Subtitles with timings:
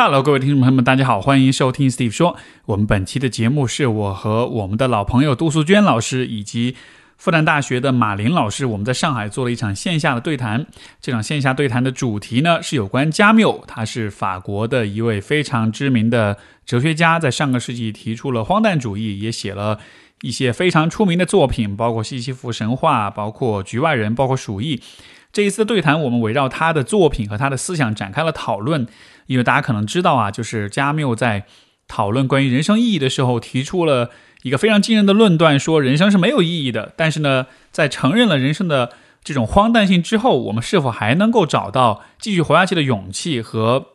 [0.00, 2.36] Hello，各位听众朋友们，大家好，欢迎收听 Steve 说。
[2.66, 6.76] 我们本期的节目是我和我们的老朋友杜素娟老师以及
[7.16, 10.64] 复旦大学的马林老师，我们在上海做了一场线下的对谈。
[11.00, 19.80] 这场线下对谈的主题呢是有关加缪，他是法国的一位非常知名的哲学家，在上个世纪提出了荒诞主义，也写了
[20.20, 24.76] 一些非常出名的作品，包括《西西弗神话》，包括《局外人》，包括《鼠疫》。
[25.32, 28.86] 这一次的对谈，我们围绕他的作品和他的思想展开了讨论。
[29.26, 31.44] 因为大家可能知道啊，就是加缪在
[31.86, 34.10] 讨论关于人生意义的时候，提出了
[34.42, 36.94] 一个非常惊人的论断，说人生是没有意义的。
[36.96, 43.88] 但是呢，在承认了人生的这种荒诞性之后，我们是否还能够找到继续活下去的勇气和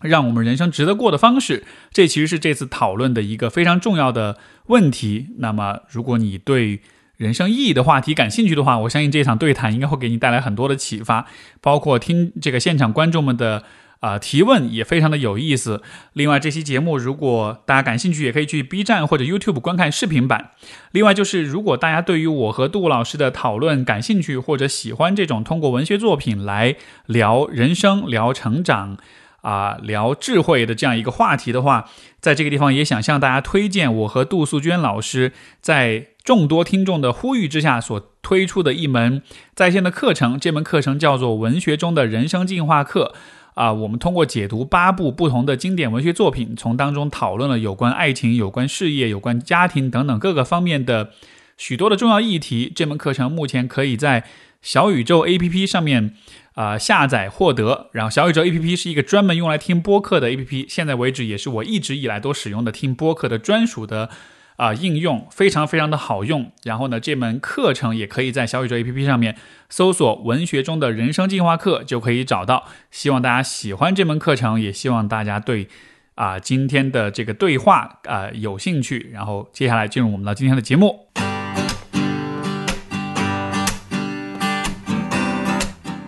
[0.00, 1.64] 让我们人生值得过的方式？
[1.92, 4.38] 这其实是这次讨论的一个非常重要的
[4.68, 5.28] 问题。
[5.40, 6.80] 那么，如果你对
[7.20, 11.26] 人生意义的话题感兴趣的话，我相信这场对谈应该会给你带来很多的启发，
[11.60, 13.62] 包括听这个现场观众们的。
[14.00, 15.82] 啊，提问也非常的有意思。
[16.14, 20.52] 另外，这期节目如果大家感兴趣，也可以去 B 站或者 YouTube 观看视频版。
[20.92, 28.96] 另外，就是如果大家对于我和杜老师的讨论感兴趣，或者喜欢这种通过文学作品来聊人生、聊成长、
[29.42, 31.88] 啊聊智慧的这样一个话题的话，
[32.20, 39.22] 在这个地方也想向大家推荐我和杜素娟老师在众多听众的呼吁之下所推出的一门
[39.54, 40.38] 在线的课程。
[40.38, 43.14] 这门课程叫做《文学中的人生进化课》。
[43.54, 51.10] 啊，我们通过解读八部不同的经典文学作品，从当中讨论了有关爱情、有关事业、有关家庭等等各个方面的
[51.58, 52.72] 许多的重要议题。
[52.74, 54.24] 这门课程目前可以在
[54.62, 56.14] 小宇宙 APP 上面
[56.60, 57.88] 啊下载获得。
[57.92, 64.10] 然后，小宇宙 APP 是一个专门用来听播客的 APP，现在为止也是我一直以来都使用的听播客的专属的。
[64.56, 66.52] 啊，应用非常非常的好用。
[66.64, 69.34] 然后呢，这门课程也可以在小宇宙 APP 上面
[69.70, 72.66] 搜索“文学中的人生进化课”就可以找到。
[72.90, 75.66] 希望大家喜欢这门课程，也希望大家对
[76.14, 79.08] 啊今天的这个对话啊有兴趣。
[79.14, 81.06] 然后接下来进入我们的今天的节目，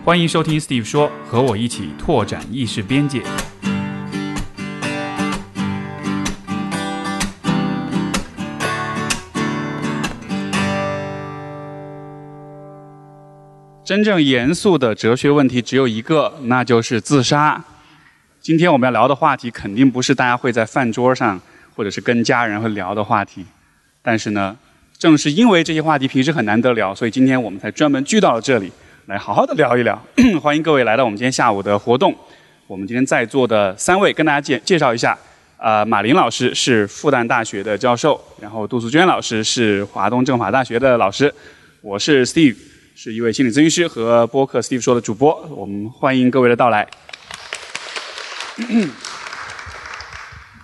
[0.05, 3.21] 欢迎收听 Steve 说，和我一起拓展意识边界。
[13.85, 17.63] 真正严肃的哲学问题只有一个，那就是自杀。
[18.41, 21.39] 今天我们要聊的话题肯定不是大家会在饭桌上
[21.77, 23.45] 或者是跟家人会聊的话题。
[24.01, 24.57] 但是呢，
[24.97, 28.69] 正是因为这些话题平时很难得聊，所以今天我们才专门聚到了这里，
[29.07, 30.01] 来好好的聊一聊。
[30.41, 32.15] 欢迎各位来到我们今天下午的活动。
[32.67, 35.17] 我们今天在座的三位，跟大家介介绍一下。
[35.57, 41.33] 啊，马林老师是复旦大学的教授，然后杜素娟老师是华东政法大学的老师，
[41.81, 42.55] 我是 Steve。
[42.95, 46.87] 是一位心理咨询师和播客 Steve 说的主播，我们欢迎各位的到来。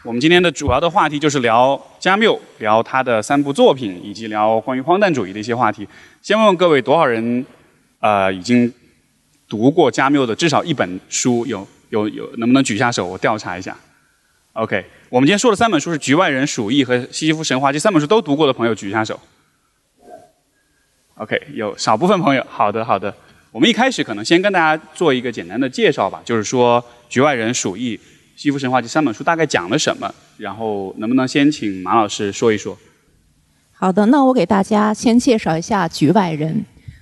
[0.06, 5.86] 我们今天的主要的话题就是聊加缪，聊他的三部作品，以及聊关于荒诞主义的一些话题。
[6.22, 7.46] 先问问各位，多少人
[8.00, 8.74] 呃已经
[9.48, 11.46] 读过加缪的至少一本书？
[11.46, 13.06] 有有有，能不能举下手？
[13.06, 13.78] 我调查一下。
[14.54, 19.20] OK，我们今天说的三本书是《局外人》《鼠疫》和《西西弗神话》，这三本书都读过的朋友举一下手。
[21.16, 23.14] OK，有少部分朋友，好的好的。
[23.52, 27.98] 我们一开始可能先跟大家做一个简单的介绍吧，就是说《局外人》《鼠疫》
[28.36, 32.78] 《西弗神话》这三本书大概讲了什么，然后能不能先请马老师说一说？
[33.74, 36.54] 好的，那我给大家先介绍一下《局外人》。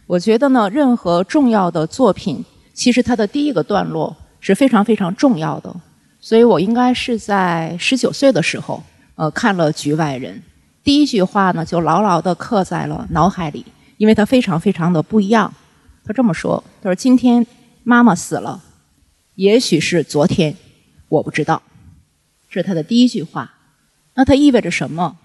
[0.08, 5.76] 我觉得呢，任何重要的作品，其实它的第一个段落是非常非常重要的，
[6.20, 8.82] 所以我应该是在十九岁的时候，
[9.16, 10.36] 呃，看了《局外人》，
[10.84, 13.66] 第一句话呢，就牢牢地刻在了脑海里。
[13.98, 15.52] 因为它非常非常的不一样，
[16.06, 17.44] 他这么说：“他说今天
[17.84, 18.62] 妈妈死了，
[19.34, 20.56] 也许是昨天，
[21.10, 21.60] 我不知道。”
[22.48, 23.52] 这是他的第一句话。
[24.14, 25.18] 那它意味着什么？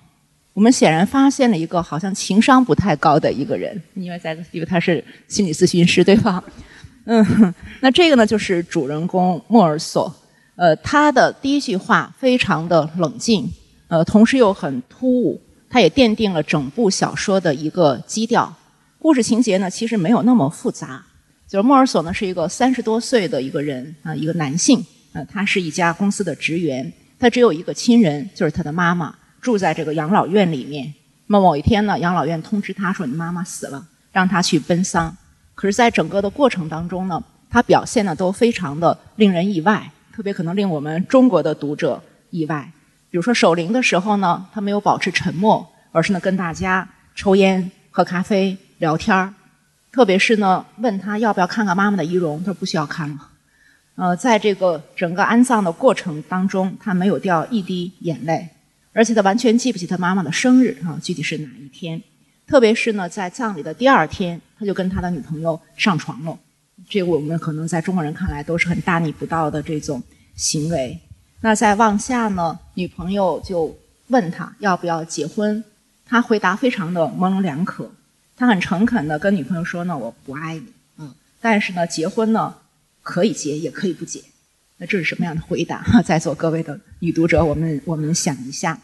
[0.54, 6.42] 我们显然发现了一个好像情商不太高的一个人，因为在因为他是心理咨询师，对吧？
[7.04, 10.14] 嗯，那这个呢，就是主人公莫尔索。
[10.54, 13.50] 呃，他的第一句话非常的冷静，
[13.88, 18.54] 呃，同时又很突兀，他也奠定了整部小说的一个基调。
[18.98, 21.04] 故事情节呢，其实没有那么复杂。
[21.48, 24.78] 就是莫尔索呢，是一个三十多岁的一个人啊，一个男性
[25.12, 30.94] 啊，他是一家公司的职员，他只有一个亲人，就是他的妈妈，住在这个养老院里面。
[31.26, 35.14] 那么某一天呢，养老院通知他说：“你妈妈死了，让他去奔丧。”
[35.54, 42.72] 可是，在整个的过程当中呢，他表现的都非常的令人意外，特别可能令我们中国的读者意外。
[43.10, 48.56] 比如说守灵的时候呢，他没有保持沉默，而是呢跟大家抽烟、喝咖啡。
[48.78, 49.32] 聊天儿，
[49.92, 53.28] 特别是呢，问他要不要看看妈妈的遗容，他说不需要看了。
[53.94, 58.48] 呃，在这个整个安葬的过程当中，他没有掉一滴眼泪，
[58.92, 62.02] 而且他完全记不起他妈妈的生日啊，具体是哪一天。
[62.46, 66.38] 特别是呢，在葬礼的第二天，他就跟他的女朋友上床了。
[66.88, 70.02] 这个我们可能在中国人看来都是很大逆不道的这种
[70.34, 70.98] 行为。
[71.40, 73.74] 那在往下呢，女朋友就
[74.08, 75.64] 问他要不要结婚，
[76.04, 77.90] 他回答非常的模棱两可。
[78.36, 80.66] 他很诚恳的跟女朋友说呢，我不爱你，
[80.98, 82.54] 嗯，但是呢，结婚呢
[83.02, 84.20] 可以结也可以不结。
[84.82, 85.80] 那这是什么样的回答？
[86.04, 88.76] 在座各位的女读者，我们我们想一下。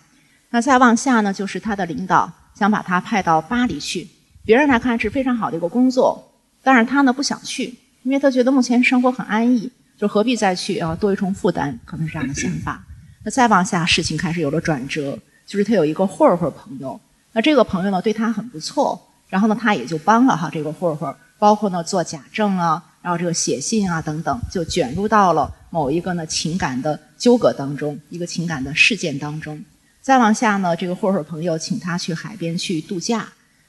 [0.50, 4.06] 那再往下呢，就是他的领导想把他派到巴黎去，
[4.44, 7.74] 别人来看是非常好的一个工作，但是他呢不想去，
[8.04, 9.68] 因为他觉得目前生活很安逸，
[9.98, 12.80] 就何必再去啊多一重负担，可能是这样的想法。
[13.24, 17.00] 那再往下，事情开始有了转折，就是他有一个混混朋友，
[17.32, 19.04] 那这个朋友呢对他很不错。
[19.28, 29.58] 然后呢，他也就帮了哈这个混混，包括呢做假证啊，然后这个写信啊等等，就卷入到了某一个呢情感的纠葛当中，一个情感的事件当中。
[30.02, 33.26] 再往下呢，这个混混朋友请他去海边去度假，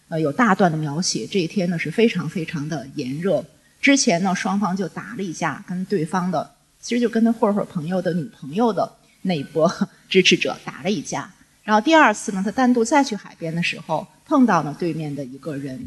[0.10, 1.26] 呃，有大段的描写。
[1.26, 3.42] 这一天呢是非常非常的炎热。
[3.80, 6.52] 之前呢双方就打了一架，跟对方的
[6.82, 9.74] 其实就跟他混混朋友的女朋友的那一波
[10.10, 11.32] 支持者打了一架。
[11.64, 14.06] 然后第二次呢，他单独再去海边的时候。
[14.26, 15.80] 碰到了对面的一个人，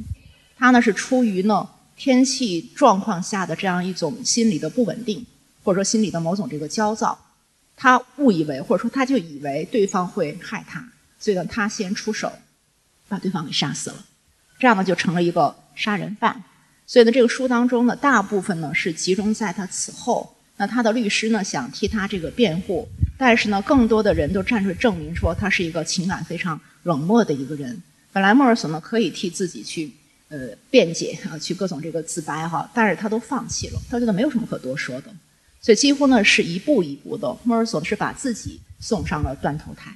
[0.56, 5.25] 他呢是出于呢天气状况下的这样一种心理的不稳定，
[5.62, 7.19] 或者说心理的某种这个焦躁，
[7.77, 12.33] 他误以为或者说他就以为对方会害他，所以呢他先出手，
[13.09, 14.05] 把对方给杀死了，
[14.59, 16.43] 这样呢就成了一个杀人犯。
[16.87, 27.83] 所以呢这个书当中呢大部分呢是集中在他此后，那他的律师呢想替他这个辩护，但是呢更多的人都站出来证明说他是一个情感非常冷漠的一个人。
[28.12, 29.91] 本来莫尔索呢可以替自己去
[30.32, 35.11] 呃辩解啊，去各种这个自白哈，但是他都放弃了，他觉得没有什么可多说的，
[35.61, 39.94] 所以几乎呢是一步一步的，莫尔索是把自己送上了断头台。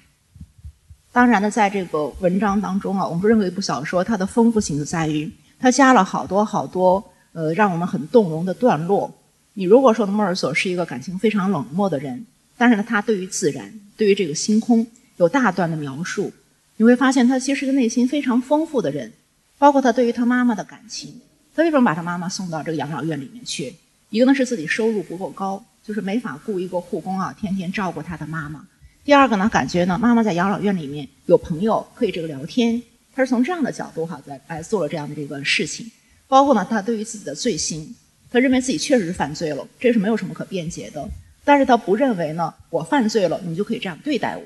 [1.11, 7.03] 当然呢，在这个文章当中啊，我们认为一部小说它的丰富性就在于它加了好多好多
[7.33, 9.11] 呃让我们很动容的段落。
[9.55, 12.27] 你如果说莫尔索是一个感情非常冷漠的人，
[12.59, 14.87] 但是呢，他对于自然，对于这个星空
[15.17, 16.31] 有大段的描述。
[16.77, 19.11] 你会发现，他其实是个内心非常丰富的人，
[19.59, 21.21] 包括他对于他妈妈的感情。
[21.55, 23.75] 他为什么把他妈妈送到这个养老院里面去？
[24.11, 28.67] 一个呢是自己收入不够高，就是没法雇一个护工啊，天天照顾他的妈妈。
[29.05, 32.83] 第二个呢，感觉呢妈妈在养老院里面有朋友可以这个聊天，
[33.15, 35.91] 他是从这样的角度哈在来做了这样的这个事情。
[36.29, 37.95] 包括呢，他对于自己的罪行，
[38.31, 41.09] 他认为自己确实是犯罪了，这是没有什么可辩解的。
[41.45, 44.43] 但是他不认为呢，我犯罪了，你就可以这样对待我。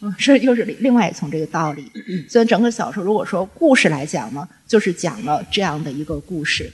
[0.00, 1.90] 嗯，这又是另外一层这个道理。
[2.28, 6.70] 所以整个小说，如果说故事来讲呢，就是讲了这样的一个故事。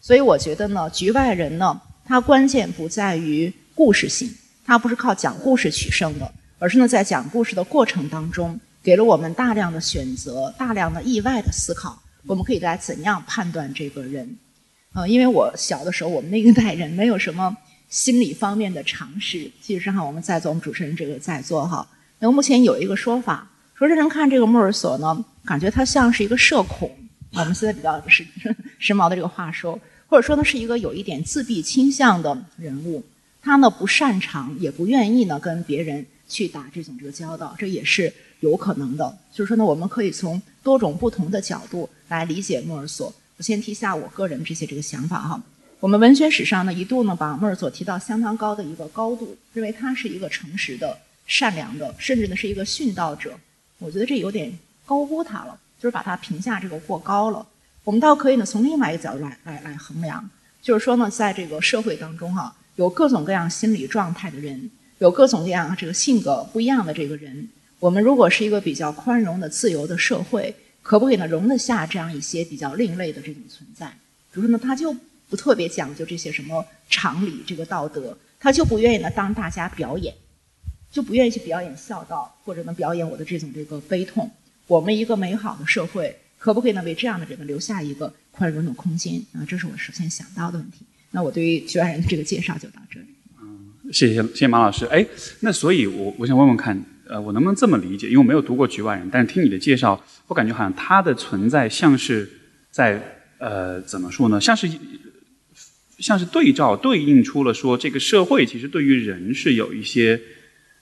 [0.00, 4.32] 所以我觉得呢，《局外人》呢，它关键不在于故事性，
[4.64, 12.00] 它不是靠讲故事取胜的，而是呢，在讲故事的过程当中，给了我们大量的选择，大量的意外的思考。
[12.26, 14.36] 我们可以来怎样判断这个人？
[14.94, 17.56] 呃，因为我小的时候，我们那一代人没有什么
[17.88, 19.50] 心理方面的常识。
[19.60, 21.86] 其实上，我们在座，我们主持人这个在座哈。
[22.22, 26.94] 那目前有一个说法，说认真看这个莫尔索呢，感觉他像是一个社恐。
[27.32, 28.26] 我们现在比较时
[28.78, 33.02] 时髦的这个话说，或者说呢是一个有一点自闭倾向的人物。
[33.40, 39.16] 他呢不擅长，也不愿意呢跟别人去打这种这个交道，这也是有可能的。
[39.32, 43.10] 就是说呢，我们可以从多种不同的角度来理解莫尔索。
[43.38, 45.42] 我先提一下我个人这些这个想法哈。
[45.78, 50.98] 我们文学史上呢一度呢把莫尔索提到相当高的一个高度，认为他是一个诚实的。
[51.26, 53.38] 善良的，甚至呢是一个殉道者，
[53.78, 54.52] 我觉得这有点
[54.84, 57.46] 高估他了，就是把他评价这个过高了。
[57.84, 60.28] 我们倒可以呢从另外一个角度来来来衡量，
[60.60, 67.48] 就是说呢，在这个社会当中哈，有各种各样心理状态的人，有各种各样这个性格不一样的这个人，
[67.78, 73.86] 我们如果是一个比较宽容的、自由的社会，可不可以呢容得下这样一些比较另类的这种存在？
[74.32, 74.94] 比如说呢，他就
[75.28, 80.14] 不特别讲究这些什么常理、这个道德，他就不愿意呢当大家表演。
[80.90, 84.30] 就不愿意去表演孝道，或者能表演我的这种这个悲痛。
[84.66, 89.20] 我们一个美好的社会，可不可以呢为这样的人们留下一个宽容的空间？
[89.32, 90.84] 啊，这是我首先想到的问题。
[91.10, 93.06] 那我对于局外人的这个介绍就到这里。
[93.40, 94.84] 嗯，谢谢谢谢马老师。
[94.86, 95.04] 哎，
[95.40, 98.06] 那所以，我我想问问看，呃，我能不能这么理解？
[98.06, 102.28] 因为我没有读过局外人，但是听你的介绍，我感觉好像他的存在像是
[102.70, 103.00] 在
[103.38, 104.40] 呃怎么说呢？
[104.40, 104.68] 像是
[105.98, 110.20] 像是对照对应出了说，这个社会其实对于人是有一些。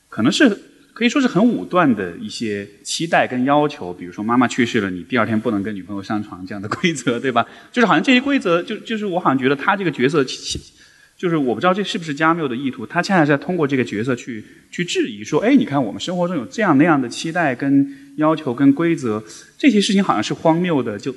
[0.08, 0.58] 可能是
[0.92, 7.46] 可以说是很武断的一些期待跟要求，比如说妈妈去世了，你第二天不能跟女朋友上床这样的规则， 对吧？
[7.70, 10.24] 就是好像这些规则，就就是我好像觉得他这个角色，
[11.16, 19.22] 就是我不知道这是不是加缪的意图，他恰恰在通过这个角色去去质疑说，哎，你看我们生活中有这样那样的期待、跟要求、跟规则，
[19.56, 21.14] 这些事情好像是荒谬的，就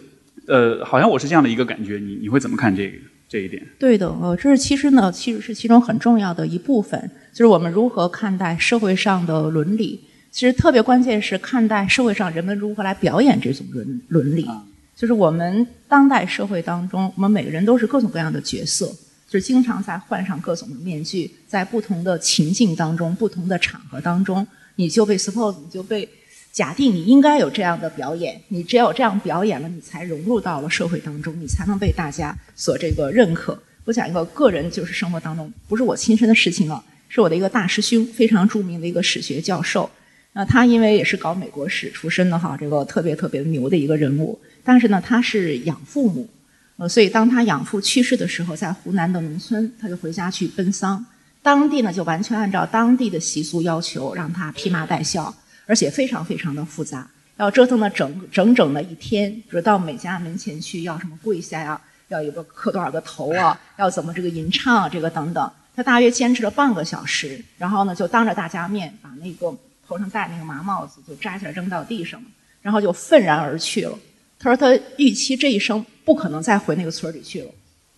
[0.47, 2.97] 呃，好像我是这样的一个感觉，你你会怎么看这个
[3.31, 3.65] 这一点？
[3.79, 6.99] 对的，呃，这是其实呢，其实是其中很重要的一部分，
[7.31, 10.01] 就是我们如何看待社会上的伦理。
[10.31, 14.45] 其实特别关键是看待社会上人们如何来表演这种伦伦理。
[14.93, 18.85] 就是我们当代社会当中，我们每个人都是各种各样的角色，
[19.29, 24.45] 就是经常在换上各种的面具，在不同的情境当中、不同的场合当中，
[24.75, 26.07] 你就被 suppose，你就被
[26.51, 28.41] 假定你应该有这样的表演。
[28.49, 33.57] 你只有这样表演了，你才融入到了社会当中，你才能被大家所这个认可。
[33.85, 39.89] 我讲一个个人，就是生活当中不是我亲身的事情啊，是我的一个大师兄，非常著名的一个史学教授。
[40.33, 44.39] 那他因为也是搞美国史出身的哈，这个特别特别牛的一个人物。
[44.63, 46.29] 但是呢，他是养父母，
[46.77, 51.05] 呃，所以当他养父去世的时候，在湖南的农村，他就回家去奔丧。
[51.41, 55.33] 当地呢，就完全按照当地的习俗要求，让他披麻戴孝，
[55.71, 65.49] 而且非常非常的复杂，要折腾了整整整的一天，比如到每家门前去要什么跪下呀，要有个磕多少个头啊，要怎么这个吟唱啊这个等等。
[65.73, 72.21] 他大约坚持了半个小时，然后呢，就当着大家面把那个头上戴那个麻帽子就摘下来扔到地上，
[72.61, 73.97] 然后就愤然而去了。
[74.37, 77.51] 他说他预期这一生不可能再回那个村里去了，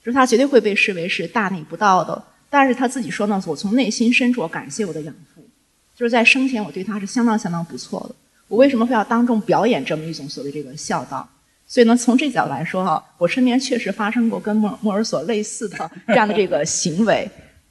[0.06, 2.24] 就是他绝对会被视为是大逆不道的。
[2.52, 5.33] 但是他自己说呢，我从内心深处感谢我的养父，
[6.04, 8.16] 就是在生前我对他是相当相当不错的。
[8.50, 11.26] 我为什么会要当众表演这么一种所谓这个孝道？
[11.66, 17.26] 所以呢，从这角度来说哈，我身边确实发生过跟莫莫尔索类似的这样的这个行为。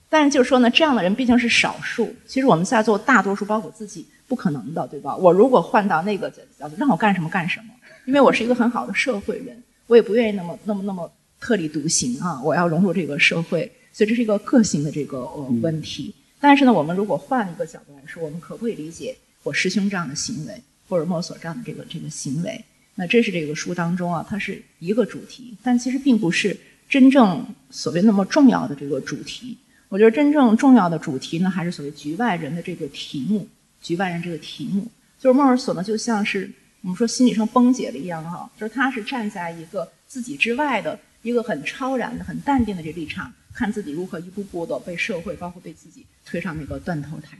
[0.08, 2.10] 但是就是说呢，这样的人毕竟是少数。
[2.26, 5.14] 其实我们在座大多数，包括自己，不可能的，对吧？
[5.14, 7.66] 我如果换到那个角度，让我干什么干什么。
[8.06, 12.40] 因为我是一个很好的社会人，我也不愿意那么那么那么特立独行啊！
[12.42, 16.14] 我要融入这个社会，所以这是一个个性的这个呃问题。
[16.42, 22.64] 但是呢，我们如果换一个角度来说，我们可不可以理解我师兄这样的行为，或者莫索这样的这个这个行为？
[22.96, 26.58] 那这是这个书当中啊，它是一个主题，但其实并不是
[26.88, 29.56] 真正所谓那么重要的这个主题。
[29.88, 33.48] 我觉得真正重要的主题呢，还是所谓局外人的这个题目。
[33.80, 34.86] 局外人这个题目，
[35.20, 36.50] 就是莫尔索呢，就像是。
[36.84, 47.38] 我们说心理上崩解了一样哈，就是他是站在一个自己之外的一个很超然的、很淡定的这立场，看自己如何一步步的被社会，包括被自己推上那个断头台。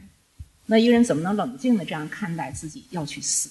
[0.66, 3.50] 那一个人怎么能冷静的这样看待自己要去死？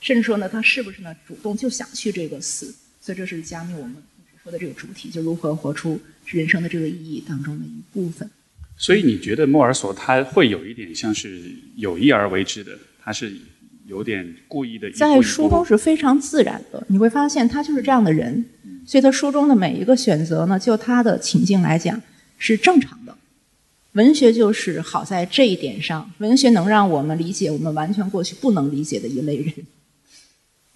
[0.00, 2.74] 甚至说呢，他是不是呢主动就想去这个死？
[3.00, 3.96] 所以这是加密我们
[4.42, 8.30] 说的这个主题，就如何活出人生的这个意义当中的一部分。
[8.76, 13.36] 所以你觉得莫尔索他会有一点像是有意而为之的，他是？
[13.88, 16.86] 有点故意的，在书中是非常自然的。
[16.88, 18.44] 你会发现他就是这样的人，
[18.86, 22.00] 所以他书中的每一个选择呢，就他的情境来讲
[22.36, 23.16] 是正常的。
[23.92, 29.52] 文学就是好在这一点上，文学能让我们理解我们完全过去不能理解的一类人。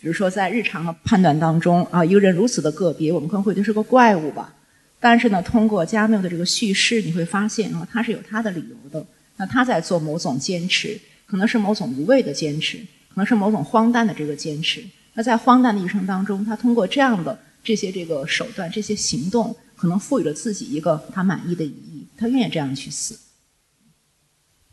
[0.00, 4.54] 比如说在日常的判断当中啊，一个人如此的个别，我们可能会觉得是个怪物吧。
[4.98, 9.04] 但是呢，通过加缪的这个叙事，你会发现啊，他是有他的理由的。
[9.36, 12.78] 那他在做某种坚持，可能是某种无谓的坚持。
[13.12, 14.82] 可能是某种荒诞的这个坚持。
[15.14, 22.06] 那在荒诞的一生当中，他通过这样的这些这个手段、这些行动，可能赋予了自己一个他满意的意义。
[22.16, 23.18] 他愿意这样去死。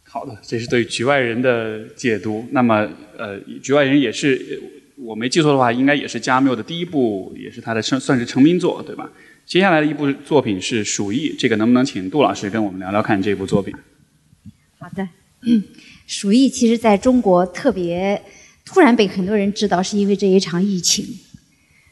[0.03, 2.47] 好的，这是对局外人的解读。
[2.51, 4.61] 那么，呃，局外人也是
[4.95, 9.11] 我没记错的话，应该也是加缪的第一部，也是他的成算是成名作，对吧？
[9.45, 13.75] 接下来的一部作品是《鼠疫》，这个能不能请杜老师跟我们聊聊看这部作品？
[14.77, 15.07] 好的。
[16.09, 18.19] 鼠疫其实在中国特别
[18.65, 21.05] 突然被很多人知道，是因为这一场疫情。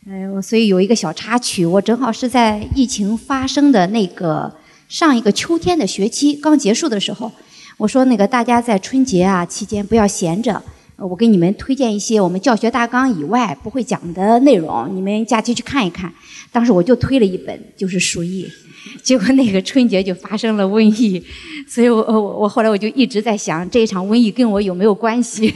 [0.08, 4.52] 呃，所以有一个小插曲，我正好是在疫情发生的那个
[4.90, 7.32] 上一个秋天的学期刚结束的时候，
[7.78, 10.60] 我说那个大家在春节啊期间不要闲着，
[10.96, 16.12] 我给你们推荐一些我们教学大纲以外不会讲的内容，你们假期去看一看。
[16.52, 18.52] 当时我就推了一本，就是鼠疫。
[19.02, 21.24] 结果那个春节就发生了瘟疫，
[21.68, 25.50] 所以我我我后来我就一直在想这一场瘟疫跟我有没有关系？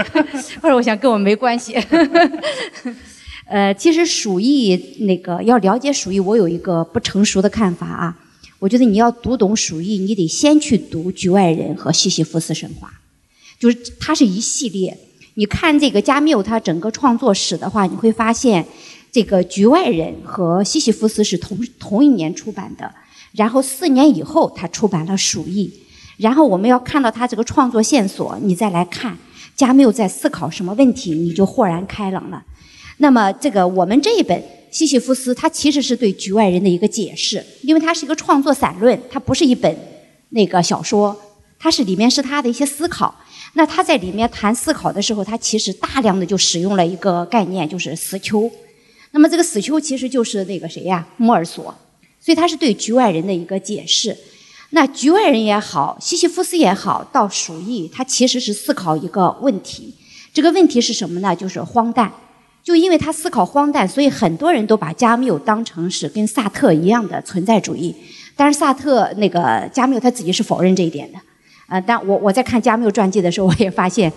[0.62, 1.76] 后来我想跟我没关系。
[3.46, 8.16] 呃，其实鼠疫那个要了解鼠疫，我有一个不成熟的看法啊。
[8.58, 12.88] 我觉得你要读懂鼠疫，你得先去读《局外人》和《西西弗斯神话》，
[13.60, 14.96] 就是它是一系列。
[15.34, 18.64] 你看这个加缪他整个创作史的话，你会发现。
[19.12, 22.90] 这个《局外人》和《西西弗斯》是同同一年出版的，
[23.32, 25.68] 然后四年以后他出版了《鼠疫》，
[26.16, 29.18] 然后我们要看到他这个创作线索，你再来看
[29.54, 32.42] 加缪在思考什么问题，你就豁然开朗了。
[32.96, 39.76] 那么这个我们这一本西西弗斯它其实是对局外人的一个解释，因为它是一个创作散论，它不是一本
[40.30, 41.14] 那个小说，
[41.58, 43.14] 它是里面是他的一些思考。
[43.52, 48.50] 那他在里面谈思考的时候，他其实大量的就使用了一个概念，就是死囚。
[49.12, 51.74] 那么这个死囚其实就是那个谁呀，莫尔索。
[52.20, 54.16] 所以他是对局外人的一个解释。
[54.70, 59.94] 那局外人也好，西西弗斯也好，到鼠疫，他其实是思考一个问题。
[60.32, 61.36] 这个问题是什么呢？
[61.36, 62.12] 就是荒诞。
[62.62, 67.94] 就因为他思考荒诞，所以很多人都把加缪当成是跟萨特一样的存在主义。
[68.36, 71.18] 但是萨特那个加缪他自己是否认这一点的。
[71.68, 74.10] 呃，但我我在看加缪传记的时候，我也发现，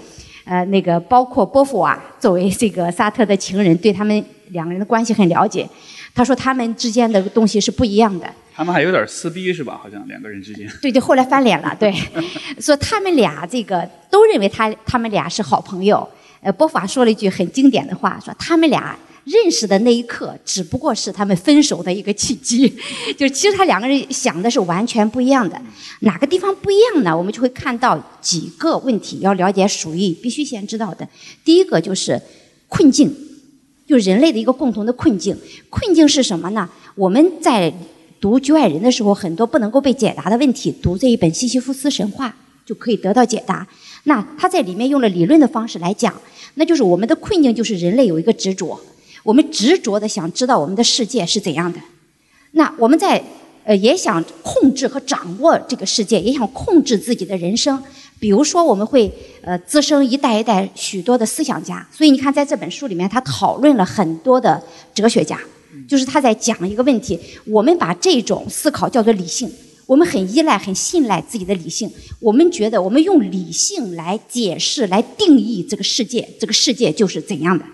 [0.45, 5.67] 呃，那个包括波伏娃作为这个萨特的情人，对他们两个人的关系很了解。
[6.13, 8.25] 他说他们之间的东西是不一样的。
[8.55, 9.77] 他们还有点撕逼是吧？
[9.81, 10.65] 好像两个人之间。
[10.81, 11.75] 对对，后来翻脸了。
[11.77, 11.93] 对，
[12.61, 16.07] 说他们俩这个都认为他他们俩是好朋友。
[16.41, 22.71] 呃，波伏娃说了一句很经典的话，说他们俩认识的那一刻只不过是他们分手的一个契机。
[23.17, 25.61] 就其实他两个人想的是完全不一样的。
[26.01, 27.15] 哪个地方不一样呢？
[27.15, 29.19] 我们就会看到几个问题。
[29.19, 31.07] 要了解鼠疫，必须先知道的。
[31.43, 32.21] 第一个就是
[32.67, 33.13] 困境。
[33.87, 35.37] 就人类的一个共同的困境，
[35.69, 36.67] 困境是什么呢？
[36.95, 37.71] 我们在
[38.19, 42.29] 读《局外人》的时候，很多不能够被解答的问题，读这一本《西西弗斯神话》
[42.67, 43.67] 就可以得到解答。
[44.05, 46.19] 那他在里面用了理论的方式来讲，
[46.55, 48.81] 那就是我们的困境就是人类有一个执着，
[49.25, 51.79] 我们执着的想知道我们的世界是怎样的。
[52.51, 53.21] 那我们在
[53.63, 57.83] 呃也想控制和掌握这个世界，也想控制自己的人生。
[58.19, 64.61] 比如说，我们会呃滋生一代一代许多的思想家，所以你看，在这本书里面，他讨论了很多的
[64.93, 65.39] 哲学家，
[65.87, 69.51] 就是他在讲一个问题：我们把这种思考叫做理性，
[69.87, 71.91] 我们很依赖、很信赖自己的理性，
[72.21, 77.65] 我们觉得我们用理性来解释、来定义这个世界，这个世界就是怎样的。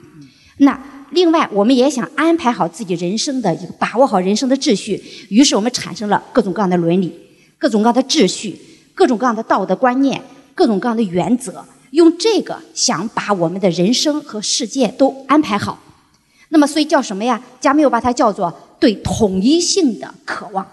[0.57, 0.81] 那
[1.11, 7.13] 另外，我们也想安排好自己人生的一个，把握好人生的秩序，于是我们产生了各种各样的伦理、
[7.57, 8.59] 各种各样的秩序。
[8.93, 10.21] 各种各样的道德观念，
[10.53, 15.81] 各种各样的原则，用这个想把我们的人生和世界都安排好。
[16.49, 17.41] 那么，所以叫什么呀？
[17.59, 20.69] 加缪把它叫做对统一性的渴望。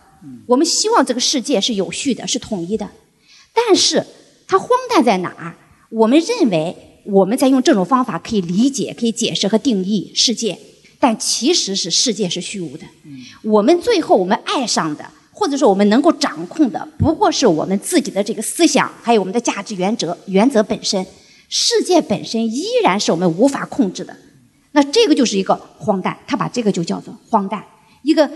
[0.47, 2.87] 我们希望这个世界是有序的，是统一的。
[3.55, 4.05] 但是，
[4.47, 5.55] 它荒诞在哪儿？
[5.89, 6.77] 我们认为
[7.13, 10.59] 我们在用这种方法可以理解、可以解释和定义世界，
[11.01, 12.85] 但其实是世界是虚无的。
[13.43, 15.05] 我们最后我们爱上的。
[15.31, 21.07] 或者说，我们能够掌控的，不过是我们自己的这个思想，还有我们的价值原则原则本身。
[21.49, 24.17] 世界本身依然是我们无法控制的。
[24.73, 27.65] 那这个就是一个荒诞，他把这个就叫做荒诞。
[28.03, 28.29] 一个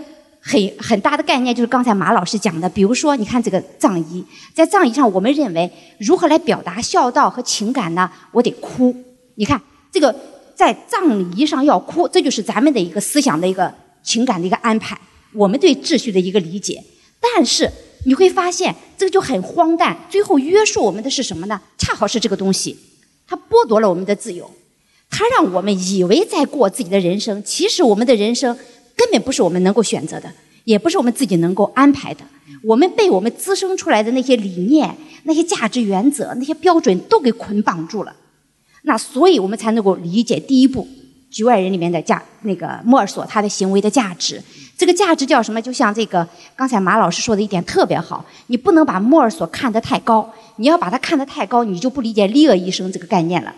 [0.45, 4.21] 很很大的概念就是刚才马老师讲的，比如说，你看这个葬仪，
[4.53, 8.11] 在葬仪上，我们认为如何来表达孝道和情感呢？
[8.33, 8.93] 我得哭。
[9.35, 10.13] 你看这个
[10.53, 14.99] 在葬仪上要哭，这就是咱们的一个思想的一个情感的一个安排，
[15.31, 16.83] 我们对秩序的一个理解。
[17.21, 17.71] 但是
[18.05, 19.97] 你会发现，这个就很荒诞。
[20.09, 21.61] 最后约束我们的是什么呢？
[21.77, 22.77] 恰好是这个东西，
[23.25, 24.51] 它剥夺了我们的自由，
[25.09, 27.41] 它让我们以为在过自己的人生。
[27.45, 28.57] 其实我们的人生
[28.95, 30.31] 根本不是我们能够选择的，
[30.63, 32.21] 也不是我们自己能够安排的。
[32.61, 38.15] 我们被我们滋生出来的那些理念、那些价值原则、那些标准都给捆绑住了。
[38.83, 40.87] 那所以我们才能够理解第一步
[41.35, 44.41] 《局外人》里面的价，那个莫尔索他的行为的价值。
[44.77, 45.61] 这个价值叫什么？
[45.61, 50.29] 就像这个刚才马老师说的一点特别好，你不能把莫尔索看得太高。
[50.57, 53.53] 你要把它看得太高，你就不理解利厄医生这个概念了。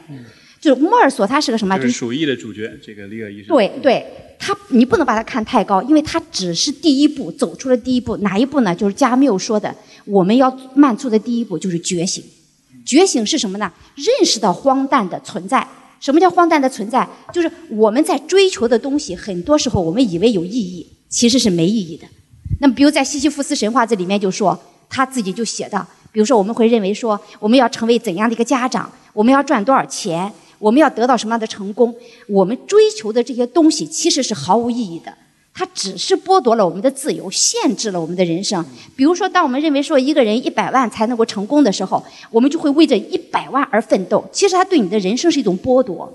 [0.66, 1.78] 就是莫尔索他是个什么？
[1.78, 3.50] 就是鼠疫的主角，这个利尔医生。
[3.50, 4.04] 对对，
[4.40, 8.18] 他你不能把他看太高，因为他只是第一步，走出了第一步。
[8.18, 8.76] 哪一步呢？
[8.76, 9.74] 就是加缪说的，
[10.06, 12.24] 我们要迈出的第一步就是觉醒。
[12.84, 13.72] 觉醒是什么呢？
[13.94, 15.68] 认识到荒诞的存在。
[16.00, 17.08] 什么叫荒诞的存在？
[17.32, 20.88] 就是我们在追求的东西，很多时候我们以为有意义。
[21.08, 22.06] 其实是没意义的。
[22.60, 30.30] 那么，比如在西西弗斯神话这里面就说，他自己就写到，比如说我们会认为说，我们要成为怎样的一个家长，我们要赚多少钱，
[30.66, 31.94] 我们要得到什么样的成功，
[32.28, 35.14] 我们追求的这些东西其实是毫无意义的。
[35.54, 38.66] 它只是剥夺了我们的自由，限制了我们的人生。
[38.96, 44.26] 比如说，当我们认为说一个人一百万才能够成功的时候，我们就会为这一百万而奋斗。
[44.32, 46.12] 其实，它对你的人生是一种剥夺。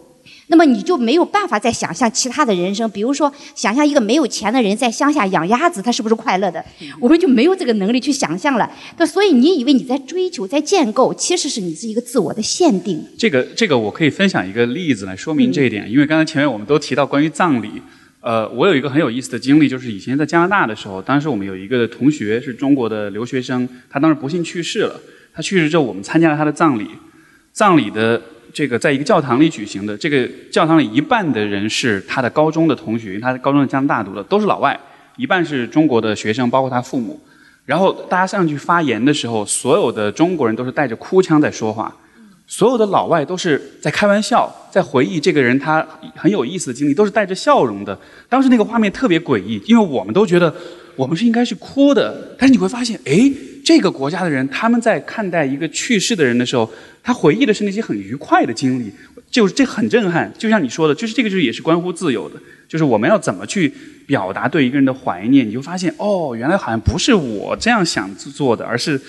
[0.50, 6.62] 那么你就没有办法再想象其他的人生，比如说想象一个没有钱的人在乡下养鸭子，他是不是快乐的？
[6.98, 8.68] 我们就没有这个能力去想象了。
[8.98, 13.00] 那所以你以为你在追求、在建构，其实是你是一个自我的限定。
[13.16, 17.70] 这个这个我可以分享一个例子来说明这一点，因为刚才前面我们都提到关于葬礼，
[18.20, 25.00] 呃，我有一个很有意思的经历，就是以前在加拿大的时候，当时我们有一个同学是中国的留学生，他当时不幸去世了。
[25.32, 26.88] 他去世之后，我们参加了他的葬礼，
[27.52, 28.20] 葬礼的。
[28.52, 34.72] 这个在一个教堂里举行的，这个教堂里一半的人是他的高中的同学，他的高中在加拿大读的，都是老外；
[35.16, 37.20] 一半是中国的学生，包括他父母。
[37.64, 41.94] 然后大家上去发言的时候，所有的中国人都是带着哭腔在说话，
[42.46, 45.86] 所有的老外都是在开玩笑，在回忆这个人他
[46.16, 47.96] 很有意思的经历，都是带着笑容的。
[48.28, 50.52] 当时那个画面特别诡异，因为我们都觉得
[50.96, 53.32] 我们是应该是哭的，但是你会发现，哎。
[53.64, 56.70] 这个国家的人，他们在看待一个去世的人的时候，
[57.02, 58.90] 他回忆的是那些很愉快的经历，
[59.30, 60.32] 就是这很震撼。
[60.38, 62.36] 就像你说的，就是这个就是也是关乎自由的，
[62.68, 63.72] 就是我们要怎么去
[64.06, 69.00] 表达对一个人的怀念，你就发现哦，原来好像不是我这样想做的，而是。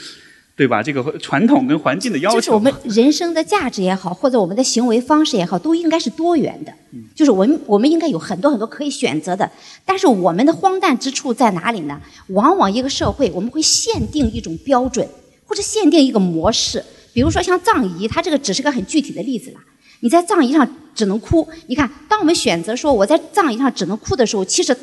[0.56, 0.84] 对吧？
[0.84, 6.72] 这个传统跟环境的要求，就是我们人生的价值也好，或者我们的行为方式也好，都应该是多元的。
[7.16, 9.50] 就是我们我们应该有很多很多可以选择的。
[9.86, 12.00] 但是我们的荒诞之处在哪里呢？
[12.28, 15.08] 往往一个社会我们会限定一种标准，
[15.48, 16.84] 或者限定一个模式。
[17.14, 19.60] 比如说像葬仪，它这个只是个很具体的例子了。
[20.02, 21.48] 你在葬仪上只能哭。
[21.68, 24.76] 你看，当我们选择说我在葬仪上只能哭的时候，其实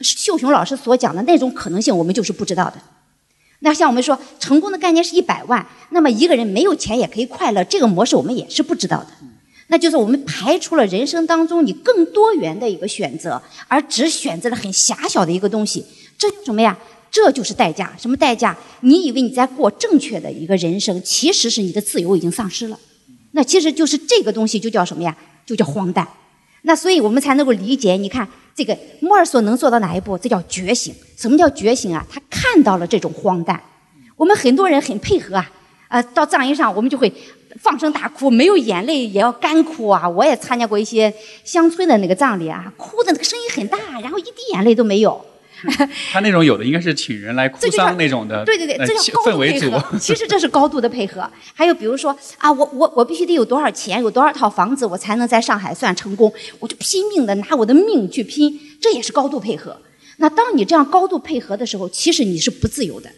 [0.00, 2.74] 秀雄老师所讲的那种可能性，我们就是不知道的。
[3.60, 9.08] 那像我们说成功的概念是一百万，那么一个人没有钱也可以快乐，这个模式我们也是不知道的。
[9.66, 15.84] 那就是我们排除了人生当中你更多元的一个选择，而只选择了很狭小的一个东西，
[16.16, 16.78] 这什么呀？
[17.10, 17.92] 这就是代价。
[17.98, 18.56] 什么代价？
[18.80, 22.78] 你以为你在过正确的一个人生，其实是你的自由已经丧失了。
[23.32, 25.16] 那其实就是这个东西就叫什么呀？
[25.44, 26.06] 就叫荒诞。
[26.62, 28.28] 那所以我们才能够理解，你看。
[28.58, 30.18] 这个莫尔索能做到哪一步？
[30.18, 30.92] 这叫觉醒。
[31.16, 32.04] 什么叫觉醒啊？
[32.10, 33.62] 他看到了这种荒诞。
[34.16, 35.48] 我们很多人很配合啊，
[35.86, 37.12] 呃，到葬仪上我们就会
[37.60, 40.08] 放声大哭，没有眼泪也要干哭啊。
[40.08, 45.24] 我也参加过一些乡村的那个葬礼啊，哭的那个声音很大，然后一滴眼泪都没有。
[46.12, 49.98] 他那种有的应该是请人来哭丧那种的，对对对，这叫高度配合。
[49.98, 51.28] 其实这是高度的配合。
[51.54, 59.76] 还有比如说啊，我我我必须得有多少钱，有多少套房子，我才能在上海算成功，我就拼命的拿我的命去拼，这也是高度配合。
[60.18, 63.10] 那当你这样高度配合的时候，其实你是不自由的，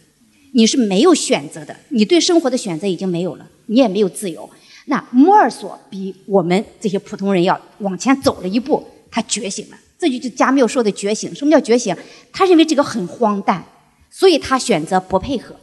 [0.53, 4.48] 你是没有选择的，你对生活的选择已经没有了，你也没有自由。
[4.87, 9.76] 那摩尔索比我们这些普通人要往前走了一步，他觉醒了。
[10.00, 11.34] 这就是加缪说的觉醒。
[11.34, 11.94] 什么叫觉醒？
[12.32, 13.62] 他认为这个很荒诞，
[14.10, 15.54] 所以他选择不配合。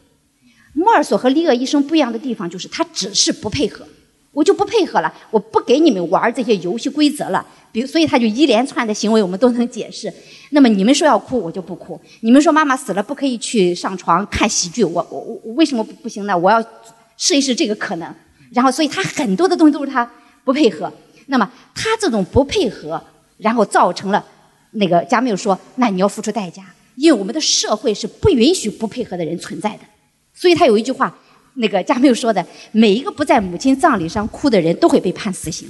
[0.74, 3.84] 莫尔索和利厄医生不一样的地方就是，他只是不配合，
[4.32, 7.44] 我就不配合了，我不给你们玩这些游戏规则了。
[7.72, 10.14] 比如，所以他就一连串的行为我们都能解释。
[10.52, 16.38] 那么你们说要哭，我就不哭；你们说妈妈死了不可以去上床看喜剧，我我我为什么不行呢？
[16.38, 16.64] 我要
[17.18, 18.14] 试一试这个可能。
[18.54, 20.10] 然后，所以他很多的东西都是他
[20.46, 20.94] 不配合。
[21.26, 23.04] 那么他这种不配合。
[23.38, 24.26] 然后造成了，
[24.72, 26.64] 那个加缪说：“那你要付出代价，
[26.96, 29.80] 因为我们的社会是不允许不配合的人存在的。”
[30.34, 31.16] 所以他有一句话，
[31.56, 35.68] 那个加缪说的：“每一个不在母亲葬礼上哭的人都会被判死刑。”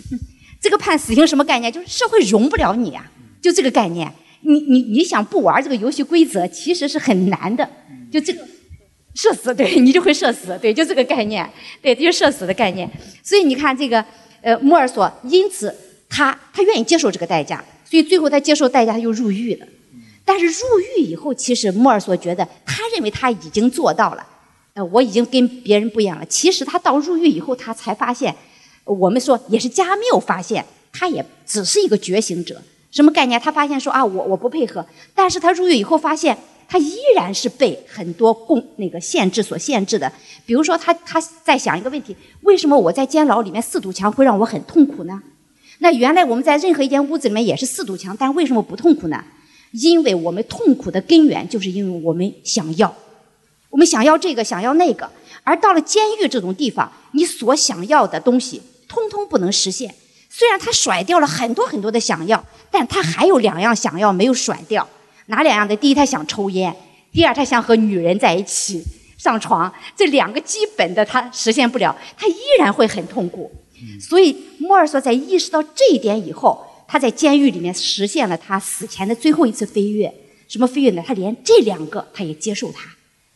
[0.59, 1.71] 这个判死刑什么概念？
[1.71, 3.11] 就是社会容不了你啊！
[3.41, 7.69] 就这个概念，你你你想不玩这个游戏规则，其实是很难的。
[8.11, 8.41] 就这个
[9.13, 11.47] 社死，对你就会社死，对，就这个概念，
[11.81, 12.89] 对，就是社死的概念。
[13.23, 14.03] 所以你看这个，
[14.41, 15.73] 呃，莫尔索因此。
[16.09, 19.67] 他他愿意接受这个代价，所以最后他接受代价，他又入狱了。
[20.25, 24.27] 但是入狱以后，其实莫尔索觉得，他认为他已经做到了，
[24.73, 26.25] 呃，我已经跟别人不一样了。
[26.25, 28.35] 其实他到入狱以后，他才发现，
[28.83, 32.61] 我们说也是加缪发现，他也只是一个觉醒者。
[32.91, 33.39] 什么概念？
[33.39, 40.11] 他发现说啊，我我不配合，但是他入狱以后发现，他依然是被很多共那个限制所限制的。
[40.45, 45.21] 比如说，他他在想一个问题：为什么我在监牢里面四堵墙会让我很痛苦呢？
[45.79, 49.23] 那原来我们在任何一间屋子里面也是四堵墙，但为什么不痛苦呢？
[49.71, 52.93] 因为我们痛苦的根源就是因为我们想要，
[53.69, 55.09] 我们想要这个，想要那个，
[55.43, 59.93] 而到了监狱这种地方，你所想要的东西通通不能实现。
[60.29, 64.87] 虽然他甩掉了很多很多的想要，但他还有两样想要没有甩掉。
[65.27, 65.75] 哪两样的？
[65.75, 66.71] 第一，他想抽烟；
[67.11, 68.81] 第二，他想和女人在一起
[69.17, 69.71] 上床。
[69.95, 73.51] 这两个基本的他实现不了，他依然会很痛苦。
[74.01, 80.13] 所以，莫尔索在意识到这一点以后，他在监狱里面实现了他死前的最后一次飞跃。
[80.47, 81.03] 什么飞跃呢？
[81.05, 82.89] 他连这两个他也接受，他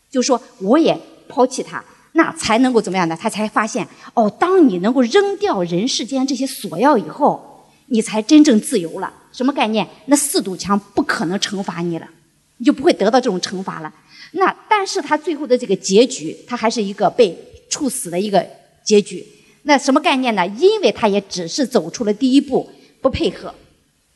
[0.10, 3.18] 就说我也抛弃他，那才能够怎么样呢？
[3.20, 9.14] 他才发现，哦，当你能够扔掉人世间这些索要以后，你才真正自由了。
[9.32, 9.88] 什么概念？
[10.08, 12.10] 那四堵墙不可能惩罚你了，
[12.58, 13.94] 你就不会得到这种惩罚了。
[14.32, 17.38] 那但是他最后的这个结局，他还是一个被
[17.70, 18.46] 处死的一个
[18.84, 19.26] 结局。
[19.64, 20.46] 那什么概念呢？
[20.48, 22.70] 因为他也只是走出了第一步，
[23.02, 23.54] 不配合。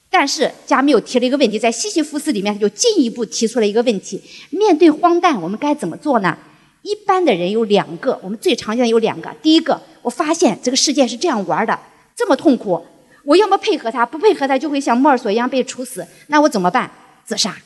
[0.09, 6.37] 但是加缪提了一个问题，在西西弗斯里面，他就进一步提出了一个问题：面对荒诞，我们该怎么做呢？
[6.83, 9.29] 一般的人有两个，我们最常见的有两个。
[9.41, 11.77] 第一个，我发现这个世界是这样玩的，
[12.15, 12.85] 这么痛苦，
[13.23, 16.89] 我要么配合他，不配合他就会像莫尔索一样被处死，那我怎么办？
[17.25, 17.57] 自杀。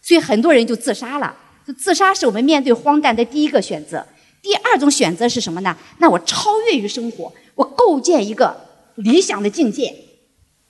[0.00, 1.36] 所以很多人就自杀了。
[1.78, 4.06] 自杀是我们面对荒诞的第一个选择。
[4.44, 5.74] 第二种选择是什么呢？
[6.00, 8.54] 那我超越于生活，我构建一个
[8.96, 9.90] 理想的境界，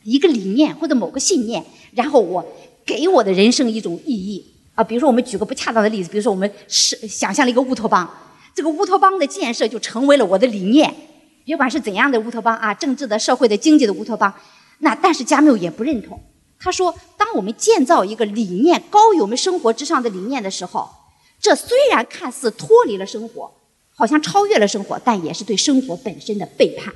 [0.04, 2.46] 一个理念或者某个信念，然后我
[2.86, 4.84] 给我的人生一种意义啊。
[4.84, 8.08] 比如说，我们举个不恰当的例子，比如说我们是想象了一个乌托邦，
[8.54, 10.94] 这个乌托邦的建设就成为了我的理念。
[11.44, 14.32] 别管是怎样的乌托邦啊，政治的、社会的、经济的乌托邦，
[14.78, 16.22] 那但是加缪也不认同。
[16.60, 20.88] 他说，当我们建造一个理念高于我们生活之上的理念的时候，
[21.40, 23.52] 这虽然看似脱离了生活。
[23.96, 26.92] 好像超越了生活，但也是对生活本身的背叛。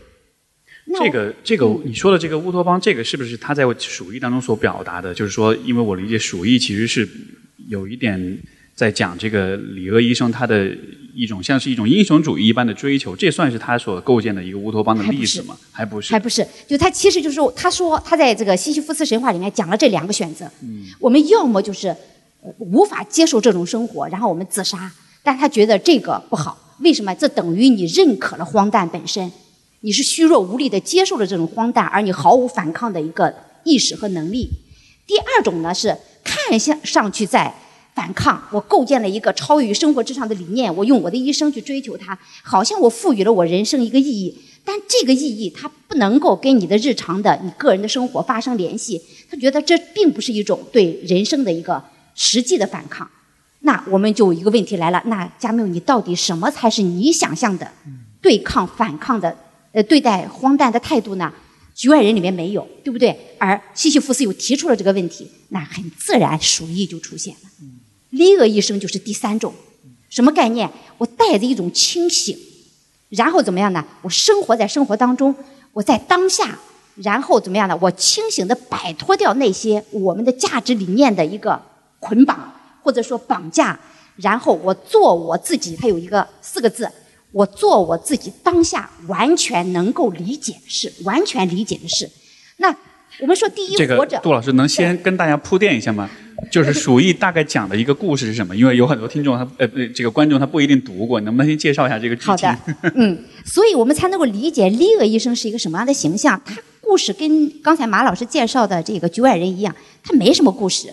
[0.99, 5.13] 这个这个你说的这个乌托邦，这个是不是他在鼠疫当中所表达的？
[5.13, 7.07] 就是说，因为我理解鼠疫其实是
[7.69, 8.39] 有一点
[8.75, 10.67] 在讲这个李鄂医生他的
[11.15, 15.55] 一种像是一种英雄主义一般的追求，这算是他所构建的一个乌托邦的例子吗？
[15.71, 16.47] 还不是，还不是。
[16.67, 20.51] 就他其实就是他说他在这个西西弗斯神话里面讲了这两个选择。
[20.63, 21.95] 嗯，我们要么就是
[22.57, 24.91] 无法接受这种生活，然后我们自杀，
[25.23, 26.68] 但他觉得这个不好。
[26.81, 27.15] 为什么？
[27.15, 29.31] 这等于你认可了荒诞本身，
[29.81, 34.49] 你是虚弱无力的接受了这种荒诞，而你毫无反抗的一个意识和能力。
[35.07, 37.53] 第二种呢是看向上去在
[37.95, 49.03] 反抗，我构建了一个超越于生活之上的理念，我用我的一生去追求它，好像我赋予了我人生一个意义，但这个意义它不能够跟你的日常的你个人的生活发生联系。
[49.29, 51.83] 他觉得这并不是一种对人生的一个
[52.15, 53.11] 实际的反抗。
[53.61, 57.71] 那我们就一个问题来了，那加缪，你到底什么才是你想象的
[58.21, 59.37] 对抗、反抗的
[59.73, 61.33] 呃对待荒诞的态度呢？
[61.75, 63.37] 局外人里面没有，对不对？
[63.39, 67.51] 而西西弗斯又提出了这个问题，那很自然鼠疫就出现了。
[68.11, 69.55] 离厄医生就是第三种，
[70.11, 70.69] 什么概念？
[70.97, 72.37] 我带着一种清醒，
[73.11, 73.85] 然后怎么样呢？
[74.03, 75.33] 我生活在生活当中，
[75.73, 76.59] 我在当下，
[76.97, 77.79] 然后怎么样呢？
[77.81, 81.63] 我清醒的摆脱掉那些我们的价值理念的一个
[82.01, 82.53] 捆绑。
[82.89, 83.79] 或者说绑架，
[84.17, 86.91] 然后我做我自己，它有一个四个字，
[87.33, 92.09] 我做我自己当下完全能够理解的事，完全理解的事。
[92.57, 92.75] 那
[93.21, 96.09] 我们说第一，活着，杜老师能先跟大家铺垫一下吗？
[96.51, 98.57] 就是《鼠疫》大概讲的一个故事是什么？
[98.57, 102.27] 因为有很多听众他呃这个观众他不一定读过，能不能先介绍一下这个剧情？
[102.27, 102.59] 好的，
[102.95, 106.41] 嗯，所以我们才能够理解利厄医生是一个什么样的形象。
[106.43, 110.89] 他故事跟刚才马老师介绍的这个局外人一样，他没什么故事。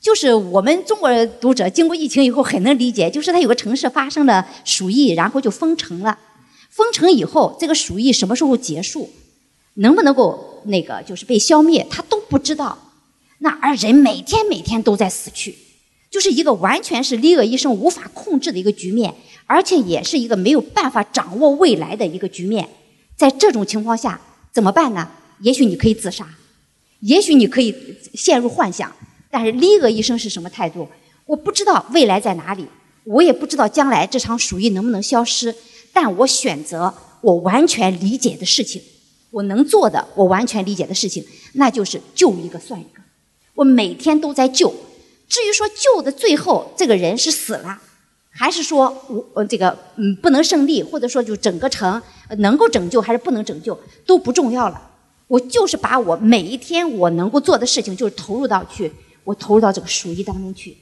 [0.00, 6.18] 就是我们中国读者经过疫情以后很能理解，就是他有个城市发生了鼠疫，然后就封城了。
[6.70, 9.10] 封城以后，这个鼠疫什么时候结束，
[9.74, 12.78] 能不能够那个就是被消灭，他都不知道。
[13.40, 15.54] 那而人每天每天都在死去，
[16.10, 19.14] 就是一个完全是利厄医生无法控制的一个局面，
[19.46, 22.66] 而且也是一个没有办法掌握未来的一个局面。
[23.16, 24.18] 在这种情况下
[24.50, 25.10] 怎么办呢？
[25.40, 26.26] 也许你可以自杀，
[27.00, 27.74] 也许你可以
[28.14, 28.90] 陷入幻想。
[29.30, 30.88] 但是利厄医生是什么态度？
[31.26, 32.66] 我不知道未来在哪里，
[33.04, 35.54] 我也不知道将来这场鼠疫能不能消失。
[35.92, 38.82] 但我选择我完全理解的事情，
[39.30, 43.00] 我能做的，我完全理解的事情，那就是救一个算一个。
[43.54, 44.72] 我每天都在救。
[45.28, 47.80] 至于说救的最后这个人是死了，
[48.30, 48.92] 还是说
[49.34, 52.02] 我这个嗯不能胜利，或者说就整个城
[52.38, 54.90] 能够拯救还是不能拯救都不重要了。
[55.28, 58.90] 我就是把我每一天我能够做的事情，就是投入到去。
[59.24, 60.76] 我投入到这个鼠疫当中去，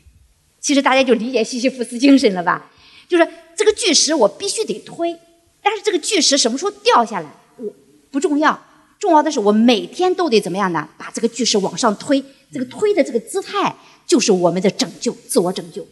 [0.60, 2.70] 其实大家就理解西西弗斯精神了吧？
[3.08, 5.16] 就是这个巨石我必须得推，
[5.62, 7.72] 但是这个巨石什么时候掉下来，我
[8.10, 8.60] 不重要，
[8.98, 10.88] 重要的是我每天都得怎么样呢？
[10.98, 12.22] 把这个巨石往上推，
[12.52, 13.74] 这个推的这个姿态
[14.06, 15.86] 就是我们的拯救，自我拯救。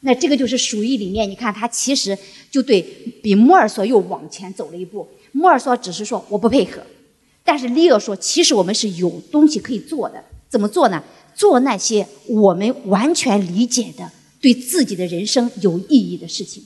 [0.00, 2.18] 那这个就是鼠疫里面，你看他其实
[2.50, 2.82] 就对
[3.22, 5.08] 比莫尔索又往前走了一步。
[5.30, 6.82] 莫尔索只是说我不配合，
[7.44, 11.02] 但是利厄说其实我们是有东西可以做的，怎么做呢？
[11.42, 14.08] 做那些我们完全理解的、
[14.40, 16.62] 对自己的人生有意义的事情，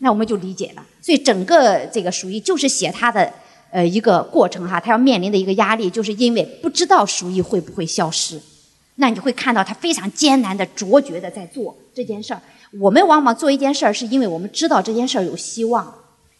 [0.00, 0.86] 那我们就理解了。
[1.00, 3.32] 所以整个这个鼠疫就是写他的
[3.70, 8.38] 呃一个过程哈，他要面临的一个压力，就是因为不知道鼠疫会不会消失。
[8.96, 12.42] 那你会看到他非常艰难的、卓绝的在做这件事儿。
[12.78, 15.94] 我们往往做一件事儿，是因为我们知道这件事儿有希望，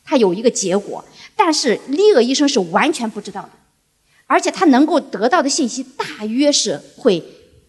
[0.05, 1.03] 它有一个结果。
[1.35, 3.51] 但是利厄医生是完全不知道的，
[4.27, 7.25] 而且他能够得到的信息大约是会。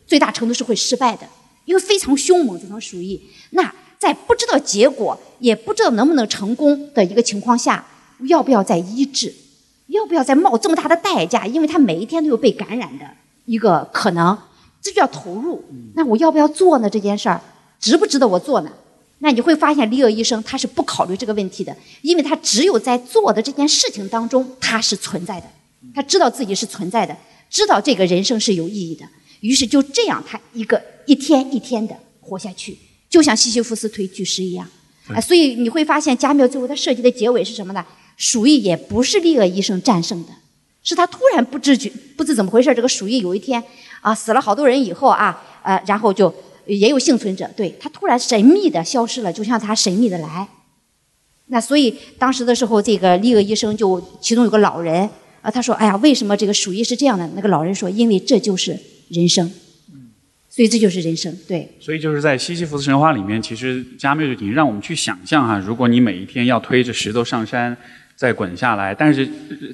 [0.05, 1.27] 最大程度是会失败的，
[1.65, 3.21] 因为非常凶猛，这场鼠疫。
[3.51, 7.85] 那在不知道结果，也不知道能不能成功的一个情况下，
[8.27, 9.33] 要不要再医治？
[9.87, 11.45] 要不要再冒这么大的代价？
[11.45, 13.05] 因为他每一天都有被感染的
[13.45, 14.37] 一个可能，
[14.81, 15.63] 这就要投入。
[15.95, 16.89] 那我要不要做呢？
[16.89, 17.39] 这件事儿
[17.79, 18.71] 值不值得我做呢？
[19.19, 25.47] 那你会发现，李尔医生他是不考虑这个问题的，因为他只有在做的这件事情当中，他是存在的。
[25.93, 27.15] 他知道自己是存在的，
[27.49, 29.05] 知道这个人生是有意义的，
[29.43, 32.77] 于是就这样，他一个一天一天的活下去，
[33.10, 34.65] 就像西西弗斯推巨石一样。
[35.10, 37.86] 啊，所以你会发现加缪最后他设计的结尾是什么呢？
[38.15, 40.29] 鼠疫也不是利厄医生战胜的，
[40.82, 43.62] 是他突然不知觉不知怎么回事，这个鼠疫有一天
[43.99, 46.34] 啊死了好多人以后啊，呃，然后就
[46.65, 50.47] 也有幸存者，对他突然神秘的消失了，就像他神秘的来。
[51.47, 55.10] 那所以当时的时候，这个利厄医生就其中有个老人
[55.43, 58.75] 啊，他说：“哎呀，为什么这个鼠疫是这样的？”那个老人说：“因为这就是
[59.10, 59.51] 人生。”
[60.49, 61.67] 所以这就是人生，对。
[61.79, 67.75] 所以就是在西西弗斯神话里面，其实加缪就已经让我们去想象哈，如果你每一天要推着石头上山，
[68.15, 69.27] 再滚下来，但是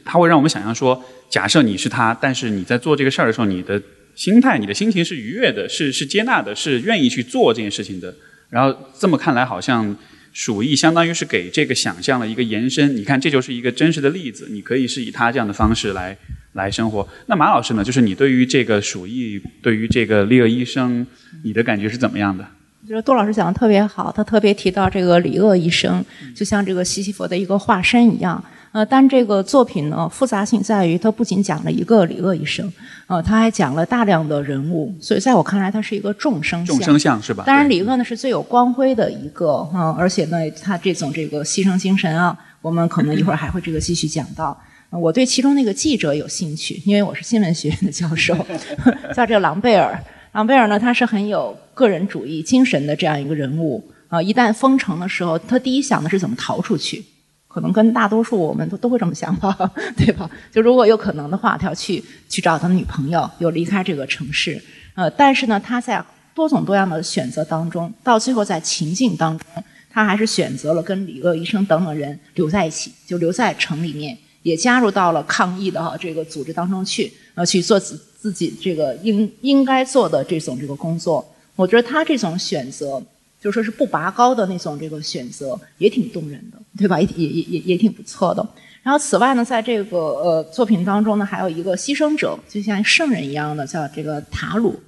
[0.05, 3.81] 他会让我们想象说，假设你是他，但是你在做这个事儿的时候，你的
[4.15, 8.15] 心态、你的心情是愉悦的，是是接纳的，是愿意去做这件事情的。
[8.49, 9.93] 然后这么看来，好像
[10.33, 12.95] 鼠疫相当于是给这个想象了一个延伸。
[12.95, 16.17] 你看，这就是一个真实的例子，你可以是以他这样的方式来。
[16.53, 17.07] 来生活。
[17.27, 17.83] 那马老师呢？
[17.83, 21.05] 就是你对于这个鼠疫，对于这个利厄医生，
[21.43, 22.43] 你的感觉是怎么样的？
[22.81, 26.03] 我觉得杜老师讲的特别好，他特别提到这个李厄医生，
[26.35, 28.43] 就像这个西西弗的一个化身一样。
[28.71, 32.71] 呃，但这个作品呢，复杂性在于它不仅讲了一个李厄医生，
[33.07, 37.43] 呃，他还讲了大量的人物，所以在我看来，它是一个众生众生相是吧？
[37.47, 44.55] 当然，李厄呢是最有光辉的一个，嗯，而且呢，他这种这个牺牲精神啊，我们可能一会儿还会这个继续讲到。
[44.91, 48.35] 我对其中那个记者有兴趣，因为我是新闻学院的教授，
[49.15, 50.03] 叫这个朗贝尔。
[50.31, 54.21] 朗贝尔呢，他是很有个人主义精神的这样一个人物啊。
[54.21, 57.03] 一旦封城的时候，他第一想的是怎么逃出去，
[57.49, 59.57] 可能跟大多数我们都都会这么想吧，
[59.97, 60.29] 对吧？
[60.51, 64.61] 就如果有可能的话，他要去去找他女朋友，又离开这个城市。
[64.93, 66.01] 呃，但是呢，他在
[66.35, 69.47] 多种多样的选择当中，到最后在情境当中，
[69.89, 74.17] 他还是选择了跟李乐医生等等人留在一起，就留在城里面。
[74.41, 81.23] 也加入到了抗疫的这个组织当中去，呃，去做自自己这个应应该做的这种这个工作。
[81.57, 83.03] 我觉得他这种选择，
[83.39, 86.99] 就说是不拔高的那种这个选择，也挺动人的，对吧？
[86.99, 88.45] 也也也也挺不错的。
[88.83, 94.79] 然后此外呢，在这个呃作品当中呢，还有一个牺牲者，就像圣人一样的，叫这个塔鲁。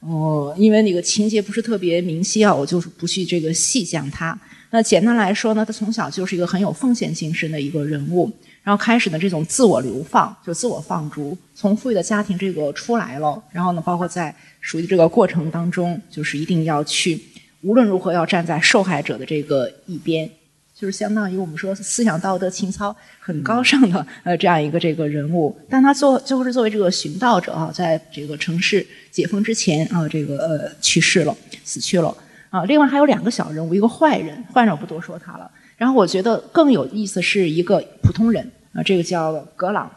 [0.00, 4.38] 哦，因为那个情节不是特别明晰啊，我就是不去这个细讲他。
[4.70, 8.30] 那简单来说呢，他从小就是一个很有奉献精神的一个人物。
[8.62, 13.42] 然后开始的这种自我流放，就自我放逐，从富裕的家庭这个出来了。
[13.50, 17.18] 然后呢，包括在属于这个过程当中，就是一定要去，
[17.62, 20.30] 无论如何要站在受害者的这个一边，
[20.74, 25.54] 就是相当于我们说思想道德情操很高尚的 呃这样一个这个人物。
[25.68, 32.16] 但他做最后是作为这个寻道者啊，在这个城市解封之前啊，这个呃去世了，死去了
[32.48, 32.64] 啊。
[32.64, 35.50] 另外还有两个小人物，一个坏人，坏人我不多说他了。
[35.76, 39.90] 然后我觉得更有意思是一个普通人啊，这个叫格朗。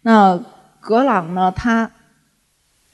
[0.00, 0.42] 那
[0.80, 1.90] 格朗呢，他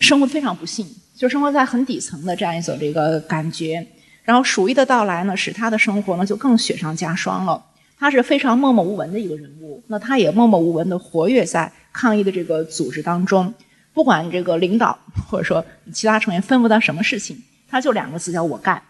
[0.00, 0.84] 生活非常不幸，
[1.16, 3.86] 就生活在很底层的这样一种这个感觉。
[4.28, 7.64] 然后鼠疫的到来呢，使他的生活呢就更雪上加霜了。
[7.98, 13.54] 他是非常默默无闻的一个人物，那他也默默无闻的活跃在抗疫的这个组织当中。
[13.94, 14.98] 不管这个领导
[15.30, 15.64] 或者说
[15.94, 18.82] 其他成员吩咐他什么事情，他就两个字叫我干。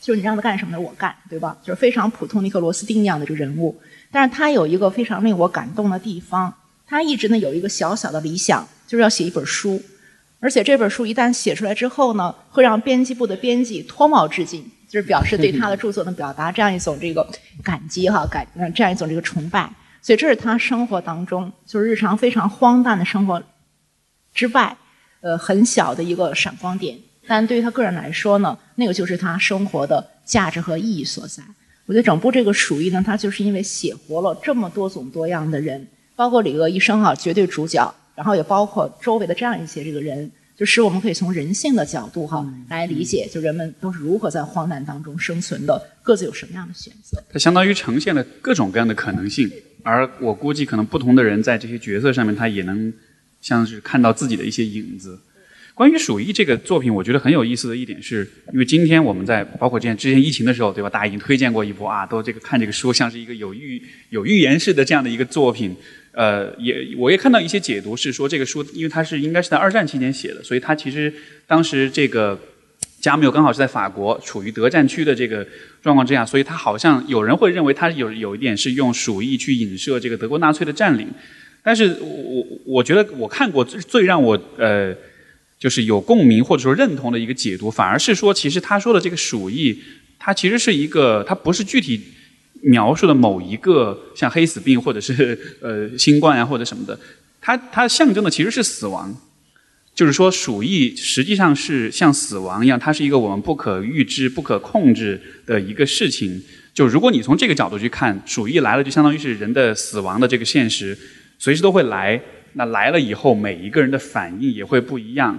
[0.00, 1.58] 就是你让他干什么的，我干，对吧？
[1.62, 3.78] 就是非常普通的一个螺丝钉一样的这个人物，
[4.10, 6.54] 但是他有一个非常令我感动的地方，
[6.86, 9.82] 他一直呢有一个小小的理想，就是要写一本书，
[10.40, 17.26] 而且这本书一旦写出来之后呢，会让编辑部的编辑脱帽致敬，就是表示对他的著作能表达这样一种这个
[17.62, 19.70] 感激哈，感这样一种这个崇拜。
[20.02, 23.42] 所以这是他生活当中就是日常非常荒诞的生活
[24.32, 24.76] 之外，
[25.20, 26.96] 呃，很小的一个闪光点。
[27.26, 31.42] 但对于他个人来说呢，那个就是他生活的价值和意义所在。
[31.84, 47.24] 我觉得整部这个《鼠疫》呢，它就是因为写活了这么多种多样的人，包括李鄂医生啊，绝对主角，然后也包括周围的这样一些这个人，就使我们可以从人性的角度哈来理解，就人们都是如何在荒诞当中生存的，各自有什么样的选择。
[47.32, 49.50] 它相当于呈现了各种各样的可能性，
[49.82, 52.92] 而我估计可能不同的人在这些角色上面，他也能
[53.40, 55.18] 像是看到自己的一些影子。
[55.72, 60.90] 关于《鼠疫》这个作品，我觉得很有意思的一点是，因为今天我们在包括之前之前疫情的时候，对吧？
[60.90, 65.74] 大家已经推荐过一部啊，都这个看这个书像是一个有预有预言式的这样的一个作品。
[66.12, 71.12] 呃，也我也看到一些解读是说，这个书因为它是应该是在二战期间写的，所以它其实
[71.46, 72.38] 当时这个
[73.00, 75.46] 加缪刚好是在法国，处于德战区的这个
[75.82, 81.08] 状况之下，所以他好像有人会认为他有有一点是用鼠疫去影射这个德国纳粹的占领。
[81.62, 84.94] 但是我我觉得我看过最最让我呃。
[85.60, 89.78] 就是有共鸣或者说认同的一个解读，反而是说，其实他说的这个鼠疫，
[90.18, 92.00] 它其实是一个，它不是具体
[92.62, 96.98] 描述的某一个像黑死病或者是 呃新冠啊或者什么的，
[97.40, 99.14] 它它象征的其实是死亡，
[99.94, 106.42] 就是说鼠疫实际上是像死亡一样，它是一个我们不可预知、不可控制的一个事情。
[106.72, 110.96] 就如果你从这个角度去看，鼠疫来了，就相当于是人的死亡的这个现实，
[111.38, 112.20] 随时都会来。
[112.54, 115.38] 那来了以后，每一个人的反应也会不一样。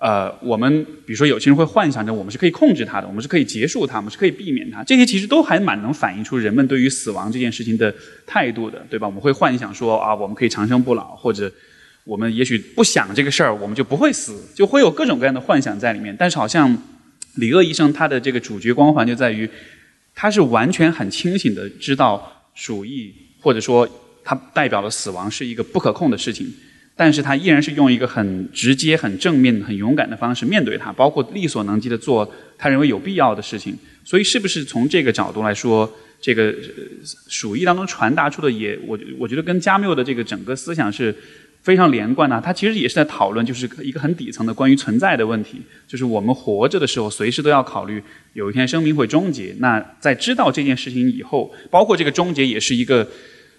[0.00, 4.82] 呃，我们比如说有些人会幻想着我们是可以控制它的，我们是可以结束它，我们是可以避免它。
[4.82, 7.94] 这些其实都还蛮能反映出人们对于死亡这件事情的
[8.26, 9.06] 态度的，对吧？
[9.06, 11.52] 我们会幻想说啊，我们可以长生不老，或者
[12.04, 16.16] 我们也许不想这个事儿，我们就不会死，就会有各种各样的幻想在里面。
[16.18, 16.76] 但是好像
[17.34, 19.48] 李鄂医生他的这个主角光环就在于。
[20.12, 23.88] 他是完全很清醒的知道鼠疫，或者说
[24.22, 26.52] 它代表了死亡是一个不可控的事情，
[27.00, 33.74] 但是他依然是用一个很直接、很正面、很勇敢的方式面对它，包括力所能及的做他认为有必要的事情。
[34.04, 35.90] 所以，是不是从这个角度来说，
[36.20, 36.54] 这个
[37.26, 41.14] 鼠疫当中传达出的也，我我觉得跟加缪的这个整个思想是。
[41.62, 49.54] 非常连贯的，他其实也是在讨论，就是一个很底层的关于存在的问题，就是我们活着的时候，随时都要考虑有一天生命会终结。
[49.58, 53.06] 那在知道这件事情以后，包括这个终结也是一个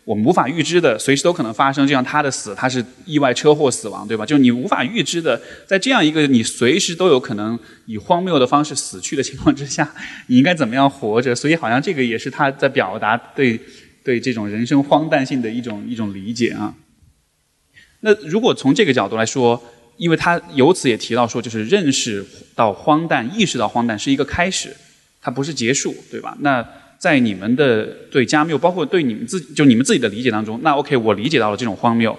[0.03, 1.87] 我们无法预知的，随时都可能发生。
[1.87, 4.25] 就像他的死，他是意外车祸死亡，对吧？
[4.25, 9.93] 就是你无法预知的，在这样一个你随时都有可能以荒谬的方式死去的情况之下，
[10.27, 11.35] 你应该怎么样活着？
[11.35, 13.59] 所以好像这个也是他在表达对
[14.03, 16.73] 对这种人生荒诞性的一种 一种理解啊。
[17.99, 19.61] 那如果从这个角度来说，
[19.97, 22.25] 因为他由此也提到说，就是认识
[22.55, 24.75] 到荒诞、意识到荒诞是一个开始，
[25.21, 26.35] 它不是结束，对吧？
[26.39, 26.67] 那
[27.01, 32.15] 在你们的对加缪，包括对你们自己就你们自己的理解当中，那 OK，我理解到了这种荒谬，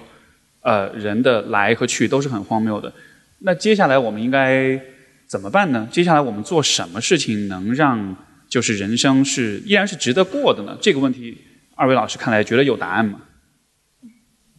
[0.59, 2.91] 呃，人的来和去都是很荒谬的。
[3.39, 4.77] 那接下来我们应该
[5.25, 5.87] 怎么办呢？
[5.89, 8.13] 接下来我们做什么事情能让
[8.49, 10.77] 就是人生是依然是值得过的呢？
[10.81, 11.37] 这个问题，
[11.75, 13.21] 二位老师看来觉得有答案吗？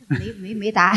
[0.09, 0.97] 没没没答案。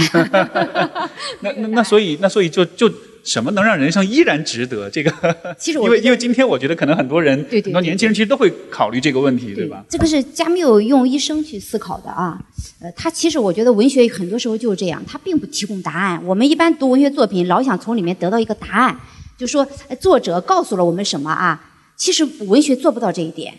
[1.43, 2.89] 那那那所以那所以就就
[3.27, 4.89] 什么能让人生依然值得？
[4.89, 5.11] 这个
[5.59, 9.83] 其实因为因为今天我觉得可能很多人对对很多年轻人其实都会考虑这个问题，对吧？
[9.89, 12.39] 这个是加缪用一生去思考的啊。
[12.79, 16.23] 呃，他其实我觉得文学很多时候就是这样，他并不提供答案。
[16.25, 18.97] 我们一般读文学作品，老想从里面得到一个答案，
[19.37, 19.67] 就说
[19.99, 21.73] 作者告诉了我们什么啊？
[21.97, 23.53] 其实文学做不到这一点，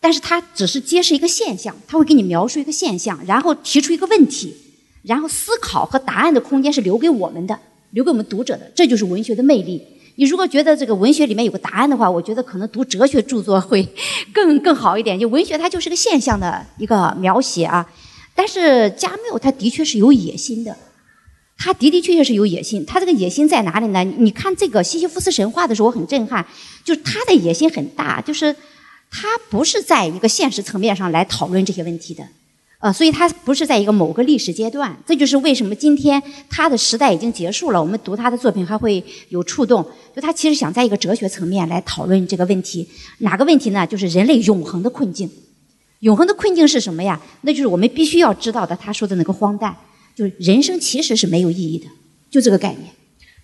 [0.00, 4.56] 但是他只是揭示一个现象，他会给你描述一个现象，然后提出一个问题。
[5.02, 7.58] 然后思考和答案的空间是留给我们的，
[7.90, 9.82] 留给我们读者的，这就是文学的魅力。
[10.16, 13.86] 你如果觉得这个文学里面有个答案的话，我觉得可能读哲学著作会
[14.34, 15.18] 更更好一点。
[15.18, 17.90] 就文学它就是个现象的一个描写啊。
[18.34, 20.76] 但是加缪他的确是有野心的，
[21.58, 22.84] 他的的确确是有野心。
[22.86, 24.02] 他这个野心在哪里呢？
[24.04, 26.46] 你看这个西西弗斯神话的时候，我很震撼，
[26.84, 28.54] 就是他的野心很大，就是
[29.10, 32.24] 他不是在一个现实层面上来讨论这些问题的。
[32.80, 39.86] 呃，所以他不是在一个某个历史阶段，这就是为什么今天他的时代已经结束了，我们读他的作品还会有触动。
[40.16, 43.86] 就他其实想在一个哲学层面来讨论这个问题，哪个问题呢？
[43.86, 45.30] 就是人类永恒的困境。
[45.98, 47.20] 永恒的困境是什么呀？
[47.42, 48.74] 那就是我们必须要知道的。
[48.74, 49.76] 他说的那个荒诞，
[50.16, 51.84] 就是人生其实是没有意义的，
[52.30, 52.84] 就这个概念。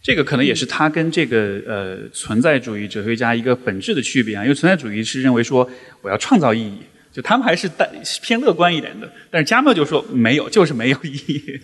[0.02, 5.68] 这个可能也是他跟这个呃存在主义哲学家一个本质的区别啊，因为存在主义是认为说
[6.00, 6.78] 我要创造意义。
[7.16, 7.90] 就他们还是带
[8.20, 11.58] 偏乐观一点的，但是加缪就说没有，就是没有意义。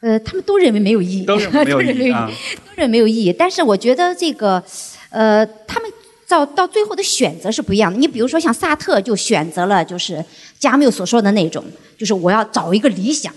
[0.00, 2.30] 呃，他们都认为没有意义， 都认为没有意义 啊，
[2.64, 3.32] 都认为没有意义。
[3.32, 4.62] 但是我觉得这个，
[5.10, 5.90] 呃，他们
[6.28, 7.98] 到到最后的选择是不一样的。
[7.98, 10.24] 你比如说像萨特就选择了就是
[10.60, 11.64] 加缪所说的那种，
[11.98, 13.34] 就是我要找一个理想。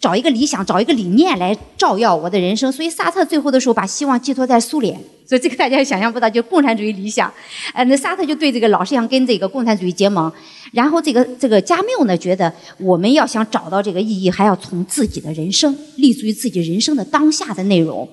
[0.00, 2.70] 找一个理想，找一个理念来照耀我的人生。
[2.70, 4.94] 所以萨特最后的时候把希望寄托在苏联，
[5.26, 7.32] 所以这个大家想象不到，就共产主义理想。
[7.72, 10.30] 呃，那萨特就对这个老是想跟这个共产主义结盟。
[10.74, 18.08] 然后这个这个加缪呢，觉得我们要想找到这个意义，还要从自己的人生，立足于自己人生的当下的内容。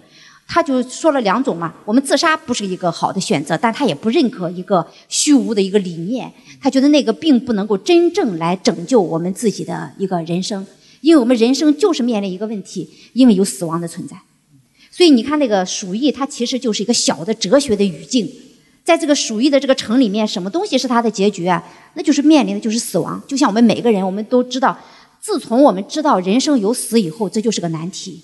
[0.48, 6.32] 他就说了两种嘛，我们自杀不是一个好的选择，但他也不认可一个虚无的一个理念。
[6.62, 10.66] 他觉得那个并不能够真正来拯救我们自己的一个人生。
[11.00, 14.16] 因为我们人生就是面临一个问题，因为有死亡的存在，
[14.92, 18.30] 所以你看那个鼠疫，它其实就是一个小的哲学的语境，
[18.84, 21.64] 在这个鼠疫的这个城里面，什么东西是它的结局啊？
[21.94, 23.22] 那就是面临的就是死亡。
[23.28, 24.78] 就像我们每个人，我们都知道，
[25.20, 28.24] 自从我们知道人生有死以后，这就是个难题。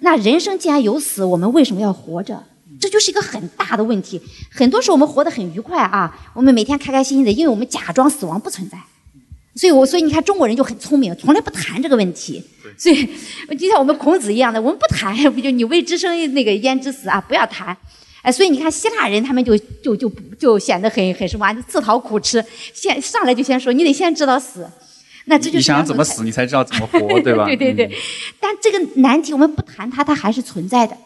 [0.00, 2.42] 那人生既然有死，我们为什么要活着？
[2.80, 4.20] 这就是一个很大的问题。
[4.50, 8.76] 很多时候我们活得很愉快啊，我们每天开开心心的，因为我们假装死亡不存在。
[9.54, 12.42] 所以，我所以你看，中国人就很聪明，从来不谈这个问题。
[12.76, 13.06] 所以，
[13.56, 17.20] 就像我们孔子一样的，我们不谈，不 就你未知生，那个焉知死啊？
[17.20, 17.76] 不要谈。
[18.24, 22.42] 哎，所以你看，希腊人他们就就就就显得很很什么，自讨苦吃。
[22.72, 24.66] 先上来就先说，你得先知道死。
[25.26, 27.44] 那这就你想怎么死，你才知道怎么活， 对吧？
[27.44, 27.90] 对对对。
[28.40, 30.96] 但这个难题我们不谈它，它还是存在的，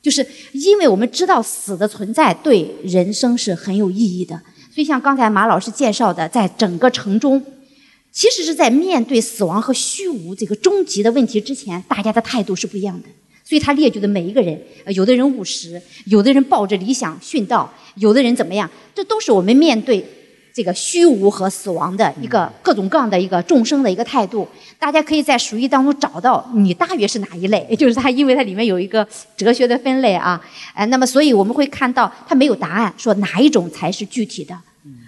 [0.00, 4.34] 就是因为我们知道死的存在对人生是很有意义的。
[4.74, 7.44] 所以像刚才马老师介绍的，在整个城中，
[8.10, 13.08] 其实是在面对死亡和虚无这个终极的问题之前，大家的态度是不一样的。
[13.44, 14.60] 所以他列举的每一个人，
[14.94, 20.04] 有的人务实，有的人抱着理想殉道，有的人怎么样，这都是我们面对
[20.54, 24.46] 这个虚无和死亡的一个各种各样的一个众生的一个态度。
[24.78, 30.40] 大家可以在鼠疫当中找到你大约是哪一类， 就是它，因为它里面有一个哲学的分类啊，
[30.74, 34.56] 哎，那么所以我们会看到它没有答案，说哪一种才是具体的，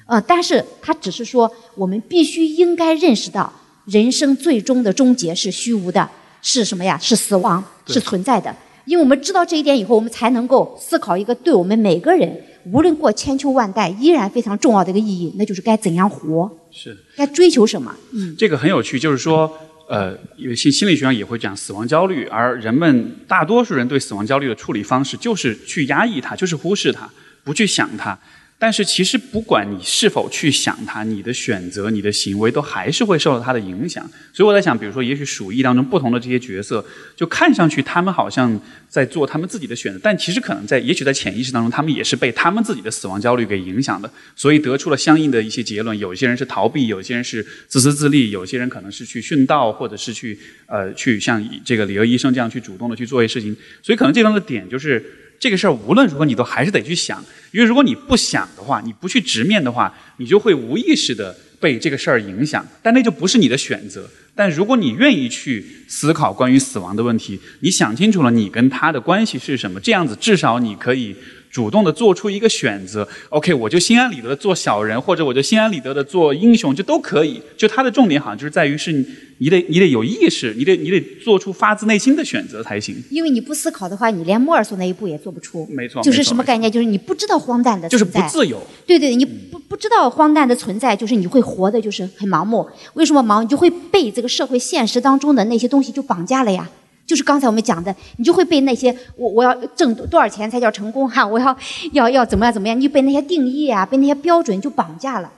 [0.07, 3.53] 呃，但是它只是说我们必须应该认识到，
[3.85, 6.09] 人生最终的终结是虚无的。
[6.45, 6.97] 是什么呀？
[7.01, 8.55] 是死亡，是存在的。
[8.85, 17.95] 因为我们知道这一点以后，我们才能够思考一个对我们每个人，无论过千秋万代，依然非常重要的一个意义，那就是该怎样活，是该追求什么。
[18.13, 19.51] 嗯，这个很有趣，就是说，
[19.89, 27.09] 呃，因为心心理学上也会讲死亡焦虑，而人们大多数人对死亡焦虑的处理方式就是去压抑它，就是忽视它，
[27.43, 28.19] 不去想它。
[28.65, 34.03] 但是其实不管你是否去想它，你的选择、你的行为都还是会受到它的影响。
[34.33, 36.83] 所以我在想，比如说，也许鼠疫当中不同的这些角色，
[37.15, 38.59] 就看上去他们好像
[38.89, 45.99] 在做他们自己的选择，但其实可能在，也许在潜意识当中，他们也是被他们自己的死亡焦虑给影响的，所以得出了相应的一些结论。
[45.99, 53.55] 有些人是逃避，有些人是自私自利，有些人可能是去殉道，或者是去呃去像这个李鄂医生这样去主动的去做一些事情。
[53.83, 55.05] 所以可能这方的点就是。
[55.39, 57.23] 这个事儿无论如何你都还是得去想，
[57.53, 64.09] 因为如果你不想的话，你不去直面的话，你就会无意识的被这个事儿影响，但那就不是你的选择。
[64.35, 71.15] 但如果你愿意去思考关于死亡的问题，你想清楚了你跟他的关系是什么，这样子至少你可以。
[71.55, 77.41] 主动的做出一个选择，OK，我就心安理得的做小人，或者我就心安理得的做英雄，就都可以。
[77.57, 79.07] 就他的重点好像就是在于是你，
[79.39, 82.97] 你得你得有意识，你得你得做出发自内心的选择才行。
[83.09, 85.65] 因为你不思考的话，你连莫尔索那一步也做不出。
[85.71, 86.69] 没错，就是什么概念？
[86.69, 88.61] 就是你不知道荒诞的存在，就是不自由。
[88.85, 92.69] 对对，你不不知道荒诞的存在，就是你会活的，就是很盲目。
[92.95, 93.45] 为什么盲？
[93.45, 96.69] 你就会被这个社会现实当中的那些东西就绑架了呀。
[97.07, 101.57] 就是刚才我们讲的，你就会被那些我我要挣多少钱才叫成功哈，我要
[101.93, 105.31] 要要怎么样怎么样，你被那些定义啊，被那些标准就绑架了。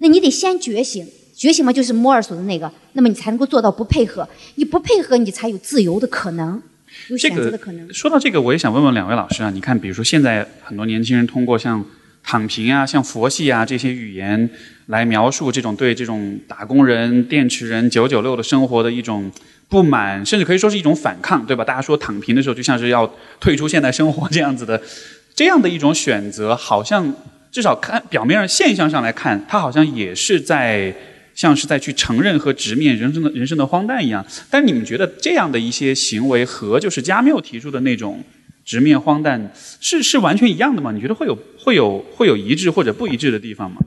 [0.00, 6.62] 那你得先觉醒，觉醒嘛就是摩尔索的那个，那么你才能够做到不配合，你不配合你才有自由的可能，
[7.08, 7.90] 有选择的可能。
[7.94, 11.82] 说到这个，我也想问问两位老师啊，你看，比如说现在很多年轻人通过像
[12.22, 14.50] 躺平啊、像佛系啊这些语言
[14.86, 19.32] 来描述这种对这种打工人、电池人、九九六的生活的一种。
[19.68, 21.64] 不满，甚至可以说是一种反抗，对吧？
[21.64, 23.10] 大家说躺平的时候，就像是要
[23.40, 24.80] 退出现代生活这样子的，
[25.34, 27.12] 这样的一种选择，好像
[27.50, 30.94] 至少看表面上现象上来看，他好像也是在
[31.34, 34.24] 像是在去承认和直面人生的人生的荒诞一样。
[34.50, 38.22] 但你们觉得这样的一些行为和就是加缪提出的那种
[38.64, 40.92] 直面荒诞是是完全一样的吗？
[40.92, 43.78] 你觉得会有会有会有一致或者不一致的地方吗？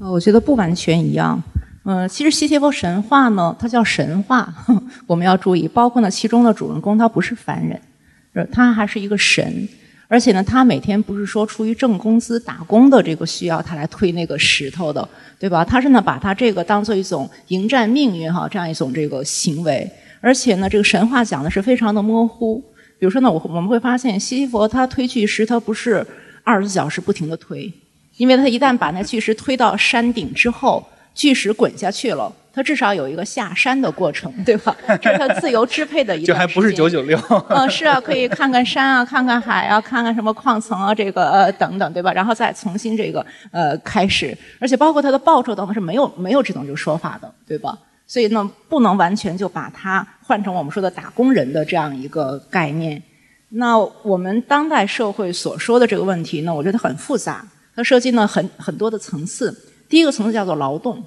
[0.00, 1.42] 呃，我觉得不完全一样。
[1.88, 4.52] 嗯，其实西西弗神话呢，它叫神话，
[5.06, 9.68] 我们要注意，包括呢其中的主人公他不是凡人，他还是一个神，
[10.08, 15.08] 而且呢他每天不是说出于挣工资打工的这个需要他来推那个石头的，
[15.38, 15.64] 对吧？
[15.64, 19.88] 他是呢把他这个当做一种迎战命运哈这样一种这个行为，
[20.20, 22.60] 而且呢这个神话讲的是非常的模糊，
[22.98, 26.04] 比如说呢我我们会发现西西弗他推巨石，他不是
[26.42, 27.72] 二十四小时不停的推，
[28.16, 30.84] 因为他一旦把那巨石推到山顶之后。
[31.16, 34.76] 巨石滚下去了，它至少有一个下山的过程， 对吧？
[35.00, 37.18] 这是它自由支配的一个就还不是九九六。
[37.48, 42.12] 嗯， 是啊，可以看看山啊，看看海啊，看看什么矿层啊，这个呃等等，对吧？
[42.12, 47.76] 然后再重新这个呃开始，而且包括它的报酬等等是没有没有这种这个说法的，对吧？
[48.06, 53.02] 所以呢，不能完全就把它换成我们说的打工人的这样一个概念。
[53.48, 57.42] 那我们当代社会所说的这个问题呢，我觉得很复杂，
[57.74, 59.56] 它涉及呢很很多的层次。
[59.88, 61.04] 第一个层次叫做劳动，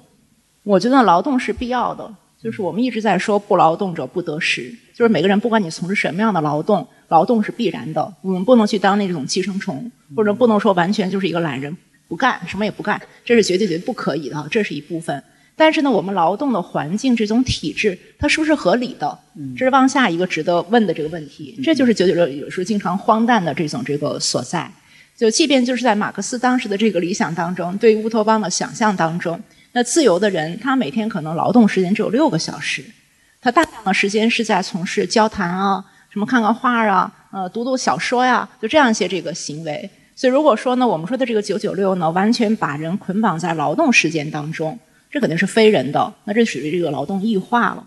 [0.62, 11.76] 我觉得劳动是必要的，就是我们一直在说不劳动者不得食，就是每个人不管你从事什么样的劳动，劳动是必然的，我们不能去当那种寄生虫，或者不能说完全就是一个懒人
[12.08, 15.22] 不干什么也不干，这是绝对绝对不可以的，这是一部分。
[15.56, 19.18] 但是呢，我们劳动的环境这种体制，它是不是合理的？
[19.54, 21.54] 这是往下一个值得问的这个问题。
[21.62, 24.70] 这就是九九六有时候经常荒诞的这种这个所在。
[25.20, 29.38] 就即便就是在马克思当时的这个理想当中，对乌托邦的想象当中，
[29.72, 32.82] 那自由的人他每天可能劳动时间只有六个小时，
[33.38, 39.90] 他大量的时间是在从事交谈啊，什么看看画啊，呃，读读小说呀，就这样一些这个行为。
[40.16, 44.78] 所以如果说呢，我们说的这个九九六呢，完全把人捆绑在劳动时间当中，
[45.10, 47.84] 这肯定是非人的，那这属于这个劳动异化了。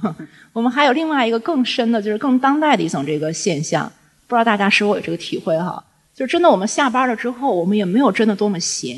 [0.54, 3.92] 我们还有另外一个更深的，就是更当代的一种这个现象，
[4.26, 5.84] 不知道大家是否有这个体会哈？
[6.20, 8.94] 就真的我们下班了之后，我们也没有真的多么闲。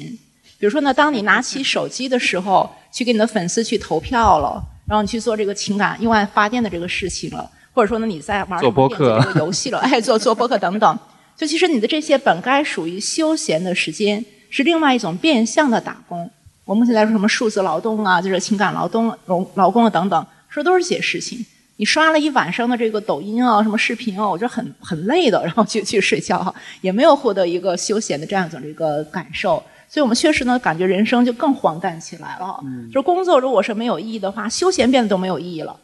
[0.59, 10.99] 比如说呢，当你拿起手机的时候，去给你的粉丝去投票了，然后你去做这个情感用爱发电的这个事情了，或者说呢，你在玩做播客这个游戏了，哎，做做播客等等。
[11.37, 16.29] 就其实你的这些本该属于休闲的时间，是另外一种变相的打工。
[16.65, 21.47] 我目前来说，什么数字劳动啊，就是情感劳动、劳劳工啊等等，说都是些事情。
[21.77, 29.63] 你刷了一晚上的这个抖音啊，什么视频啊，我觉得很很累的，然后就去睡觉哈，也没有获得一个休闲的这样子的一个感受。
[29.89, 32.61] 所以我们确实呢，感觉人生就更荒诞起来了。
[32.65, 35.77] 嗯，就是工作如果是没有意义的话，休闲变得都没有意义了。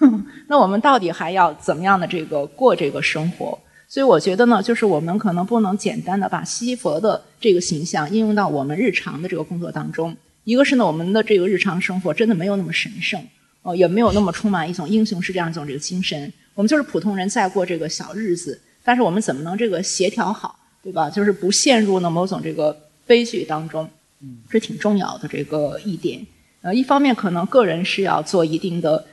[0.48, 3.58] 那我们到底还要怎么样的这个过这个生活？
[3.88, 10.16] 所以我觉得呢，就是我们可能不能简单的把西佛的这个形象应用到我们日常的这个工作当中。
[10.44, 13.20] 一个是呢，我们的这个日常生活真的没有那么神圣，
[13.62, 16.32] 哦，也没有那么充满一种英雄式这样一种这个精神。
[16.54, 21.08] 我们就是普通人在过这个小日子，但是我们怎么能这个协调好，对吧？
[21.08, 23.88] 就是不陷入呢某种这个悲剧当中，
[24.22, 26.26] 嗯，这挺重要的这个一点。
[26.62, 29.06] 呃，一方面可能个人是要做一定的。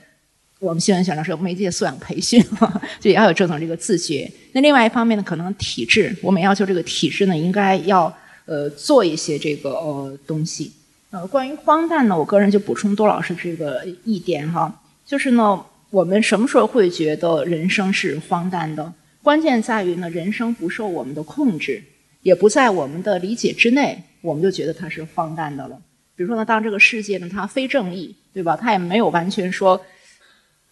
[0.60, 2.44] 我们新闻学上是有媒介素养培训，
[2.98, 4.28] 就也要有这种这个自觉。
[4.52, 8.12] 那另外一方面呢，可能体制，我们要求这个体制呢，应该要
[8.44, 10.72] 呃做一些这个呃东西。
[11.10, 18.92] 呃，关于荒诞呢，我个人就补充多老师这个一点哈，就是呢，我们什么时候会觉得人生是荒诞的？
[19.22, 21.82] 关键在于呢，人生不受我们的控制，
[22.22, 25.80] 也不在我们的理解之内，我们就觉得它是荒诞的了。
[26.14, 28.54] 比如说呢，当这个世界呢，它非正义，对吧？
[28.54, 29.80] 它也没有完全说。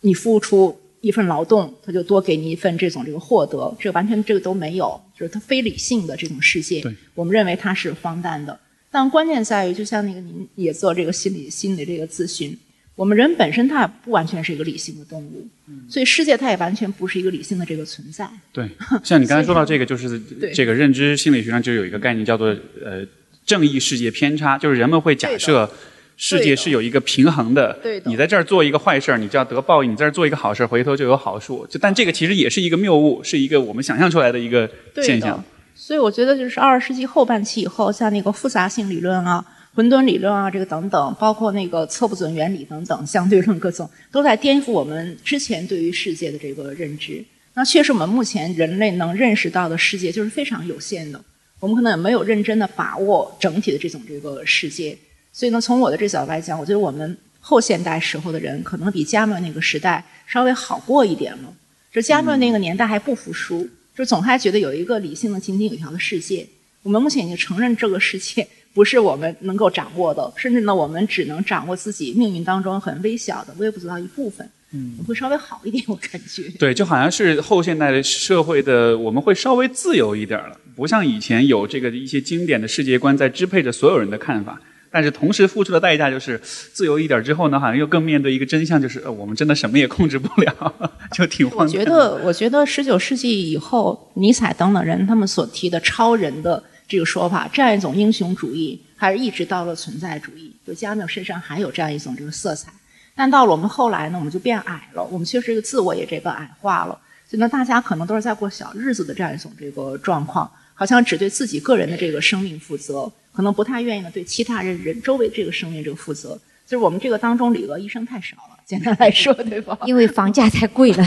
[0.02, 6.84] 你付出一份劳动，它就多给你一份这种这个获得，这完全这个都没有，就是它非理性的这种世界。
[7.14, 8.60] 我们认为它是荒诞的。
[8.96, 12.56] 但关键在于，就像那个您也做这个心理心理这个咨询，
[12.94, 15.46] 我们人本身它也不完全是一个理性的动物，
[15.86, 18.26] 所以世界它也完全不是一个理性的这个存在。
[18.54, 18.66] 对，
[19.04, 20.18] 像你刚才说到这个，就是
[20.54, 22.46] 这个认知心理学上就有一个概念叫做
[22.82, 23.06] 呃
[23.44, 25.70] 正义世界偏差，就是人们会假设。
[26.18, 31.66] 世界是有一个平衡的，你在这儿做一个坏事儿，你就要得报应；你在这儿做一个好事儿，回头就有好处。
[31.68, 34.66] 就但这个其实也是一个谬误，是一个我们想象出来的一个
[35.02, 35.44] 现象。
[35.78, 47.22] 所以我觉得，就是二十世纪后半期以后，像那个复杂性理论啊、混沌理论啊，这个等等，包括那个测不准原理等等，相对论各种，都在颠覆我们之前对于世界的这个认知。
[47.52, 51.22] 那确实，我们目前人类能认识到的世界就是非常有限的，
[51.60, 54.96] 我们可能也没有认真的把握整体的这种这个世界。
[55.30, 61.52] 所以呢，从我的这角度来讲，我觉得我们后现代时候的人可能比加缪那个时代稍微好过一点了。
[61.92, 63.66] 就加缪那个年代还不服输，
[63.96, 66.46] 就总还觉得有一个理性的、井井有条的世界。
[66.82, 74.48] 我们目前已经承认这个世界不是我们能够掌握的，甚至呢，我们只能掌握自己命运当中很微小的、微不足道一部分。
[74.72, 76.42] 嗯，会稍微好一点， 我感觉。
[76.58, 84.60] 对，就好像是后现代的社会的，我们会稍微自由一点了，不像以前有这个一些经典的世界观在支配着所有人的看法。
[84.90, 90.74] 但是同时付出的代价就是自由一点之后呢，好像又更面对一个真相，就是呃，我们真的什么也控制不了，
[91.12, 102.72] 就挺荒我觉得，我觉得十九世纪以后，尼采等等人他们所提的超人的这个说法，这样一种英雄主义，还是一直到了存在主义，就加缪身上还有这样一种这个色彩。
[103.14, 113.10] 但到了我们后来呢，我们就变矮了，我们确实这个自我也这个矮化了，所以呢，大家可能都是在过小日子的这样一种这个状况，好像只对自己个人的这个生命负责。
[113.36, 116.30] 可能不太愿意呢，对其他人人周围这个生命这个负责，
[116.66, 119.78] 就是我们这个当中里额医生太少了，简单来说，对吧？
[119.84, 121.04] 因为房价太贵了。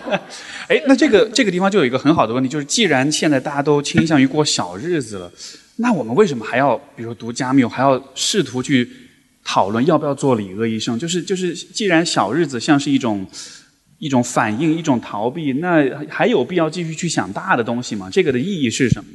[0.68, 5.30] 哎，那这个这个地方就有一个很好的问题，就是既然现在大家都倾向于过小日子了，
[5.76, 8.88] 那我们为什么还要，比如读加缪，还要试图去
[9.44, 10.98] 讨论要不要做里额医生？
[10.98, 13.26] 就是就是，既然小日子像是一种
[13.98, 18.08] 一种反应，一种逃避，那还有必要继续去想大的东西吗？
[18.10, 19.10] 这个的意义是什么？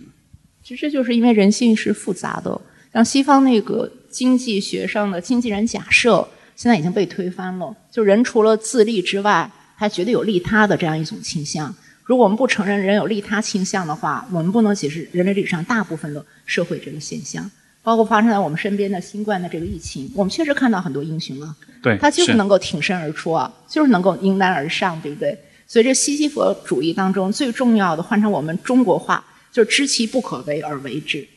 [0.71, 2.61] 其实就是因为人性是复杂的，
[2.93, 7.75] 像西方那个经济学上的经纪人假设，现在已经被推翻了。
[7.91, 11.75] 就人除了自利之外，还绝对有利他的这样一种倾向。
[12.05, 17.51] 如果我们不承认人有利他倾向的话，我们不能解释人类历史上大部分的社会这个现象，
[17.83, 20.09] 包括发生在我们身边的新冠的这个疫情。
[20.15, 21.53] 我们确实看到很多英雄啊，
[21.83, 25.37] 对，他就是能够挺身而出啊，就是能够迎难而上，对不对？
[25.67, 29.21] 所以这西西弗主义当中最重要的，换成我们中国话。
[29.51, 31.27] 就是知其不可为而为之，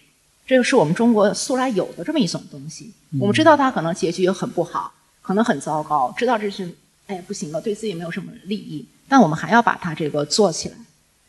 [0.47, 2.93] 这个是我们中国素来有的这么一种东西。
[3.21, 4.93] 我们知道它可能结局也很不好，
[5.23, 6.69] 可能很糟糕，知道这是
[7.07, 10.75] 哎不行了，对自己没有什么利益，但我们还要把它这个做起来。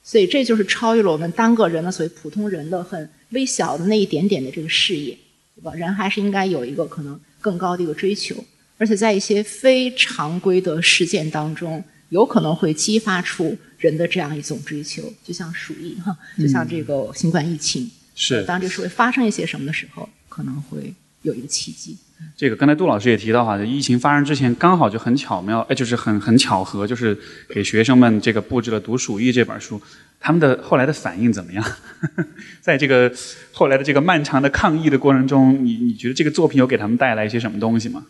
[0.04, 5.18] 所以这就是超越了我们单个人的所谓普通人的很微小的那一点点的这个事业，
[5.56, 5.74] 对吧？
[5.74, 8.36] 人还是应该有一个可能更高的一个追求。
[8.78, 21.98] 而且在一些非常规的事件当中，有可能会激发出人的这样一种追求，就像鼠疫哈，就像这个新冠疫情，是当这个社会发生一些什么的时候，可能会有一个契机。
[22.36, 27.18] 这个刚才杜老师也提到哈，疫情发生之前刚好就很巧妙，哎，就是很很巧合，就是
[27.50, 29.82] 给学生们这个布置了《读鼠疫》这本书，
[30.20, 31.64] 他们的后来的反应怎么样？
[32.62, 33.14] 在这个
[33.52, 38.06] 后来的这个漫长的抗疫的过程中，你你觉得这个作品有给他们带来一些什么东西吗？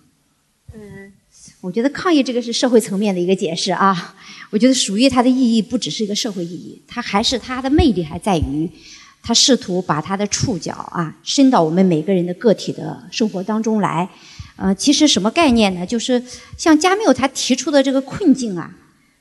[1.66, 4.14] 我觉得抗议这个是社会层面的一个解释啊。
[4.52, 8.70] 我觉得鼠疫它的意义不只是一个社会意义，它还是它的魅力还在于，
[9.24, 14.08] 它试图把它的触角啊伸到我们每个人的个体的生活当中来。
[14.58, 15.84] 呃，其实什么概念呢？
[15.84, 16.22] 就是
[16.56, 18.70] 像加缪他提出的这个困境啊，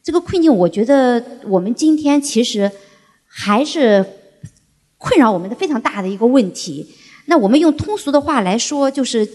[0.03, 2.70] 这个困境，我觉得我们今天其实
[3.26, 4.05] 还是
[4.99, 6.95] 困扰我们的非常大的一个问题。
[7.24, 9.26] 那我们用通俗的话来说，就是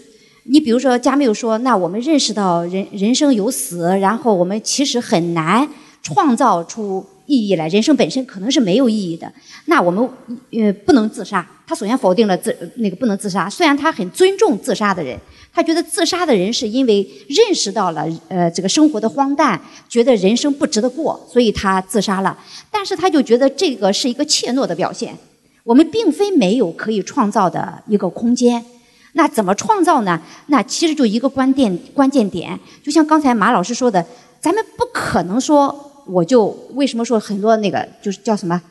[0.44, 5.68] 你比如说加缪说，那我们认识到人人生有死，然后我们其实很难
[6.02, 9.32] 创造出意义来，人生本身可能是没有意义的。
[9.66, 10.10] 那我们
[10.52, 11.48] 呃不能自杀。
[11.68, 15.16] 他首先否定了自那个不能自杀，虽然他很尊重自杀的人，
[15.54, 22.36] 他觉得自杀的人是因为认识到了呃这个生活的荒诞，觉得人生不值得过，所以他自杀了。
[22.72, 25.16] 但是他就觉得这个是一个怯懦的表现。
[25.64, 28.66] 我们并非没有可以创造的一个空间。
[29.14, 30.22] 那怎么创造呢？
[30.47, 34.05] 那其实就一个关键关键点，就像刚才马老师说的，
[34.39, 35.74] 咱们不可能说
[36.05, 38.62] 我就为什么说很多那个就是叫什么？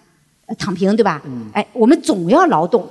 [0.57, 1.23] 躺平对吧？
[1.53, 2.89] 哎，我们总要劳动，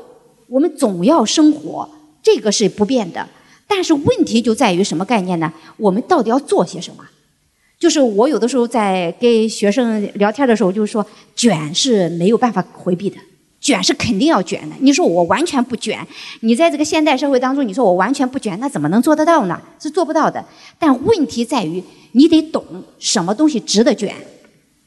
[0.47, 1.89] 我们总要生活，
[2.21, 3.27] 这个是不变的。
[3.65, 5.51] 但是问题就在于什么概念呢？
[5.77, 7.03] 我们到底要做些什么？
[7.79, 13.17] 就是我有的时候在跟学生聊天的时候，就是说卷是没有办法回避的，
[13.68, 14.76] 卷是肯定要卷的。
[14.80, 15.99] 你说我完全不卷，
[16.39, 19.61] 你在这个现代社会当中，你说我完全不卷，那怎么能做得到呢？
[19.78, 20.41] 是做不到的。
[20.80, 22.63] 但问题在于，你得懂
[22.97, 24.15] 什么东西值得卷，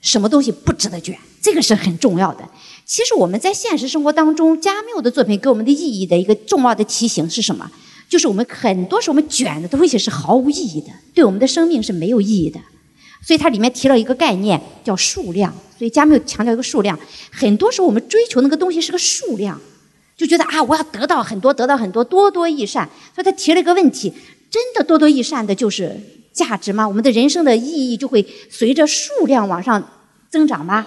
[0.01, 1.15] 什么东西不值得卷。
[1.43, 2.49] 这个是很重要的。
[2.87, 7.71] 其实我们在现实生活当中，加缪的作品给我们的意义的一个重要的提醒是什么？
[8.09, 12.59] 就是我们很多时候我们卷的东西是毫无意义的，对我们的生命是没有意义的。
[13.23, 15.53] 所以它里面提了一个概念叫数量。
[15.79, 16.99] 所以加缪强调一个数量。
[17.33, 19.59] 很多时候我们追求那个东西是个数量，
[20.15, 22.87] 就觉得啊我要得到很多，得到很多，多多益善。
[23.15, 24.13] 所以他提了一个问题：
[24.51, 25.99] 真的多多益善的就是
[26.35, 26.87] 价值吗？
[26.87, 29.83] 我们的人生的意义就会随着数量往上
[30.29, 30.87] 增长吗？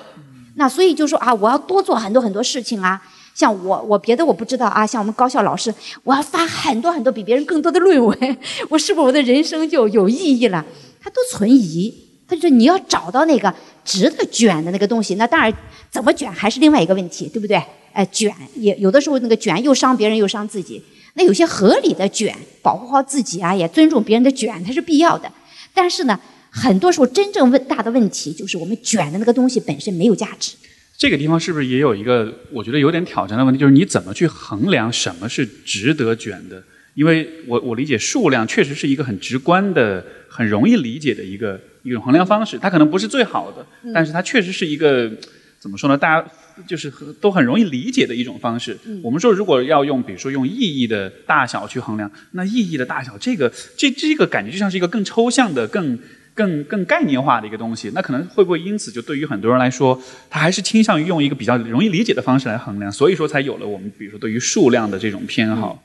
[0.57, 3.01] 那所以就说啊，我要多做很多很多事情啊。
[3.33, 4.85] 像我，我别的我不知道啊。
[4.85, 5.73] 像我们高校老师，
[6.03, 8.37] 我要发很多很多比别人更多的论文，
[8.69, 10.63] 我是不是我的人生就有意义了？
[11.01, 12.12] 他都存疑。
[12.35, 13.53] 就说你要找到那个
[13.85, 15.15] 值得卷的那个东西。
[15.15, 15.53] 那当然，
[15.89, 17.61] 怎么卷还是另外一个问题，对不对？
[17.91, 20.81] 哎，卷也有的时候那个卷又伤别人又伤自己。
[21.13, 25.31] 那有些合理的卷，保护好自己啊，也尊重别人的卷，它是必要的。
[25.73, 26.19] 但是呢？
[26.55, 30.53] 很多时候，真正问大的问题就是我们卷的那个东西本身没有价值。
[30.99, 33.59] 这个地方是不是也有一个我觉得有点挑战的问题？
[33.59, 36.61] 就是你怎么去衡量什么是值得卷的？
[36.93, 42.57] 因为我我理解数量确实是一个很直观的、很容易理解的一个一种衡量方式。
[42.57, 45.11] 它可能不是最好的，但是它确实是一个
[45.59, 45.97] 怎么说呢？
[45.97, 46.27] 大家
[46.67, 48.77] 就是都很容易理解的一种方式。
[49.03, 55.99] 我们说，如果要用，比如说用意义的大小去衡量，那意义的大小，这个这这个感觉就像是一个更抽象的、更。
[56.35, 65.83] 更更概念化的一个东西，那可能会不会因此就对于很多人来说，他还是倾向于用一个比较容易理解的方式来衡量，所以说才有了我们比如说对于数量的这种偏好。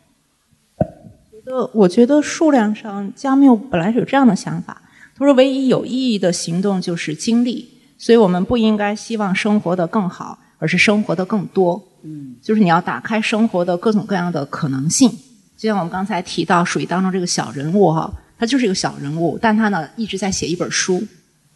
[1.31, 4.81] 觉得我觉得数量上，加缪本来是有这样的想法，
[5.19, 11.83] 他说唯一有意义的行动就是经历，所以我们不应该希望生活的更好，而是生活的更多。
[12.05, 15.11] 嗯，就是你要打开生活的各种各样的可能性，
[15.57, 18.13] 就像我们刚才提到属于当中这个小人物哈。
[18.41, 21.03] 他就是一个小人物，但他呢一直在写一本书，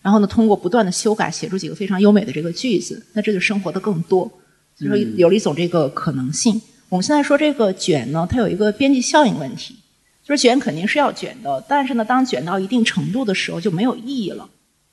[0.00, 3.00] 然后呢通过不断的修改，写出几个非常优美的这个句子。
[3.12, 4.28] 那这就生活的更多，
[4.76, 6.60] 就说有了一种这个可能性。
[6.88, 9.76] 我们现在说这个卷呢，它有一个边际效应问题，
[10.24, 14.48] 就是卷肯定是要卷的，但是呢，当卷到一定程度的时候就没有意义了。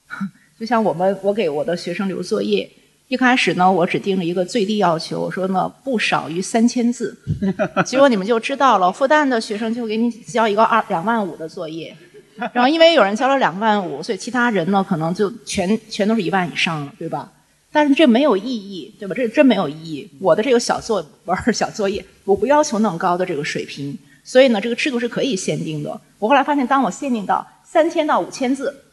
[0.60, 2.70] 就像我们我给我的学生留作业。
[3.08, 7.18] 一开始呢，我只定了一个最低要求，我说呢不少于三千字。
[7.84, 11.96] 结果你们就知道了，复旦的学生就给你交一个二两万五的作业，
[12.54, 17.32] 然后因为有人交了两万五，所以其他人呢可能就全全都是一万以上了，对吧？
[17.72, 19.16] 但是这没有意义，对吧？
[19.16, 20.08] 这真没有意义。
[20.20, 23.98] 我的这个小作文小作业，我不要求那么高的这个水平，
[24.30, 26.00] 所以呢，这个制度是可以限定的。
[26.20, 28.84] 我后来发现，当我限定到三千到五千字，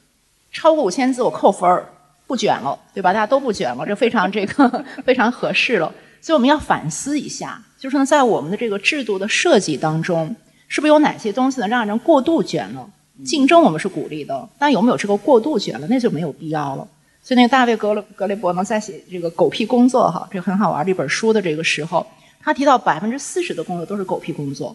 [0.51, 1.93] 超过五千字我扣分儿。
[2.26, 3.12] 不卷了，对吧？
[3.12, 5.93] 大家都不卷了，这非常这个非常合适了。
[6.22, 10.34] 所以我们要反思一下，就是呢，在我们的这个制度的设计当中，
[10.68, 12.89] 是不是有哪些东西呢，让人过度卷了？
[13.22, 16.89] 竞争我们是鼓励的，但有没有这个过度卷了，那就没有必要了。
[17.22, 22.07] 所以那个大卫格雷格雷伯呢，在写这个狗屁工作哈，这很好玩这本书的这个时候，
[22.41, 24.74] 他提到百分之四十的工作都是狗屁工作，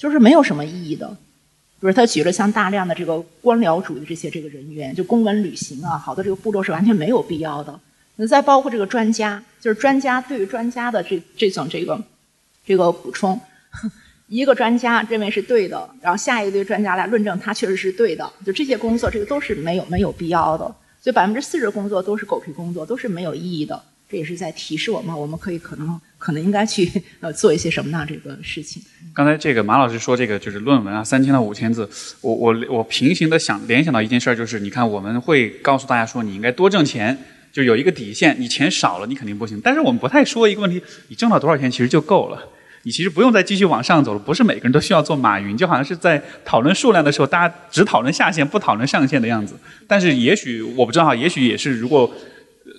[0.00, 1.06] 就是没有什么意义的。
[1.78, 7.78] 比如他举了像大量的这个官僚主义这些这个人员，就公文旅行啊，好多这个步骤是完全没有必要的。
[8.16, 12.02] 那再包括这个专家，就是专家对于专家的这这种这个
[12.64, 13.38] 这个补充，
[14.28, 20.64] 一个专家认为是对的，然后下一堆专家来论证他确实是对的，就这些工作这个都是没有没有必要的。
[21.02, 23.82] 所以百分之四十的工作都是狗屁工作，都是没有意义的。
[24.08, 26.88] 这也是在提示我们，我们可以可能可能应该去
[27.20, 28.04] 呃做一些什么呢？
[28.06, 28.80] 这个事情。
[29.14, 31.88] 刚才这个马老师说这个就是论文啊，三千到五千字，
[32.20, 37.16] 我我我平行的想联想到一件事儿，就是你看我们会告诉大家说你应该多挣钱，
[37.50, 39.58] 就有一个底线，你钱少了你肯定不行。
[39.64, 42.38] 但是我们不太说一个问题，你挣到多少钱其实就够了，
[42.82, 44.18] 你其实不用再继续往上走了。
[44.18, 49.54] 不是每个人都需要做马云，就好像是在讨论数量的时候，大家只讨论下限不讨论上限的样子。
[49.88, 52.12] 但是也许我不知道，也许也是如果。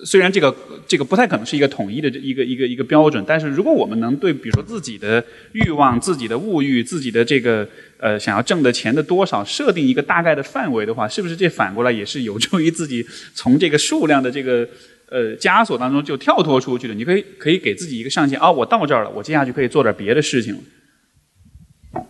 [0.04, 0.56] 虽然这个
[0.88, 5.24] 这个不太可能是一个统一的一个一个一个标准，但是如果我们能对比如说自己的
[5.54, 14.68] 欲望、自己的物欲、自己的这个呃想要挣的钱的多少设定一个大概的范围的话，是不是这反过来也是有助于自己从这个数量的这个
[15.10, 16.94] 呃枷锁当中就跳脱出去的？
[16.94, 20.60] 你可以可以给自己一个上限啊，我到这儿了，我接下去可以做点别的事情了。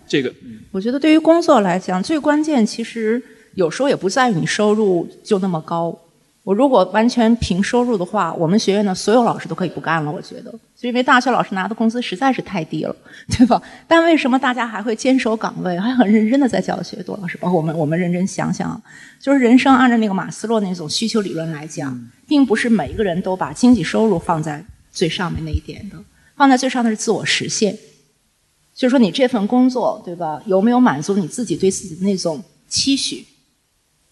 [0.08, 0.34] 这个，
[0.72, 3.22] 我觉得对于工作来讲，最关键其实
[3.56, 5.98] 有时候也不在于你收入就那么高。
[6.44, 10.12] 我如果完全凭收入的话，我们学院的所有老师都可以不干了。
[10.12, 12.96] 我觉得，就因为大学老师拿的工资实在是太低了，
[13.30, 13.62] 对吧？
[13.88, 17.02] 但为什么大家还会坚守岗位，还很认真的在教学？
[17.04, 18.82] 杜老师，包括我们，我们认真想想，
[19.20, 25.98] 就是人生按照那个马斯洛那种需求理论来讲，并不是每一个人都把经济收入放在最上面那一点的，
[26.36, 27.78] 放在最上的是自我实现。
[28.74, 30.42] 就是说，你这份工作，对吧？
[30.48, 33.28] 有没有满足你自己对自己的那种期许？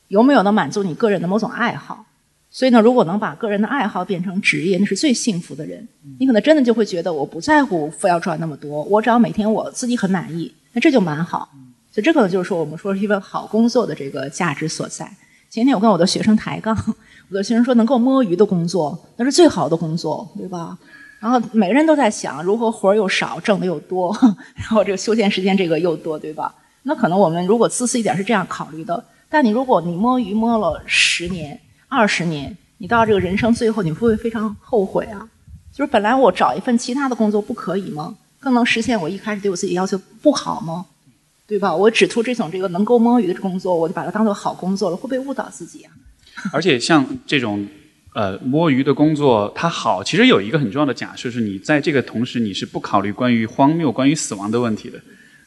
[0.09, 2.05] 有没有能满足你个人的某种爱好？
[2.51, 5.87] 所以呢，如果能把个人的爱好变成职业，那是最幸福的人。
[6.19, 11.47] 你可能真的就会觉得，我不在乎非要赚那么多，我只要每天我自己很满意，那这就蛮好。
[11.91, 15.07] 所以这可能就是说，我们说是一份好工作的这个价值所在。
[15.49, 16.75] 前天我跟我的学生抬杠，
[17.29, 20.75] 我的学生说，能够摸鱼的工作，那是最好的工作，对吧？
[21.19, 24.15] 然后每个人都在想，如何活儿又少，挣的又多，
[24.55, 26.55] 然后这个休闲时间这个又多，对吧？
[26.83, 31.59] 那可能我们如果自私一点是这样考虑的，但你如果你摸鱼摸了十年。
[31.89, 35.27] 二十年，你到这个人生最后，你会不会非常后悔啊？
[35.73, 38.15] 就是本来我找一份其他的工作不可以吗？
[38.39, 40.85] 更能实现我一开始对我自己要求不好吗？
[41.47, 41.75] 对吧？
[41.75, 45.91] 我只图这种这个能够摸鱼的工作，我就把它当做好工作了，会不会误导自己啊？
[46.53, 47.67] 而且像这种
[48.13, 54.99] 呃摸鱼的工作，它好，其实有一个很重要的假设是，你在这个同时你是不考虑关于荒谬、关于死亡的问题的，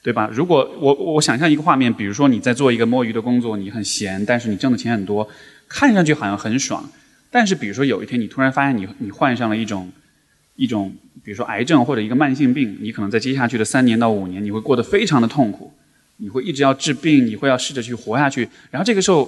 [0.02, 0.28] 对吧？
[0.32, 5.26] 如果我我想象一个画面，比如说你在做一个摸鱼的工作，你很闲，但是你挣的钱很多。
[5.72, 6.86] 看上去好像很爽，
[7.30, 9.90] 但是比如说有一天你突然发现你你患上了一种
[10.54, 10.94] 一种
[11.24, 15.72] 比如说癌症或者一个慢性病，你可能在接下去的三年到五年你会过得非常的痛苦，
[16.18, 18.46] 你会一直要治病，你会要试着去活下去。
[18.70, 19.26] 然后这个时候，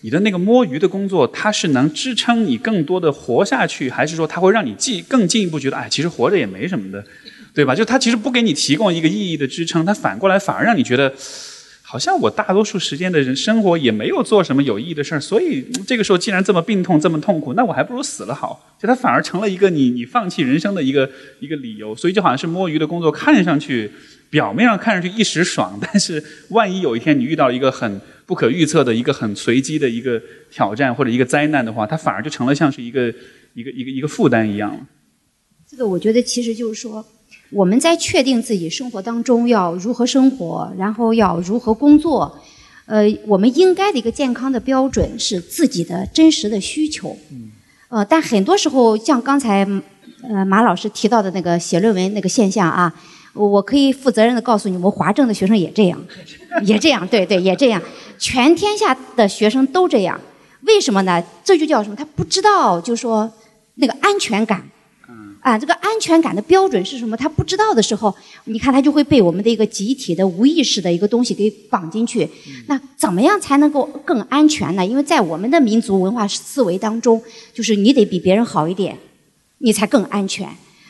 [0.00, 7.04] 你的那个摸鱼的工作，它是能支撑你更多的活下去，还是说它会让你进更进一步觉得哎，其实活着也没什么的，
[7.54, 7.72] 对吧？
[7.72, 11.14] 就它其实不给你提供一个意义的支撑，它反过来反而让你觉得。
[11.94, 18.74] 好像我大多数时间的人生活也没有做什么有意义的事儿，所以这个时候既然这么病痛这么痛苦，那我还不如死了好。
[18.80, 21.94] 就它反而成了一个你你放弃人生的一个一个理由。
[21.94, 23.88] 所以就好像是摸鱼的工作，看上去
[24.28, 30.20] 表面上看上去一时爽，但是万一有一天你遇到一个很不可预测的一个很随机的一个
[30.50, 33.06] 挑战或者一个灾难的话，它反而就成了像是一个
[33.54, 34.80] 一个一个一个负担一样了。
[35.70, 37.06] 这个我觉得其实就是说。
[37.54, 42.36] 我们在确定自己生活当中要如何生活，然后要如何工作，
[42.86, 47.16] 呃，我们应该的一个健康的标准是自己的真实的需求。
[47.88, 49.64] 呃，但很多时候，像刚才
[50.28, 52.92] 呃马老师提到的那个写论文那个现象啊，
[53.34, 56.04] 我可以负责任的告诉你，我华政的学生也这样，
[56.66, 57.80] 也这样，对对，也这样，
[58.18, 60.20] 全天下的学生都这样。
[60.62, 61.22] 为什么呢？
[61.44, 61.94] 这就叫什么？
[61.94, 63.32] 他不知道，就说
[63.76, 64.68] 那个安全感。
[65.44, 67.14] 啊，这个安全感的标准是什么？
[67.14, 68.14] 他不知道的时候，
[68.46, 72.26] 你看他就会被我们的一个集体的无意识的一个东西给绑进去。
[72.66, 74.84] 那怎么样才能够更安全呢？
[74.84, 77.20] 因为在我们的民族文化思维当中，
[77.52, 78.96] 就是你得比别人好一点，
[79.58, 80.48] 你才更安全。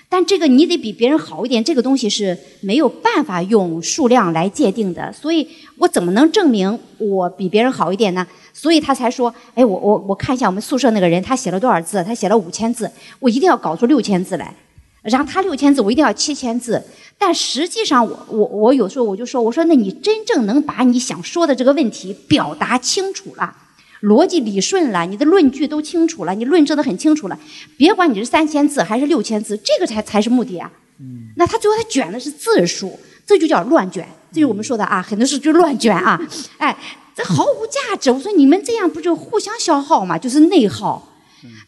[0.08, 5.12] 但这个你得比别人好一点，这个东西是没有办法用数量来界定的。
[5.12, 5.48] 所以
[5.78, 8.24] 我怎么能证明我比别人好一点呢？
[8.54, 12.02] 所以他才说：“哎，我我我看一下我们宿舍那个人，他写了多少字？
[12.04, 14.54] 他写了五千字，我一定要搞出六千字来。
[15.02, 16.82] 然后他六千字，我一定要七千字。
[17.18, 23.54] 但实际上，我我我有时候我就说，我说那你真正能把你想说的这个问题表达清楚了，
[24.02, 27.38] 逻辑理顺了，你的论据都清楚了，你论证的很清楚了，
[27.76, 30.70] 别管你是三千字还是六千字，这个才才是目的啊。
[31.00, 31.28] 嗯。
[31.36, 36.18] 那他最后他卷的是字数，这就叫乱卷，这就是我们说的啊，很多事就乱卷啊，
[36.58, 36.74] 哎，
[37.14, 38.10] 这毫无价值。
[38.10, 41.10] 我说你们这样不就互相消耗吗，就是内耗。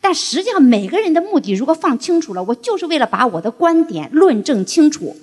[0.00, 5.14] 但实际上每个人的目的如果放清楚了，我就是为了把我的观点论证清楚。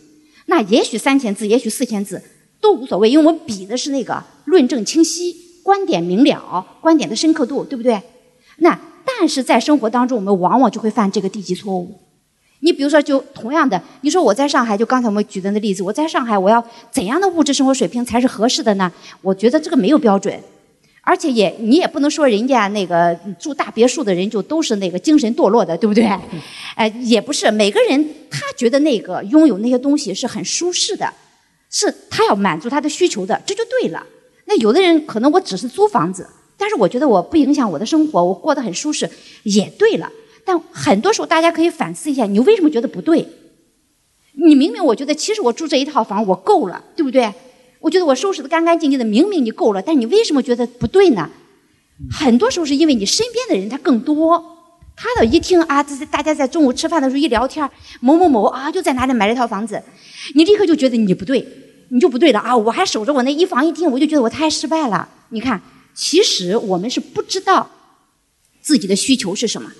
[0.45, 2.21] 那也许三千字，也许四千字
[2.61, 7.99] 都无所谓，因为我比的是那个论证清晰、观点明了、观点的深刻度，对不对？
[8.57, 11.99] 那但是在生活当中，我们往往就会犯这个低级错误。
[12.64, 18.89] 你比如说，就同样的，你说我在上海，就刚才我们举的那例子，我在上海，我要怎样的物质生活水平才是合适的呢？
[19.22, 20.39] 我觉得这个没有标准，
[21.01, 26.09] 而且也你也不能说人家那个住大别墅的人就都是那个精神堕落的，对不对？
[26.76, 28.01] 哎，也不是每个人
[28.32, 31.14] 他觉得那个拥有那些东西是很舒适的，
[31.70, 34.01] 是他要满足他的需求的，这就对了。
[34.45, 36.26] 那有的人可能我只是租房子，
[36.57, 39.09] 但是我觉得我不影响我的生活，我过得很舒适，
[39.43, 40.09] 也对了。
[40.45, 43.27] 但很多时候大家可以反思一下，你为什么觉得不对？
[44.33, 47.33] 你明明我觉得其实我住这一套房我够了，对不对？
[47.79, 51.29] 我觉得我收拾的干干净净的，明明你够了，但你为什么觉得不对呢？
[52.11, 54.51] 很多时候是因为你身边的人他更多。
[54.95, 57.67] 他的一听啊，这是大家在中午吃饭的时候一聊天，
[57.99, 59.81] 某某某啊就在哪里买了一套房子，
[60.35, 61.43] 你立刻就觉得你不对，
[61.89, 62.55] 你就不对了啊！
[62.55, 65.09] 我还守着我那一房一厅，我就觉得我太失败了。
[65.29, 65.59] 你看，
[65.95, 67.67] 其实我们是不知道
[68.61, 69.71] 自己的需求是什么，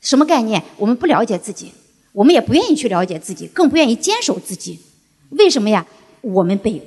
[0.00, 0.62] 什么概念？
[0.76, 1.72] 我们不了解自己，
[2.12, 4.78] 我们也不愿意去了解自己，更不愿意坚守自己。
[5.30, 5.86] 为什么呀？
[6.22, 6.80] 我们被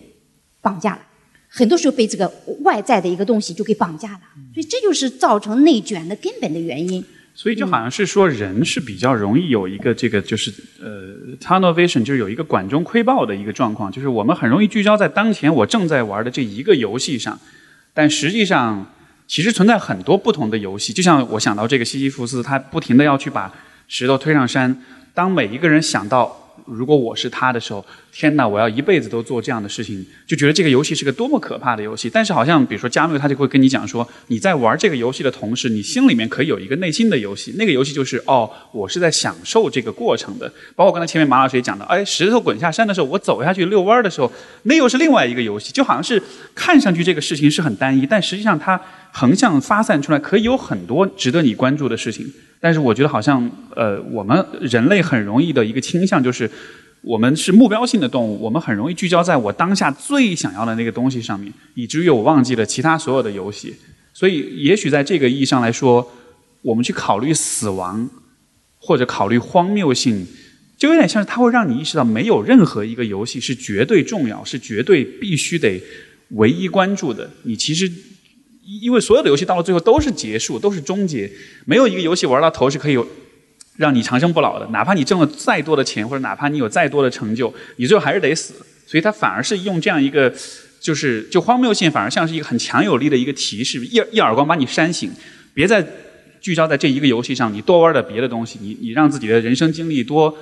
[0.62, 1.02] 绑架了，
[1.48, 4.22] 很多时候被这个外在的一个东西就给绑架了，
[4.54, 7.04] 所以这就是造成内卷的根本的原因。
[7.36, 17.40] 所以就好像是说，人是比较容易有一个这个就是呃 tunnel vision，就是有一个管中窥豹的一个状况，就是我们很容易聚焦在当前我正在玩的这一个游戏上，
[17.92, 18.94] 但实际上
[19.34, 20.94] 其实存在很多不同的游戏。
[20.94, 23.52] 就像我想到这个西西弗斯，他不停的要去把
[23.88, 24.80] 石头推上山，
[25.12, 26.40] 当每一个人想到。
[26.66, 28.48] 如果我是他的时候，天哪！
[28.48, 32.10] 我要一辈子都做这样的事情，就觉得这个游戏是个多么可怕的游戏。
[32.10, 40.48] 但是好像，比如说加缪，他就会跟你讲说，你在玩这个游戏的同时，你心里面可以有一个内心的游戏，那个游戏就是哦，我是在享受这个过程的。
[40.74, 44.32] 包括刚才前面马老师也讲到，哎，石头滚下山的时候，我走下去遛弯的时候，
[44.62, 46.22] 那又是另外一个游戏，就好像是
[46.56, 48.80] 看上去这个事情是很单一，但实际上它
[49.16, 52.26] 横向发散出来，可以有很多值得你关注的事情。
[52.60, 56.50] 但是我觉得好像，呃，我们人类很容易的一个倾向就是，
[57.02, 63.76] 我们是目标性的动物，我们很容易聚焦在我当下最想要的那个东西上面，以至于我忘记了其他所有的游戏。
[64.16, 66.12] 所以，也许在这个意义上来说，
[66.64, 68.10] 我们去考虑死亡，
[68.80, 70.26] 或者考虑荒谬性，
[70.76, 75.80] 就有点像是它会让你意识到，没有任何一个游戏是绝对重要，是绝对必须得
[76.30, 77.30] 唯一关注的。
[77.44, 77.92] 你其实。
[78.66, 81.30] 因为所有的游戏到了最后都是结束，都是终结，
[81.66, 82.98] 没有一个游戏玩到头是可以
[83.76, 84.66] 让你长生不老的。
[84.68, 88.54] 哪怕你挣了再多的钱，或者哪怕你有再多的成就，你最后还是得死。
[88.86, 90.34] 所以它反而是用这样一个，
[90.80, 95.12] 就是就荒谬性，反而像是一个很强有力的一个提示，一一耳光把你扇醒，
[95.54, 95.86] 别再
[96.40, 100.38] 聚焦在这一个游戏上，你多玩点别的东西，你你让自己的人生经历多。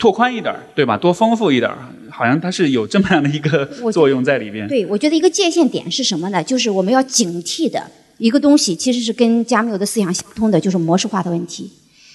[0.00, 0.96] 拓宽一点对吧？
[0.96, 1.70] 多丰富一点
[2.10, 4.66] 好像它是有这么样的一个作用在里边。
[4.66, 6.42] 对，我觉得一个界限点是什么呢？
[6.42, 7.80] 就是我们要警惕的
[8.16, 11.70] 一个东西，其实是跟加缪的思想相通的，就是模式化的问题。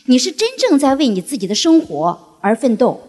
[0.08, 3.00] 你是真正在为你自己的生活而奋斗。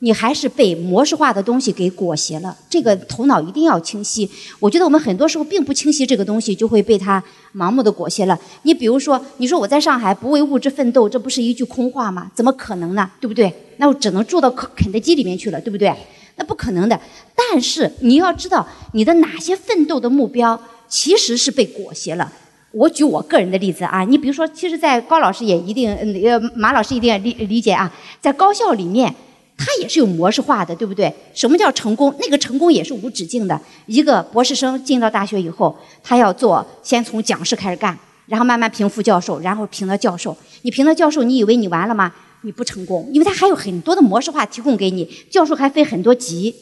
[0.00, 4.30] 你还是被模式化的东西给裹挟了，这个头脑一定要清晰。
[4.60, 7.22] 我觉得我们很多时候并不清晰这个东西，就会被它
[7.54, 8.38] 盲目的裹挟了。
[8.64, 12.30] 你比如说，你说我在上海不为物质奋斗，这不是一句空话吗？
[12.34, 13.10] 怎么可能呢？
[13.18, 13.50] 对不对？
[13.78, 15.90] 那我只能住到肯肯德基里面去了，对不对？
[16.36, 17.00] 那不可能的。
[17.34, 22.30] 但是你要知道，你的哪些奋斗的目标其实是被裹挟了。
[22.72, 27.90] 我举我个人的例子啊，你比如说，其实，在高老师也一定，呃，马老师一定要理理解啊，
[28.20, 29.14] 在高校里面。
[29.58, 31.10] 它也是有模式化的，对不对？
[31.34, 32.14] 什么叫成功？
[32.20, 33.58] 那个成功也是无止境的。
[33.86, 40.36] 一个博士生进到大学以后，他要做，先从讲师开始干，然后慢慢评副教授，然后评到教授。
[40.60, 42.12] 你评到教授，你以为你完了吗？
[42.42, 45.10] 你不成功，因为他还有很多的模式化提供给你。
[45.30, 46.54] 教授还分很多级，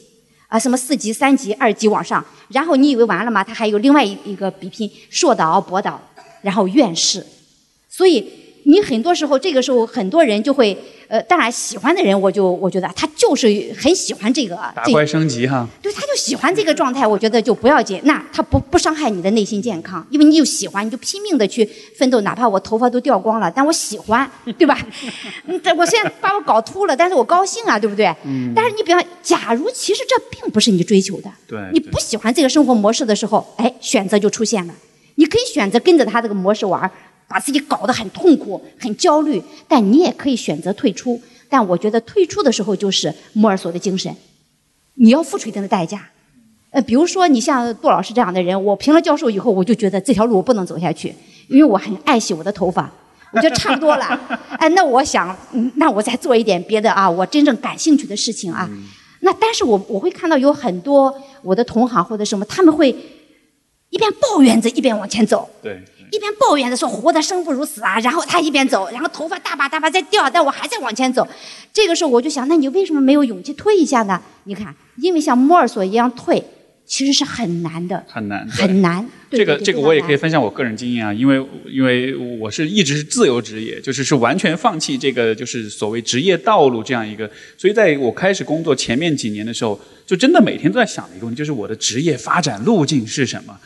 [0.47, 2.23] 啊，什么四级、三级、二级往上。
[2.47, 3.43] 然后你以为完了吗？
[3.43, 6.01] 他还有另外一一个比拼，硕导、博导，
[6.41, 7.25] 然后院士。
[7.89, 8.44] 所以。
[8.67, 10.75] 你很多时候这个时候很多人就会，
[11.07, 13.47] 呃，当然喜欢的人，我就我觉得他就是
[13.79, 15.67] 很喜欢这个，打怪升级哈。
[15.83, 18.01] 对，他就喜欢这个状态，我觉得就不要紧。
[18.05, 21.63] 那他不不伤害你的内心健康，因为你有喜欢，你就拼命的去
[21.95, 24.75] 奋斗，哪怕我头发都掉光了，但我喜欢， 对吧？
[25.45, 28.07] 嗯，我现在把我搞秃了，但是我高兴啊，对不对？
[28.25, 28.51] 嗯。
[28.55, 34.73] 但是你比方，假如其实这并不是你追求的，对，你不喜欢这个生活模式的时候，哎，选择就出现了。
[35.17, 36.91] 你可以选择跟着他这个模式玩，
[37.27, 41.21] 把自己搞得很痛苦、很焦虑，但你也可以选择退出。
[41.49, 44.13] 但我觉得退出的时候就是摩尔索的精神，
[44.95, 46.09] 你要付出一定的代价。
[46.71, 51.13] 呃，比如说你像杜老师这样的人，我评了教授以后，我就觉得这条路我不能走下去，
[51.47, 52.91] 因为我很爱惜我的头发，
[53.31, 54.05] 我觉得差不多了。
[54.57, 55.35] 哎，那我想，
[55.75, 58.69] 那我再做一点别的啊，我真正感兴趣的事情啊。
[59.21, 61.13] 那但是我我会看到有很多
[61.43, 62.95] 我的同行或者什么，他们会。
[63.91, 65.47] 一边抱怨着，一边往前走。
[65.61, 65.81] 对，
[66.11, 71.27] 一边抱怨着说活得生不如死啊，然后他一边走，然后头发大把大把在掉，但我还在往前走。
[71.73, 74.21] 这个时候我就想，那你为什么没有勇气退一下呢？
[74.45, 76.41] 你看，因为像摩尔索一样退，
[76.85, 79.05] 其实是很难的，很难，很难。
[79.31, 93.57] 这个这个我也可以分享我个人经验啊，因为因为我是一直是自由职业，就是是完全放弃这个就是所谓职业道路这样一个，所以在我开始工作前面几年的时候，就真的每天都在想一个问题，就是我的职业发展路径是什么。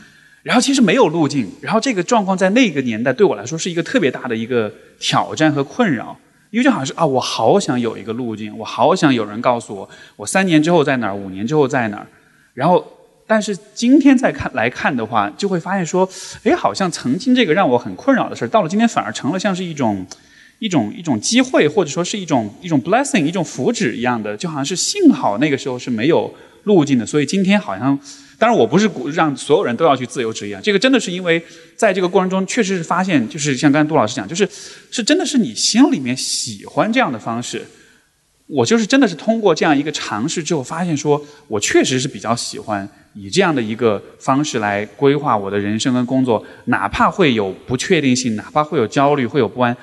[0.41, 6.17] 然后其实没有路径，然后这个状况在那个年代对我来说是一个特别大的一个挑战和困扰，
[6.49, 12.07] 因为就好像是啊，我好想有一个路径，我好想有人告诉我，我三年之后在哪儿，五年之后在哪儿。
[12.53, 12.85] 然后，
[13.27, 16.09] 但是今天再看来看的话，就会发现说，
[16.43, 20.05] 哎，好像曾经这个让我很困扰的事儿，到了今天反而成了像是一种
[20.59, 26.33] 一种一种机会，或者说是一种一种 blessing，一种福祉一样的，就好像是幸好那个时候是没有
[26.63, 27.99] 路径的，所以今天好像。
[28.39, 31.39] 当然，我不是鼓让所有人都要去自由职业，这个真的是因为
[31.75, 34.47] 在这个过程中，确实是发现，就是像刚才杜老师讲，就是
[34.89, 37.61] 是真的是你心里面喜欢这样的方式。
[38.47, 49.77] 我就是真的是通过这样一个尝试之后，发现说我确实是比较喜欢以这样的一个方式来规划我的人生跟工作，哪怕会有不确定性，哪怕会有焦虑，会有不安，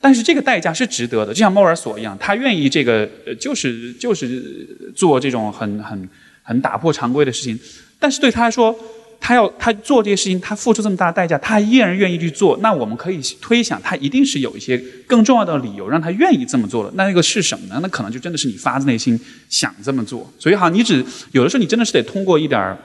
[0.00, 1.32] 但是这个代价是值得的。
[1.32, 3.08] 就像莫尔索一样，他愿意这个，
[3.40, 6.08] 就是就是做这种很很
[6.44, 7.58] 很打破常规的事情。
[8.04, 8.78] 但是对他来说，
[9.18, 12.54] 他要他做这些事情，他付出这么大的代价，他依然愿意去做。
[12.58, 14.76] 那我们可以推想，他一定是有一些
[15.06, 16.92] 更重要的理由让他愿意这么做的。
[16.96, 17.78] 那那个是什么呢？
[17.80, 20.30] 那可能就真的是你发自内心想这么做。
[20.38, 21.02] 所以哈，你只
[21.32, 22.76] 有的时候你真的是得通过一点儿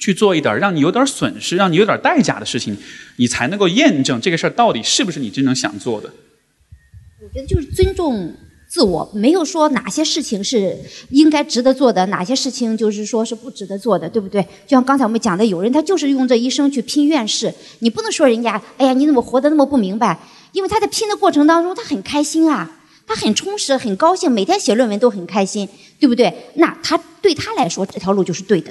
[0.00, 2.76] 去做一点儿让你有点损失、让你有点代价的事情，
[3.18, 6.10] 你才能够验证这个事儿到底是不是你真正想做的。
[7.22, 8.34] 我觉得就是尊重。
[8.70, 14.40] 自我没有说哪些事情是应该值得做的，哪些事情就是说是不值得做的，对不对？
[14.64, 20.20] 就像刚才我们讲的，有人他就是用这一生去拼院士，你不能说人家，哎呀，你怎么活得那么不明白？
[20.52, 22.70] 因为他在拼的过程当中，他很开心啊，
[23.08, 25.68] 他很充实，很高兴，每天写论文都很开心，
[25.98, 26.32] 对不对？
[26.54, 28.70] 那他对他来说，这条路就是对的。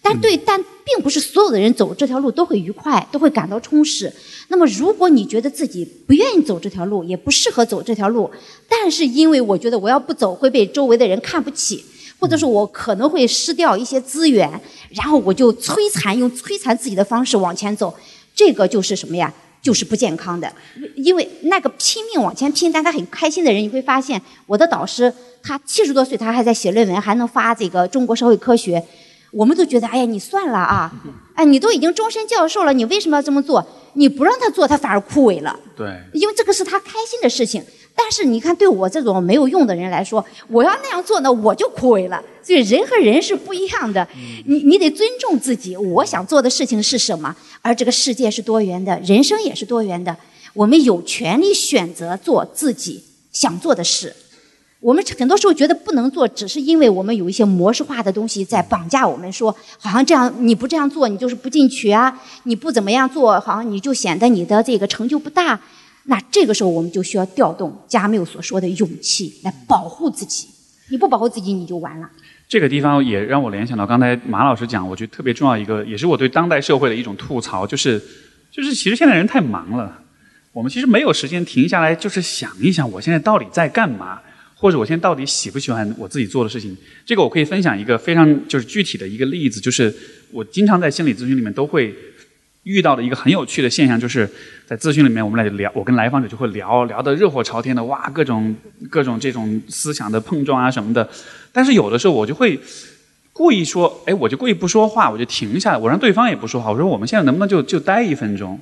[0.00, 4.10] 但对，但并不是所有的人走这条路都会愉快，都会感到充实。
[4.48, 8.30] 那么，如果你觉得自己不愿意走这条路，也不适合走这条路，
[8.68, 11.84] 但是因为我觉得我要不走会被周围的人看不起，
[12.18, 14.48] 或者说我可能会失掉一些资源，
[14.90, 17.94] 然后我就摧残，用摧残自己的方式往前走，
[18.34, 19.32] 这个就是什么呀？
[19.60, 20.50] 就是不健康的。
[20.94, 28.82] 因为那个拼命往前拼，但他很开心的人，你会发现，我的导师他七十多岁，他还在写论文，还能发这个中国社会科学。
[29.30, 30.90] 我们都觉得，哎呀，你算了啊，
[31.34, 33.64] 哎，你都已经终身教授了，你为什么要这么做？
[33.94, 35.58] 你不让他做，他反而枯萎了。
[35.76, 37.62] 对，因为这个是他开心的事情。
[38.00, 42.22] 但是你看，对我这种没有用的人来说，我要那样做呢，我就枯萎了。
[42.44, 44.06] 所以人和人是不一样的，
[44.46, 45.76] 你你得尊重自己。
[45.76, 47.34] 我想做的事情是什么？
[47.60, 50.16] 而这个世界是多元的，人生也是多元的。
[50.54, 53.02] 我们有权利选择做自己
[53.32, 54.14] 想做的事。
[54.80, 62.16] 我们很多时候觉得不能做，只是因为我们有一些模式化的东西在绑架我们，说好像这样你不这样做，你就是不进取啊！
[62.44, 65.58] 你不怎么样做，好像你就显得你的这个成就不大。
[66.04, 70.46] 那这个时候我们就需要调动加缪所说的勇气来保护自己。
[70.90, 72.08] 你不保护自己，你就完了。
[72.48, 78.00] 这个地方也让我联想到刚才马老师讲，我觉得特别重要一个，也是我对当代社会的一种吐槽，就是
[78.52, 80.02] 就是其实现在人太忙了，
[80.52, 84.20] 我们其实没有时间停下来，就是想一想我现在到底在干嘛。
[84.60, 86.76] 或者我现在到底喜不喜欢我自己做的事情？
[87.06, 89.94] 这个我可以分享一个非常就是具体的一个例子，就是
[90.32, 91.94] 我经常在心理咨询里面都会
[92.64, 94.28] 遇到的一个很有趣的现象，就是
[94.66, 98.54] 在咨询里面我们来聊，我跟来访者就会聊聊得热火朝天的，哇，各种
[98.90, 101.08] 各种这种思想的碰撞啊什么的。
[101.52, 102.58] 但是有的时候我就会
[103.32, 108.58] 故意说，哎，我就故意不说话，我就停下来，我让对方也不说话，我说我们现在能不能就就待一分钟？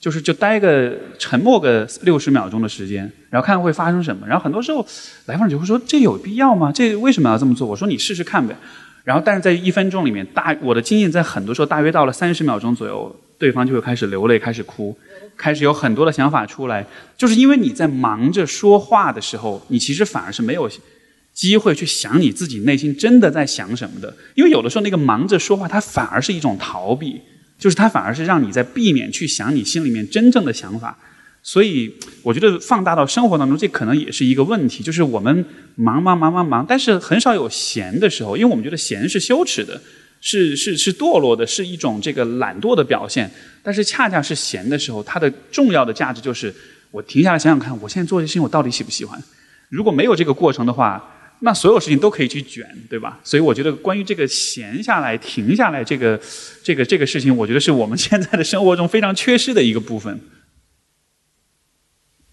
[0.00, 4.26] 就是就待个沉默个六十秒钟的时间，然后看会发生什么。
[4.26, 4.84] 然后很多时候
[5.26, 6.72] 来访者就会说：“这有必要吗？
[6.72, 8.56] 这为什么要这么做？”我说：“你试试看呗。”
[9.04, 14.96] 然后但是在一分钟里面，大我的经验在很多时候大约到了三十秒钟左右，对方就会开始流泪，开始哭，
[15.36, 16.86] 开始有很多的想法出来。
[17.18, 20.70] 就是因为你在忙着说话的时候，你其实反而是没有
[21.34, 24.14] 机会去想你自己内心真的在想什么的。
[24.34, 27.20] 因为有的时候那个忙着说话，它反而是一种逃避。
[27.60, 30.98] 就是它反而是让你在避免去想你心里面真正的想法，
[31.42, 34.82] 所以我觉得放大到生活当中，这可能也是一个问题。
[34.82, 39.80] 就是我们忙忙忙忙忙，但是很少有闲的时候，因为我们觉得闲是羞耻的，
[40.22, 43.30] 是是是堕落的，是一种这个懒惰的表现。
[43.62, 46.52] 但是恰恰是闲的时候，它的重要的价值就是
[46.90, 49.22] 我停下来想想看，我现在做这些事情我到底喜不喜欢？
[49.68, 51.16] 如果没有这个过程的话。
[51.42, 53.18] 那所有事情都可以去卷，对吧？
[53.24, 56.20] 所以我觉得关于这个闲下来、停下来这个、
[56.62, 60.20] 这个、这个事情，我觉得是我们现在的生活中非常缺失的一个部分。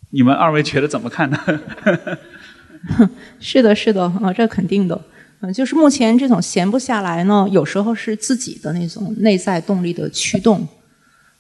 [0.10, 1.40] 你们二位觉得怎么看呢？
[3.40, 5.02] 是的，是的，啊，这肯定的。
[5.40, 10.68] 嗯，就是目前这种闲不下来呢，有时候是自己的那种内在动力的驱动。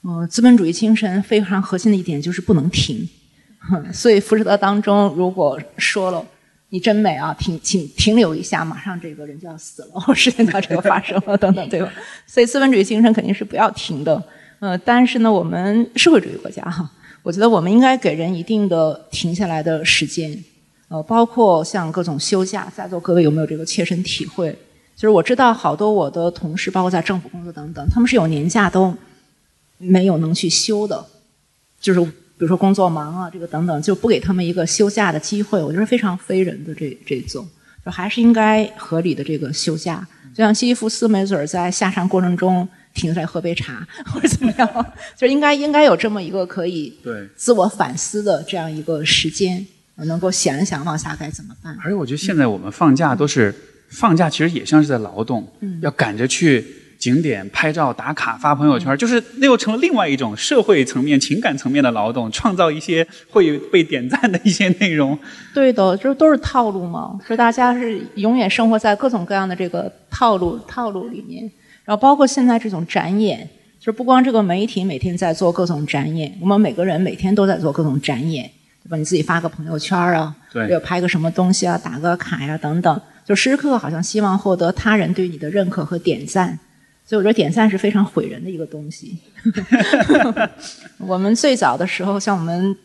[0.03, 3.09] 嗯，资本主义精神非常核心的一点就是不能停。
[3.91, 6.25] 所以福士德当中如果说了。
[6.69, 7.33] 你真美啊！
[7.39, 11.89] 停，请停留一下，马上这个人就要死了，或事情到这个发生了，等等，对吧？
[12.27, 14.21] 所以资本主义精神肯定是不要停的。
[14.59, 16.91] 呃，但是呢，我们社会主义国家哈，
[17.23, 20.43] 我觉得我们应该给人一定的停下来的时间。
[20.89, 24.51] 呃，包括像各种休假，在座各位有没有这个切身体会？
[24.95, 28.93] 就是我知道好多我的同事，包括在政府工作等等，他们是有年假都
[29.77, 31.05] 没有能去休的，
[31.79, 32.11] 就是。
[32.37, 37.47] 比如说工作忙啊，这个等等，就不给他们一个休假的机会，我觉得非常非人的这这种，
[37.83, 40.07] 就还是应该合理的这个休假。
[40.35, 44.85] 就像西西弗斯没准儿在下山过程中停下来喝杯茶或者怎么样，
[45.17, 49.65] 就应该应该有这么一个可以对自我反思的这样一个时间，
[49.95, 51.75] 能够想一想往下该怎么办。
[51.83, 53.51] 而且我觉得现在我们放假都是
[53.89, 55.51] 放假，其实也像是在劳动，
[55.81, 56.63] 要赶着去。
[56.97, 65.17] 景点拍照打卡发朋友圈，就是那又成了另外一种社会层面、情感层面的劳动，创造一些会被点赞的一些内容。
[65.53, 71.49] 对的，就都是套路嘛，说大家是永远生活在各种各样的这个套路套路里面。
[71.85, 73.47] 然后包括现在这种展演，
[73.79, 78.43] 就是不光这个媒体每天在做各种展演，我们每个人每天都在做各种展演，
[78.83, 78.97] 对吧？
[78.97, 86.59] 你自己发个朋友圈啊，对，要拍个什么东西啊，打个卡呀等等，就时时刻刻好像希望获得他人对你的认可和点赞。
[87.07, 89.17] 所以我觉得点赞是非常毁人的一个东西。
[90.99, 92.75] 我们最早的时候，像我们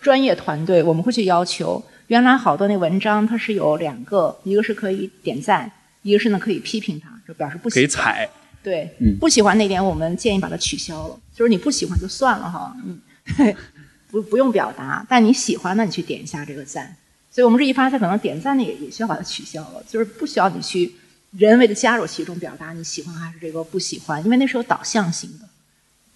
[0.00, 5.70] 专业团队，我们会去要求，原来好多那文章它是有两个，一个是可以点赞，
[6.02, 7.80] 一个是呢可以批评它，就表示不喜欢。
[7.80, 8.28] 可以踩。
[8.64, 8.90] 对，
[9.20, 11.16] 不喜欢那点，我们建议把它取消了。
[11.32, 13.00] 就是你不喜欢就算了哈，嗯，
[14.10, 16.96] 不不用表达，但你喜欢，那你去点一下这个赞。
[17.30, 20.92] 所以我们这一发现，可能点赞的也也需要把它取消了，就是不需要你去。
[21.38, 25.48] 人为的加入其中，表达你喜欢还是这个不喜欢，因为那是有导向性的，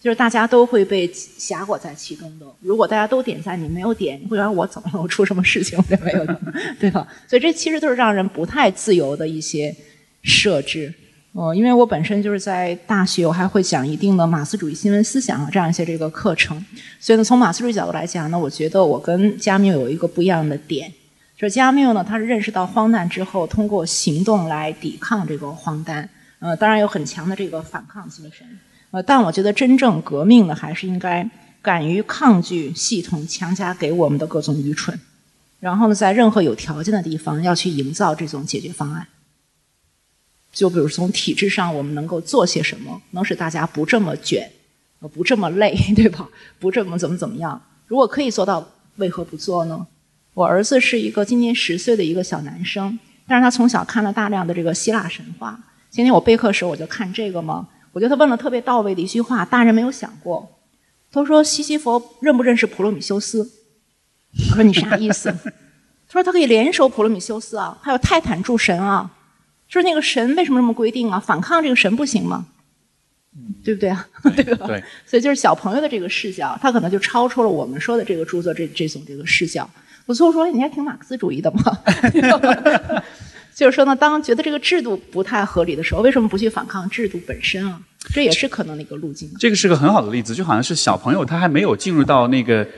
[0.00, 2.46] 就是大家都会被挟裹在其中的。
[2.60, 5.00] 如果大家都点赞，你没有点，你会觉得我怎么了？
[5.00, 6.26] 我出什么事情了没有？
[6.78, 7.08] 对吧？
[7.26, 9.74] 所以这其实都是让人不太自由的一些
[10.22, 10.92] 设置。
[11.32, 16.62] 哦，因为我本身就是在大学，我还会讲一定的马克思主义新闻思想这样一些这个课程，
[17.00, 20.92] 所以呢，从马克思主义角度来讲呢，我觉得我跟加缪有一个不一样的点。
[21.36, 26.08] 这加缪呢，他是认识到荒诞之后，通过行动来抵抗这个荒诞。
[26.38, 28.46] 呃，当然有很强的这个反抗精神。
[28.90, 31.28] 呃，但我觉得真正革命的还是应该
[31.60, 34.98] 敢于抗拒系统强加给我们的各种愚蠢。
[35.60, 39.06] 然后呢，在任何有条件的地方，要去营造这种解决方案。
[40.52, 44.50] 就比如从体制上，我们能够做些什么，能使大家不这么卷，
[45.12, 46.26] 不这么累， 对吧？
[46.58, 47.60] 不这么怎么怎么样？
[47.86, 49.86] 如果可以做到，为何不做呢？
[50.36, 55.58] 我儿子是一个今年十岁的一个小男生，但是他从小看了大量的这个希腊神话。
[55.88, 60.60] 今天我备课时我就看这个嘛，我觉得他问了特别到位的一句话，大人没有想过。
[61.10, 63.50] 他说：“西西弗认不认识普罗米修斯？”
[64.50, 65.32] 我说：“你啥意思？”
[66.06, 69.10] 他说：“他可以联手普罗米修斯啊，还有泰坦诸神啊。
[69.68, 71.18] 说那个神为什么这么规定啊？
[71.18, 72.44] 反抗这个神不行吗？
[73.64, 74.06] 对不对啊？
[74.36, 74.66] 对 吧？
[74.66, 74.84] 对。
[75.06, 79.68] 所以就是小朋友的这个视角，他可能就超出了我们说的这个著作这这种这个视角。
[80.06, 81.60] 我最后说，你还挺马克思主义的嘛？
[83.54, 87.80] 就是说呢，当觉得这个制度不太合理的时候，为什么不去反抗制度本身啊？
[88.14, 89.30] 这也是可能的一个路径。
[89.38, 92.68] 这个是个很好的例子，就好像是小朋友他还没有进入到那个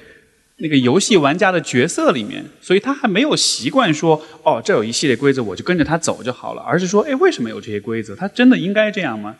[0.58, 8.14] 那个游戏玩家的角色里面，所以他还没有习惯说哦，这有一系列规则，我就跟着他走就好了，而是说，哎，为什么有这些规则？
[8.14, 9.34] 他真的应该这样吗？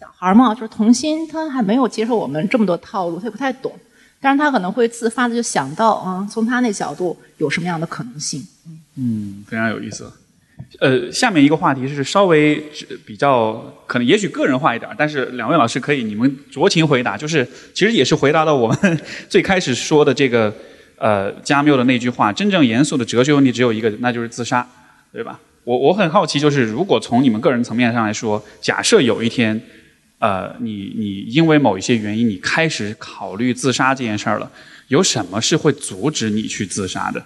[0.00, 3.72] 小孩嘛，就是童心，他还没有接受我们这么多套路，他也不太懂。
[4.20, 8.46] 但是他可能会自发的就想到啊，从他那角度有什么样的可能性。
[8.96, 10.10] 嗯，非常有意思。
[10.80, 12.62] 呃，下面一个话题是稍微
[13.06, 13.54] 比较
[13.86, 20.52] 可能也许个人化一点，但是两位老师可以你们酌情回答，就是其实也是回答到我们最开始说的这个
[20.96, 24.66] 呃加缪的那句话：真正严肃的哲学问题只有一个，那就是自杀，
[25.12, 25.38] 对吧？
[25.62, 29.60] 我我很好奇，就是如果从你们个人层面上来说，假设有一天，
[30.18, 34.50] 呃，你你因为某一些原因，你开始考虑自杀这件事儿了，
[34.88, 37.24] 有什么是会阻止你去自杀的？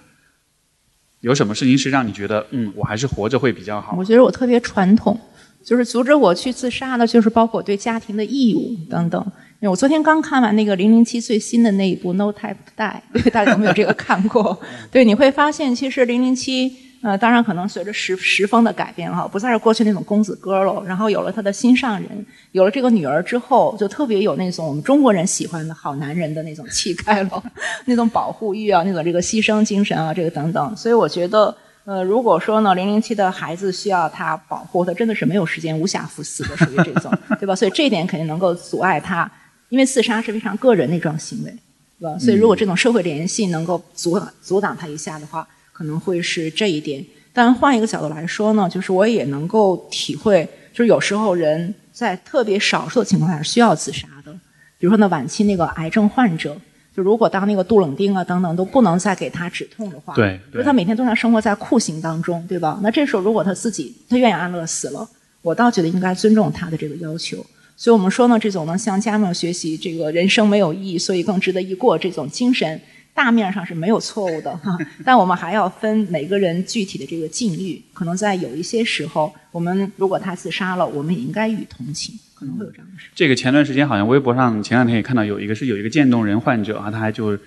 [1.21, 3.95] 有什么事情是让你觉得，嗯，我还是活着会比较好？
[3.97, 5.19] 我觉得我特别传统，
[5.63, 9.19] 就是阻止我去自杀的，就是包括对家庭的义务等等。
[9.59, 13.01] 因为我昨天刚看完那个《零零七》最新的那一部《No Time to Die》，
[13.31, 14.59] 大家有没有这个看过？
[14.91, 16.69] 对，你会发现其实《零零七》。
[17.03, 27.43] 呃，当然可能随着时时风的改变哈，不再是过去那种公子哥了，然后有了他的心上人，有了这个女儿之后，就特别有那种我们中国人喜欢的好男人的那种气概了，
[27.83, 30.73] 那种保护欲啊，那种这个牺牲精神啊，这个等等。
[30.77, 31.53] 所以我觉得，
[31.83, 37.53] 呃，如果说呢，零零七的孩子需要他保护，他真的是没有时间，无暇赴死的，属于这种， 对吧？
[37.53, 39.29] 所以这一点肯定能够阻碍他，
[39.67, 41.53] 因为自杀是非常个人的一种行为，
[41.99, 42.17] 对吧？
[42.17, 45.45] 所以如果这种社会联系能够阻阻挡他一下的话。
[45.73, 54.31] 可能会是这一点，但换一个角度来说呢，就是我也能够体会，就是有时候人在特别少数的情况下是需要自杀的。
[54.77, 56.55] 比如说那晚期那个癌症患者，
[56.95, 62.79] 就如果当那个杜冷丁啊等等都不能再给他止痛的话，对，因为他每天都在生活在酷刑当中，对吧？
[62.83, 65.07] 那这时候如果他自己他愿意安乐死了，
[65.41, 67.43] 我倒觉得应该尊重他的这个要求。
[67.75, 72.79] 所以我们说呢，这种呢向加缪学习，这个人生没有意义，所以更值得一过这种精神。
[73.13, 74.75] 大面上是没有错误的哈，
[75.05, 77.79] 但我们还要分每个人具体的这个境遇。
[77.93, 83.09] 可能在有一些时候，我们如果他自杀了，我们也应该予以同情，可能会有这样的事。
[83.13, 87.37] 这个前段时间好像微博上前两天也看到有一个是有一个渐冻人患者啊，他还就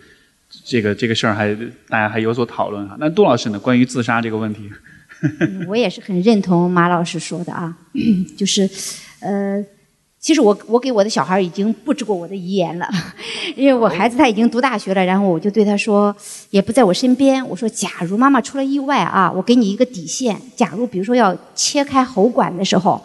[0.65, 1.53] 这个这个事儿还
[1.89, 2.97] 大家还有所讨论哈。
[3.01, 3.59] 那杜老师呢？
[3.59, 4.71] 关于自杀这个问题，
[5.67, 7.77] 我也是很认同马老师说的啊，
[8.39, 8.71] 就是
[9.19, 9.65] 呃。
[10.27, 12.89] 其实我我给我的小孩已经布置过我的遗言了，
[13.55, 16.13] 因为我孩子他已经读大学了，然后我就对他说，
[16.51, 17.49] 也不在我身边。
[17.49, 20.37] 我说，假如妈妈出了意外啊，我给你一个底线。
[20.57, 23.01] 假如比如说要切开喉管的时候，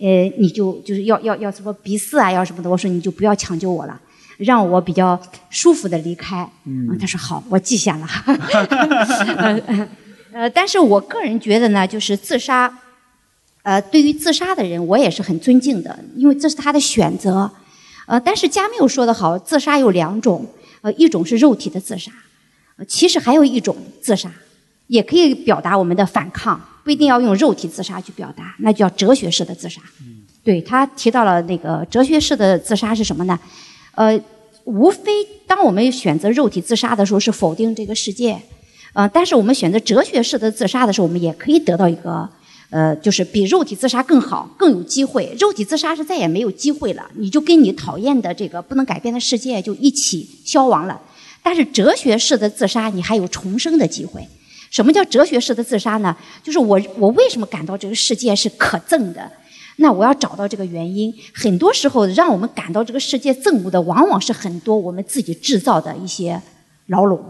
[0.00, 0.06] 呃，
[0.38, 4.00] 你就就是要要要什么鼻饲啊，要什么的，我说你就不要抢救我了，
[4.38, 5.20] 让我比较
[5.50, 6.50] 舒服的离开。
[6.64, 8.08] 嗯，他说好，我记下了。
[10.32, 12.74] 呃，但是我个人觉得呢，就是自杀。
[13.64, 17.50] 呃，对于自杀的人，我也是很尊敬的，因为这是他的选择。
[18.06, 20.46] 呃，但是加缪说的好，自杀有两种，
[20.82, 22.12] 呃，一种是肉体的自杀，
[22.76, 24.30] 呃其实还有一种自杀，
[24.88, 29.80] 也可以表达我们的反抗，不一定要用肉体自杀去表达，那叫哲学式的自杀。
[30.42, 33.40] 对他提到了那个哲学式的自杀是什么呢？
[33.94, 34.20] 呃，
[34.64, 38.38] 无非当我们选择肉体自杀的时候，是否定这个世界，
[38.92, 42.28] 呃，但是我们选择哲学式的自杀的时候，我们也可以得到一个。
[42.74, 45.32] 呃，就是比肉体自杀更好，更有机会。
[45.38, 51.00] 肉体自杀是再也没有机会了，你就跟你讨厌的这个不能改变的世界就一起消亡了。
[51.40, 54.26] 但是哲学式的自杀，你还有重生的机会。
[54.72, 56.16] 什么叫哲学式的自杀呢？
[56.42, 59.30] 就是我我为什么感到这个世界是可憎的？
[59.76, 61.14] 那我要找到这个原因。
[61.32, 66.42] 很多时候，让我们感到这个世界憎恶的，往往是很多我们自己制造的一些
[66.88, 67.24] 牢笼。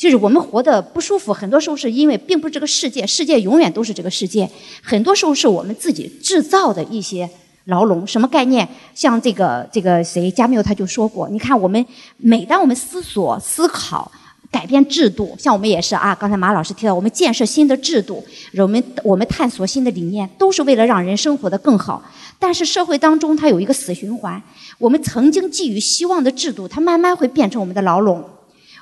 [0.00, 4.48] 就是我们活得不舒服，很多时候是因为并不是这个世界，世界永远都是这个世界。
[4.80, 7.28] 很多时候是我们自己制造的一些
[7.66, 8.06] 牢笼。
[8.06, 8.66] 什么概念？
[8.94, 11.84] 像这个这个谁加缪他就说过，你看我们
[12.16, 14.10] 每当我们思索、思考、
[14.50, 16.14] 改变制度，像我们也是啊。
[16.14, 18.24] 刚才马老师提到，我们建设新的制度，
[18.56, 22.02] 我们我们探索新的理念，都是为了让人生活得更好。
[22.38, 24.42] 但是社会当中它有一个死循环，
[24.78, 28.24] 我们曾经寄予希望的制度，它慢慢会变成我们的牢笼。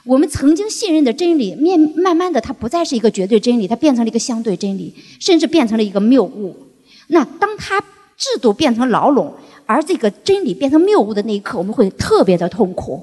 [0.04, 6.56] 我们曾经信任的真理，面慢慢的，它不再是一个绝对真理，它变成了一个相对真理，甚至变成了一个谬误。
[7.08, 7.80] 那当它
[8.16, 9.32] 制度变成牢笼，
[9.66, 13.02] 而这个真理变成谬误的那一刻，我们会特别的痛苦。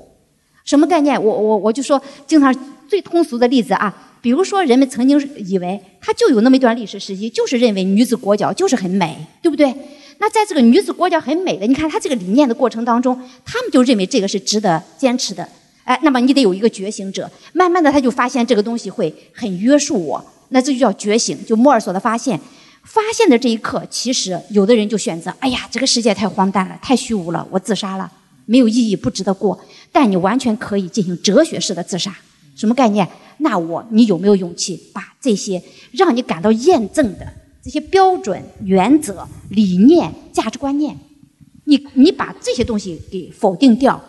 [0.64, 1.22] 什么概念？
[1.22, 2.54] 我我我就说，经常
[2.88, 9.72] 最通俗的例子啊，比如说人们曾经以为，它就有那么一段历史时期，就是认为女子裹脚就是很美，对不对？
[10.18, 13.16] 那在这个女子裹脚很美的，你看他这个理念的过程当中，
[13.46, 15.48] 他们就认为这个是值得坚持的。
[15.86, 22.38] 哎，那么你得有一个觉醒者，慢慢的他就发现这个东西会很约束我，那这就叫觉醒，就莫尔索的发现。
[22.84, 28.12] 发现的这一刻，其实有的人就选择，哎呀，这个世界太荒诞了，太虚无了，我自杀了，
[28.46, 29.60] 没有意义，不值得过。
[29.92, 32.16] 但你完全可以进行哲学式的自杀，
[32.56, 33.08] 什么概念？
[33.40, 35.62] 那我，你有没有勇气把这些
[35.94, 37.28] 让你感到验证的
[37.64, 40.96] 这些标准、原则、理念、价值观念，
[41.64, 44.00] 你你把这些东西给否定掉，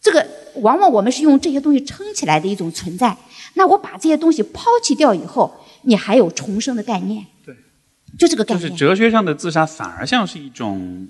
[0.00, 0.26] 这个
[0.60, 3.16] 往往我们是用这些东西撑起来的一种存在。
[3.54, 7.26] 那我把这些东西抛弃掉以后，你还有重生的概念。
[7.44, 7.54] 对，
[8.18, 8.62] 就这个概念。
[8.62, 11.08] 就是哲学上的自杀，反而像是一种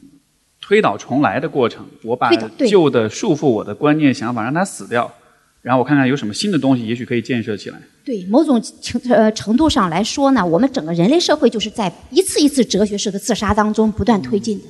[0.61, 1.87] 推倒重来的过程。
[2.03, 2.31] 我把
[2.67, 5.13] 旧的束缚我的观念、想法让它死掉，
[5.61, 7.79] 然后我看看有什么新的东西，也许可以建设起来。
[8.03, 14.65] 对某种程呃程度上来说呢，我们整个人类社会就是在一次一次哲学式的自杀当中不断推进的。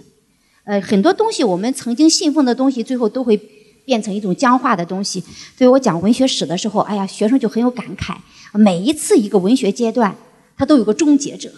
[0.64, 3.40] 呃，很多东西我们曾经信奉的东西，最后都会
[3.90, 5.20] 变成一种僵化的东西。
[5.58, 8.14] 所以我讲文学史的时候，哎呀，学生就很有感慨。
[8.54, 10.14] 每一次一个文学阶段，
[10.56, 11.50] 它都有个终结者。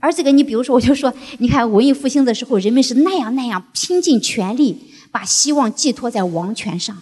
[0.00, 4.76] 而这个，你比如说，我就说，你看文艺复兴的时候，人们是那样那样拼尽全力，
[5.12, 6.98] 把希望寄托在王权上。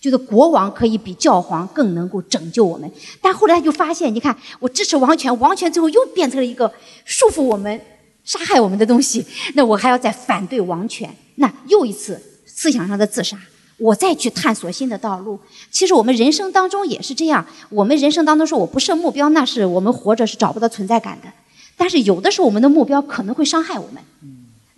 [0.00, 2.90] 觉得国王可以比教皇更能够拯救我们，
[3.22, 6.72] 但后来就发现，你看我支持王权，王权最后又变成了一个
[7.04, 7.80] 束缚我们、
[8.24, 9.24] 杀害我们的东西。
[9.54, 13.38] 那我还要再反对王权，那又一次思想上的自杀。
[13.78, 15.38] 我再去探索新的道路。
[15.70, 21.28] 其实我们人生当中也是这样，我们人生当中说我不设目标，那是我们活着是找不到存在感的。
[21.76, 24.02] 但是有的时候我们的目标可能会伤害我们。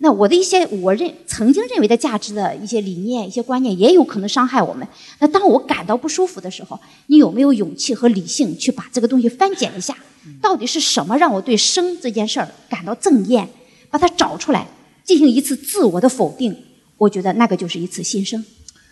[0.03, 4.87] 那我的一些我认曾经认为的价值的一些理念、一些观念，也有可能伤害我们。
[5.19, 9.95] 那当我感到不舒服的时候，你有没有勇气和理性去把这个东西翻检一下？
[10.41, 13.47] 到底是什么让我对生这件事儿感到憎厌？
[13.91, 14.67] 把它找出来，
[15.03, 16.55] 进行一次自我的否定。
[16.97, 18.43] 我觉得那个就是一次新生。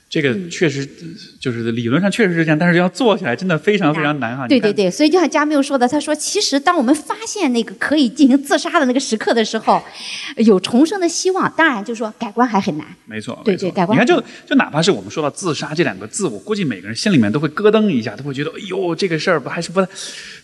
[0.09, 0.87] 这个确实
[1.39, 4.47] 就是理论上确实是这样，但是要做起来真的非常非常难哈。
[4.47, 9.79] 对对对，所以就像加缪说的，他说，其实当我们发现那个可以进行自杀的那个时刻的时候，
[10.37, 11.51] 有重生的希望。
[11.55, 12.87] 当然，就是说改观还很难。
[13.05, 19.85] 没错，对对改观你看就，就哪怕是我们说到自杀这两个字，我估计每个人心里面都会咯噔一下，都会觉得，哎呦，这个事儿不还是不，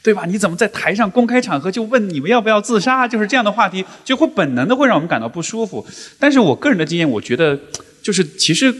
[0.03, 0.25] 对吧？
[0.27, 3.07] 你怎么在台上公开场合就问你们要不要自杀？
[3.07, 5.83] 就是这样的话题，就会本能的会让我们感到不舒服。
[6.19, 7.59] 但是我个人的经验，我觉得，
[8.05, 8.71] 就是其实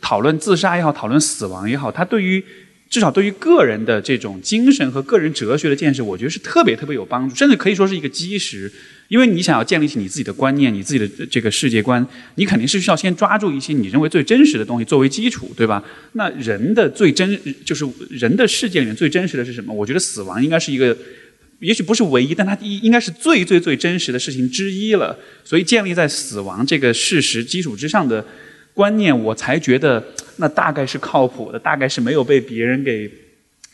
[0.00, 2.42] 讨论自杀也好，讨论死亡也好，它对于
[2.90, 8.72] 至少对于个人的这种精神和个人哲学的建设，我觉得是特别特别有帮助，甚至可以说是一个基石。
[9.06, 12.04] 因为你想要建立起你自己的观念、你自己的这个世界观，
[12.34, 15.84] 你肯定是需要先抓住一些你认为最真实的东西作为基础，对吧？
[16.14, 19.72] 那人的最真，就是人的世界里面最真实的是什么？
[19.72, 20.96] 我觉得死亡应该是一个，
[21.60, 25.16] 也许不是唯一，但它应应该是最最最真实的事情之一了。
[25.44, 28.24] 所以建立在死亡这个事实基础之上的
[28.74, 30.02] 观念，我才觉得
[30.36, 33.10] 那大概是靠谱的，大概是没有被别人给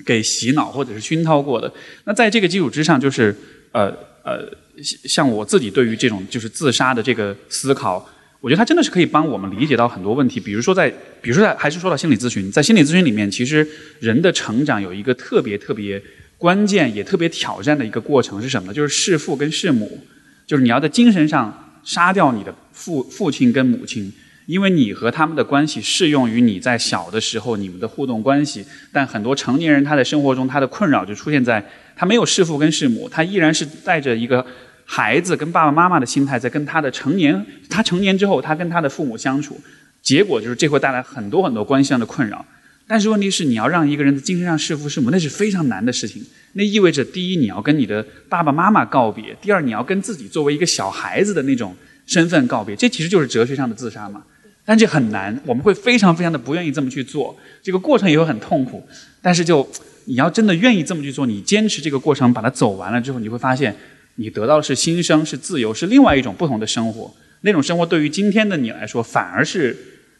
[0.05, 1.73] 给洗脑或者是熏陶过的。
[2.05, 3.35] 那在这个基础之上，就是
[3.73, 3.95] 呃
[4.25, 4.45] 呃，
[4.83, 8.05] 像我自己对于这种就是自杀的这个思考，
[8.41, 10.41] 我觉得它真的是可以帮我们理解到很多问题。
[10.41, 10.91] 比如说在，
[11.23, 13.67] 比如说在，还是说到心理咨询，在心理咨询里面，其实
[14.01, 16.03] 人的成长有一个特别特别
[16.37, 18.75] 关键也特别挑战的一个过程是什么呢？
[18.75, 20.01] 就是弑父跟弑母，
[20.47, 24.13] 就是你要在精神上杀掉你的父父亲跟母亲。
[24.49, 31.63] 因为你和他们的关系适用于你在小的时候你们的互动关系，但很多成年人他在生活中他的困扰就出现在
[31.95, 34.45] 他没有弑父跟弑母，他依然是带着一个
[34.87, 39.61] 孩子跟爸爸妈妈的心态在跟他的成年，他成年之后他跟他的父母相处，
[40.01, 42.43] 结果就是这会带来很多很多关系上的困扰。
[42.87, 46.25] 但是问题是，你要让一个人的精神上弑父弑母，那是非常难的事情。
[46.55, 51.77] 那意味着，第一，你要跟你的爸爸妈妈告别；第二，你要跟自己作为一个小孩子的那种
[52.07, 52.75] 身份告别。
[52.75, 54.23] 这其实就是哲学上的自杀嘛。
[54.69, 58.87] 但这很难，我们会非常非常的不愿意这么去做，这个过程也会很痛苦。
[59.23, 59.67] 但是就
[60.05, 63.75] 你要真的愿意这么去做，你坚持这个过程，把它走完了之后，你会发现，
[64.17, 67.11] 你得到的是新生，是自由，是另外一种不同的生活。
[67.41, 69.75] 那种生活对于今天的你来说，反而是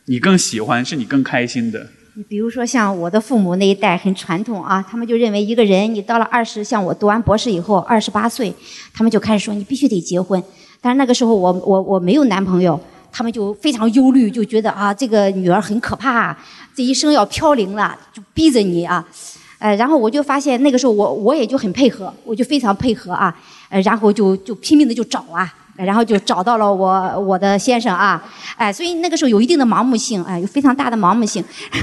[0.07, 1.87] 你更喜欢，是你更开心的。
[2.15, 8.55] 你比如说像我的父母那一代很传统啊，他们就认为一个人你到了二十，像我读完博士以后二十八岁，
[8.95, 10.43] 他们就开始说你必须得结婚。
[10.81, 16.37] 但是那个时候我我我没有男朋友，他们就非常忧虑，就觉得啊这个女儿很可怕，
[16.75, 19.05] 这一生要飘零了，就逼着你啊。
[19.59, 23.37] 呃，然后我就发现那个时候我我也就很配合，我就非常配合啊，
[23.69, 25.53] 呃，然后就就拼命的就找啊。
[25.79, 28.21] 然后就找到了我我的先生啊，
[28.57, 31.45] 哎，所以那个时候有一定的盲目性，哎，有非常大的盲目性。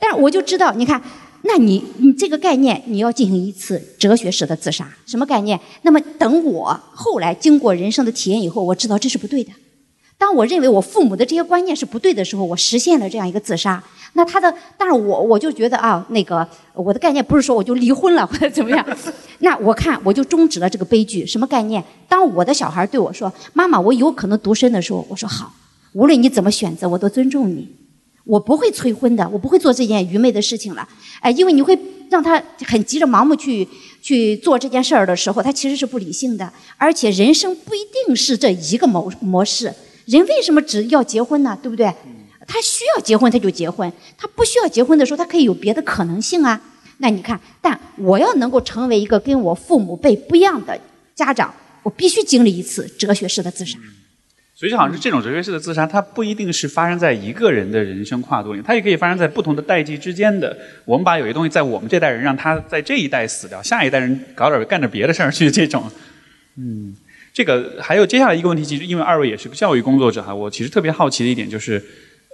[0.00, 1.00] 但是我就知道，你看，
[1.46, 5.58] 那你你这个概念，你要进行一次哲学式的自杀，什么概念？
[5.82, 9.52] 那么等我后来经过人生的体验以后，我知道这是不对的。
[10.18, 13.82] 当我认为我父母的这些观念是不对的时候，我实现了这样一个自杀。
[14.14, 18.84] 那他的，但是我我就觉得啊，那个我的概念不是说我就离婚了或者怎么样，
[19.40, 21.26] 那我看我就终止了这个悲剧。
[21.26, 21.84] 什么概念？
[22.08, 25.52] 当我的小孩对我说：“妈妈，我有可能独身的时候”，我说好，
[25.92, 27.68] 无论你怎么选择，我都尊重你，
[28.26, 30.86] 我不会催婚的，我不会做这件愚昧的事情了。
[31.20, 31.78] 哎，因为你会
[32.10, 33.66] 让他很急着盲目去
[34.02, 39.72] 去做这件事儿的时候，他其实是不理性的，而且人生不一定是这一个模模式。
[40.06, 41.56] 人为什么只要结婚呢？
[41.62, 41.86] 对不对？
[42.48, 46.60] 他需要结婚他就结婚，他不需要结婚的时候，他可以有别的可能性啊。
[46.98, 50.78] 那你看，但我要能够成为一个跟我父母辈不一样的
[51.14, 53.78] 家长，我必须经历一次哲学式的自杀。
[54.58, 60.56] 所以就好像是这种哲学式的自杀，它不一定是发生在一个人的人生跨度里，它也可以发生在不同的代际之间的。
[60.86, 65.84] 我们把有些东西在我们这代人让他在这一代死掉，下一代人搞点干点别的事儿去，这种，
[66.56, 66.96] 嗯，
[67.34, 71.84] 这个还有接下来一个问题，其实因为二位也是个教育工作者哈，我其实特别好奇的一点就是，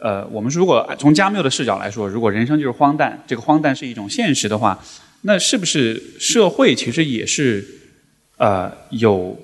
[0.01, 4.81] 呃，我们如果从加缪的视角来说，如果人生就是荒诞，这个荒诞是一种现实的话，
[5.23, 7.66] 那是不是社会其实也是
[8.36, 9.36] 呃有？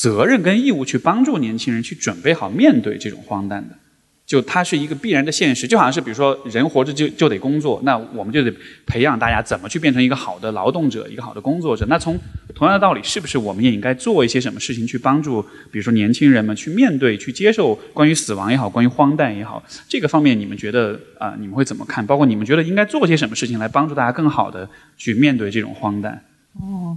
[0.00, 3.76] 责任跟义务去帮助年轻人去准备好面对这种荒诞的，
[4.24, 8.50] 就它是一个必然的现实，就好像是比如说人活着就就得工作，那我们就得
[8.86, 11.84] 培养大家怎么去变成一个好的劳动者，一个好的工作者。
[11.86, 12.18] 那从
[12.54, 22.06] 同样的道理，是不是我们也应该做一些什么事情去帮助，比如说年轻人们去面对、去接受关于死亡也好，关于荒诞也好，这个方面你们觉得啊，你们会怎么看？
[22.06, 24.66] 包括你们觉得应该做些什么事情来帮助大家更好的
[24.96, 26.24] 去面对这种荒诞？
[26.58, 26.96] 哦。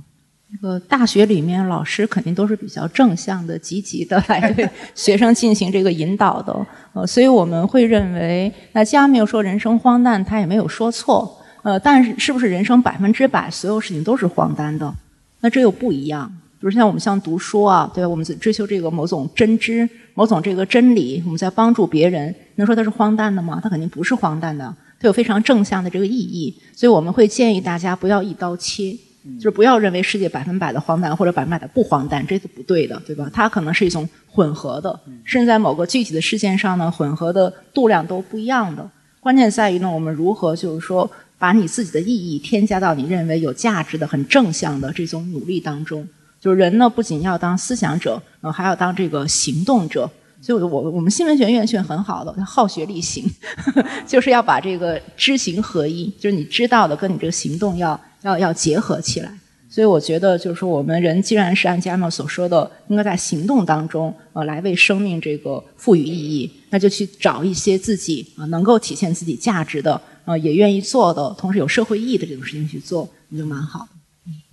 [0.54, 6.56] 这个大学里面，老师肯定都是比较正向的、积极的来对 学生进行这个引导的。
[6.94, 11.40] 呃，所以我们会认为，那既然没有说人生荒诞，他也没有说错。
[11.64, 14.94] 呃，但是是不是人生百分之百所有事情都是荒诞的？
[15.40, 16.32] 那这又不一样。
[16.60, 18.08] 比如像我们像读书啊，对吧？
[18.08, 23.60] 我们追求这个某种真知、某种这个真理，我们在帮助别人，能说它是荒诞的吗？
[23.62, 26.56] 它肯定不是荒诞的，它有非常正向的这个意义。
[26.76, 28.96] 所以我们会建议大家不要一刀切。
[29.38, 33.30] 就是不要认为世界百分百的荒诞或者百分百的不荒诞，这是不对的，对吧？
[33.34, 38.90] 它可能是一种混合的，甚至在某个具体的事件上呢，混合的度量都不一样的。
[39.20, 41.10] 关键在于呢，我们如何就是说，
[41.40, 46.06] 把你自己的意义添加到你认为有价值的、很正向的这种努力当中。
[46.42, 50.10] 就是人呢，不仅要当思想者，呃，还要当这个行动者。
[50.42, 53.24] 所以，我我们新闻学院是很好的，好学力行，
[54.06, 57.98] 就是要把这个知行合一，就是你知道的跟你这个行动要。
[58.24, 59.32] 要要结合起来，
[59.70, 73.88] 所以我觉得就是说，我们人既然是按加缪所说的，应该在行动当中呃来为生命这个赋予意义，那就去找一些自己啊能够体现自己价值的啊也愿意做的，同时有社会意义的这种事情去做，那就蛮好。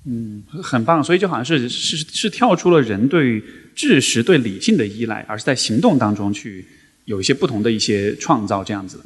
[0.07, 1.05] 嗯，很棒。
[1.05, 3.43] 所以就好像是是是跳出了人对
[3.75, 6.67] 知识、对理性的依赖，而是在行动当中去
[7.05, 8.99] 有一些不同的一些创造，这样子。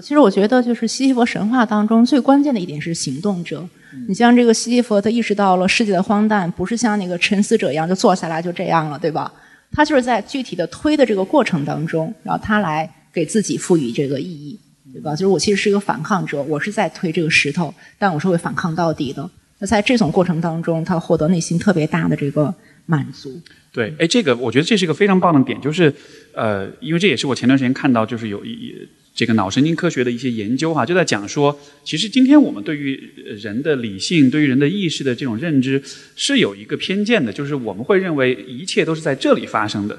[0.00, 3.66] 其实我觉得，就是西西弗神话当中最关键的一点是行动者。
[4.08, 9.32] 你像这个西西弗，他意识到了世界的荒诞，不是像那个沉思者一样就坐下来就这样了，对吧？
[9.72, 14.58] 他就是在具体的推的这个过程当中，然后他来给自己赋予这个意义，
[14.92, 15.12] 对吧？
[15.12, 19.28] 就是我其实是一个反抗者，我是在推这个石头，但我是会反抗到底的。
[19.58, 22.54] 那在这种过程当中，他获得内心特别大的这个
[22.84, 23.40] 满足。
[23.72, 25.94] 对，哎，这个我觉得这是一个非常棒的点，就是
[26.34, 28.74] 呃，因为这也是我前段时间看到，就是有一。
[29.16, 33.00] 这个脑神经科学的一些研究哈，就在讲说，其实今天我们对于
[33.42, 35.82] 人的理性、对于人的意识的这种认知
[36.14, 39.98] 是有一个偏见的，就是我们会认为一切都是在这里发生的，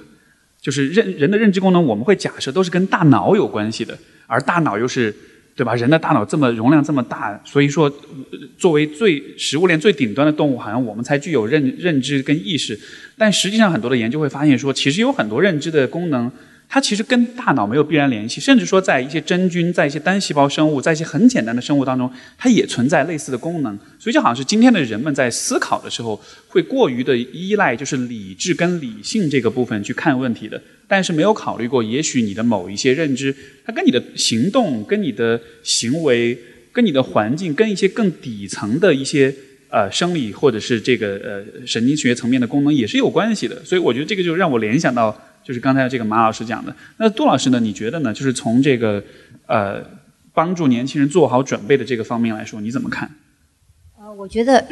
[0.61, 5.11] 就是认人的认知功能，我们会假设都是跟大脑有关系的，而大脑又是
[5.55, 5.73] 对吧？
[5.73, 7.91] 人的大脑这么容量这么大，所以说
[8.55, 12.79] 作为最食物链最顶端的动物，好像我们才具有认认知跟意识，
[13.17, 16.31] 但实际上很多的研究会发现说，其实有很多认知的功能。
[16.69, 23.79] 它其实跟大脑没有必然联系，甚至说在一些真菌、在一些单细胞生物、在一些很简单的生物当中，它也存在类似的功能。
[23.97, 33.33] 所以就好像是今天的人们在思考的时候，会过于的依赖就是理智跟理性这个部分去看问题的，但是没有考虑过，也许你的某一些认知，
[33.65, 36.37] 它跟你的行动、跟你的行为、
[36.73, 39.33] 跟你的环境、跟一些更底层的一些
[39.69, 43.63] 呃生理或者是这个呃神经学层面的功能也是有关系的。
[43.63, 45.17] 所以我觉得这个就让我联想到。
[45.47, 47.57] 就是刚才这个马老师讲的，那杜老师呢？
[47.61, 48.13] 你觉得呢？
[48.13, 49.01] 就是从这个
[49.45, 49.81] 呃
[50.33, 53.09] 帮助年轻人做好准备的这个方面来说，你怎么看？
[53.97, 54.67] 呃，我觉得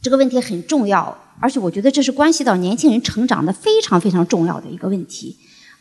[0.00, 5.36] 这个问题很重要，而且我觉得这是关系到年轻人成长的非常非常重要的一个问题。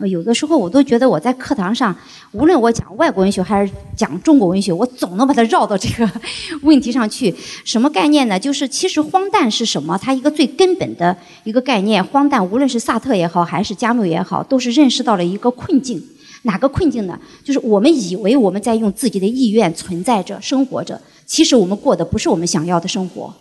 [0.05, 1.95] 有的时候我都觉得我在课堂上，
[2.31, 6.07] 无论我讲外国文学还是讲中国文学，我总能把它绕到这个
[6.61, 7.33] 问题上去。
[7.65, 8.39] 什么概念呢？
[8.39, 9.97] 就是其实荒诞是什么？
[9.97, 15.99] 它一个最根本的一个概念，荒诞无论是萨特也好，还是加缪也好，都是认识到了一个困境。
[16.43, 17.19] 哪个困境呢？
[17.43, 23.33] 就是我们以为我们在用自己的意愿存在着、生活着，其实我们过的不是我们想要的生活。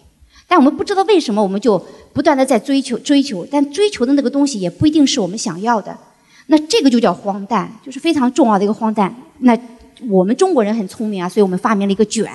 [0.48, 1.78] 但我们不知道为什么，我们就
[2.14, 5.96] 不断的在追求、追求，但追求的那个东西也不一定是我们想要的。
[6.46, 9.14] 那这个就叫荒诞，就是非常重要的一个荒诞。
[9.40, 9.58] 那
[10.08, 12.30] 我们中国人很聪明啊，所以我们发明了一个卷，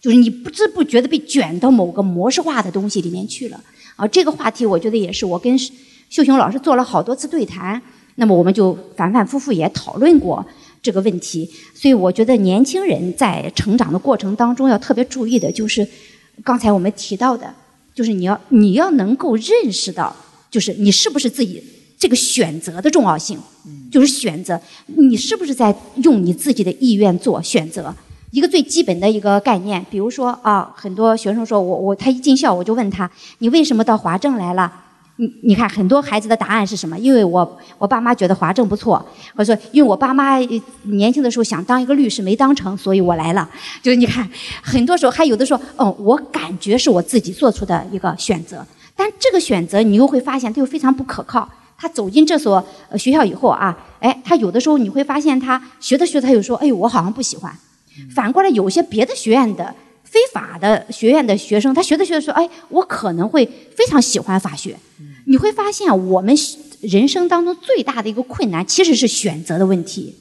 [0.00, 3.60] 就是你不知不觉的被卷到某个模式化的东西里面去了。
[3.96, 7.80] 啊，这个话题我觉得也是我跟秀雄老师做了好多次对谈，
[8.16, 10.44] 那么我们就反反复复也讨论过
[10.82, 11.48] 这个问题。
[11.74, 15.86] 所以我觉得年轻人在成长的过程当中要特别注意的就是，
[16.42, 17.54] 刚才我们提到的，
[17.94, 20.14] 就是你要你要能够认识到，
[20.50, 21.62] 就是你是不是自己
[21.98, 23.38] 这个选择的重要性，
[23.90, 27.94] 就是选择你是不是在用你自己的意愿做选择。
[28.32, 34.70] 一个最基本的一个概念，比如说啊，很多学生说我我他一进校我就问他，你为什么到华政来了？
[35.18, 36.98] 你你看很多孩子的答案是什么？
[36.98, 39.02] 因为我我爸妈觉得华政不错，
[39.34, 40.36] 或者说因为我爸妈
[40.82, 43.48] 年轻的时候想当一个律师没当成，所以我来了。
[43.82, 44.28] 就是你看
[44.60, 48.62] 很多时候还有的说，哦，我感觉是我自己做出的一个选择，
[48.94, 51.48] 但这个选择你又会发现它又非常不可靠。
[51.78, 52.64] 他走进这所
[52.96, 57.54] 学校以后啊，哎，他有的时候你会发现他学着学着他又说，哎呦，我好像不喜欢。
[58.14, 59.74] 反过来，有些别的学院的
[60.04, 63.44] 非法的学院的学生，他学着学着说：“哎，我可能会
[63.74, 64.76] 非常喜欢法学。”
[65.26, 66.34] 你会发现，我们
[66.80, 70.14] 人生当中最大的一个困难其实是选择的问题。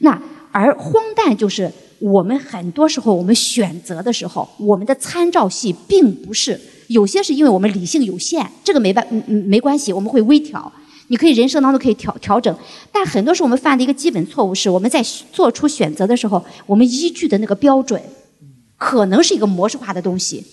[0.00, 0.20] 那
[0.52, 10.72] 而荒诞就是，我们很多时候我们选择的时候，我们的参照系并不是有些是因为我们理性有限，这个没办嗯嗯没关系，我们会微调。
[11.08, 12.52] 你可以人生当中可以调调整，
[12.90, 15.00] 但很多时候我们犯的一个基本错误是，我们在
[15.32, 18.02] 做出选择的时候，我们依据的那个标准，
[18.76, 20.44] 可能是一个模式化的东西，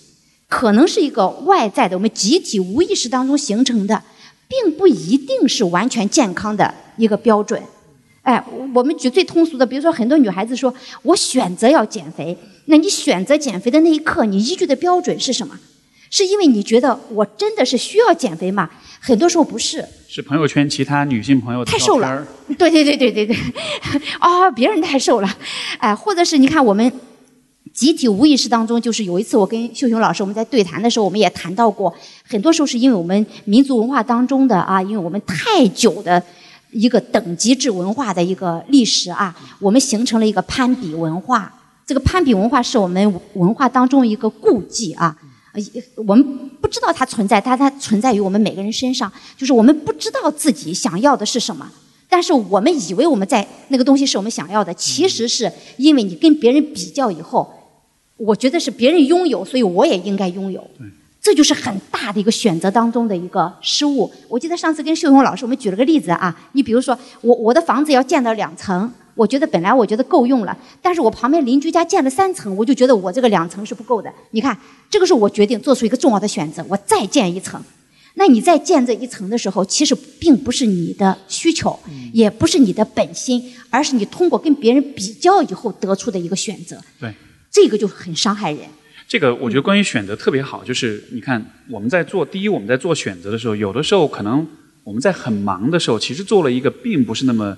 [0.48, 4.00] 可能是一个外在的，我们集体无意识当中形成的，
[4.48, 7.60] 并不一定是完全健康的一个标准。
[8.22, 8.42] 哎，
[8.72, 15.58] 我们举最通俗的，比如说很多女孩子说，我选择要减肥，那你选择减肥的那一刻，你依据的标准是什么？
[16.16, 18.70] 是因为你觉得我真的是需要减肥吗？
[19.00, 19.84] 很多时候不是。
[20.06, 22.24] 是朋友圈其他女性朋友太瘦了。
[22.56, 23.36] 对对对对对对。
[24.22, 25.28] 哦，别人太瘦了，
[25.78, 26.92] 哎，或者是你看我们
[27.72, 31.92] 集体无意识当中，就是有一次我跟秀雄老师我们在对谈的时候，我们也谈到过，
[32.28, 36.22] 很多时候是因为我们民族文化当中的啊，因为我们太久的
[36.70, 41.52] 一个等级制文化的一个历史啊，我们形成了一个攀比文化。
[41.84, 45.14] 这个攀比文化是我们文化当中一个顾忌啊。
[45.96, 49.10] 我们不知道它存在，但它存在于我们每个人身上。
[49.36, 51.70] 就是我们不知道自己想要的是什么，
[52.08, 57.52] 但是我们以为我们在那个东西是我们想要的，其实是因为你跟别人比较以后，
[58.16, 60.68] 我觉得是别人拥有，所以我也应该拥有。
[61.20, 64.12] 这就是很大的一个选择当中的一个失误。
[64.28, 68.92] 我记得上次跟秀荣老师我们举了个例子啊，你比如说我我的房子要建到两层。
[69.14, 74.12] 我觉得本来我觉得够用了，但是我旁边邻居家建了三层，我就觉得我这个两层是不够的。
[74.32, 74.58] 你看，
[74.90, 77.62] 这个时候我决定做出一个重要的选择，我再建一层。
[78.14, 81.78] 那你在建这一层的时候，其实并不是你的需求，
[82.12, 86.76] 也不是你的本心，而是你通过跟别人比较以后得出的一个选择。
[86.98, 87.12] 对，
[87.50, 88.60] 这个就很伤害人。
[89.06, 94.46] 这个我觉得关于选择特别好，就是你看我们在做第一，我们在做选择的时候，有的时候可能
[94.82, 97.56] 我们在很忙的时候，其实做了一个并不是那么。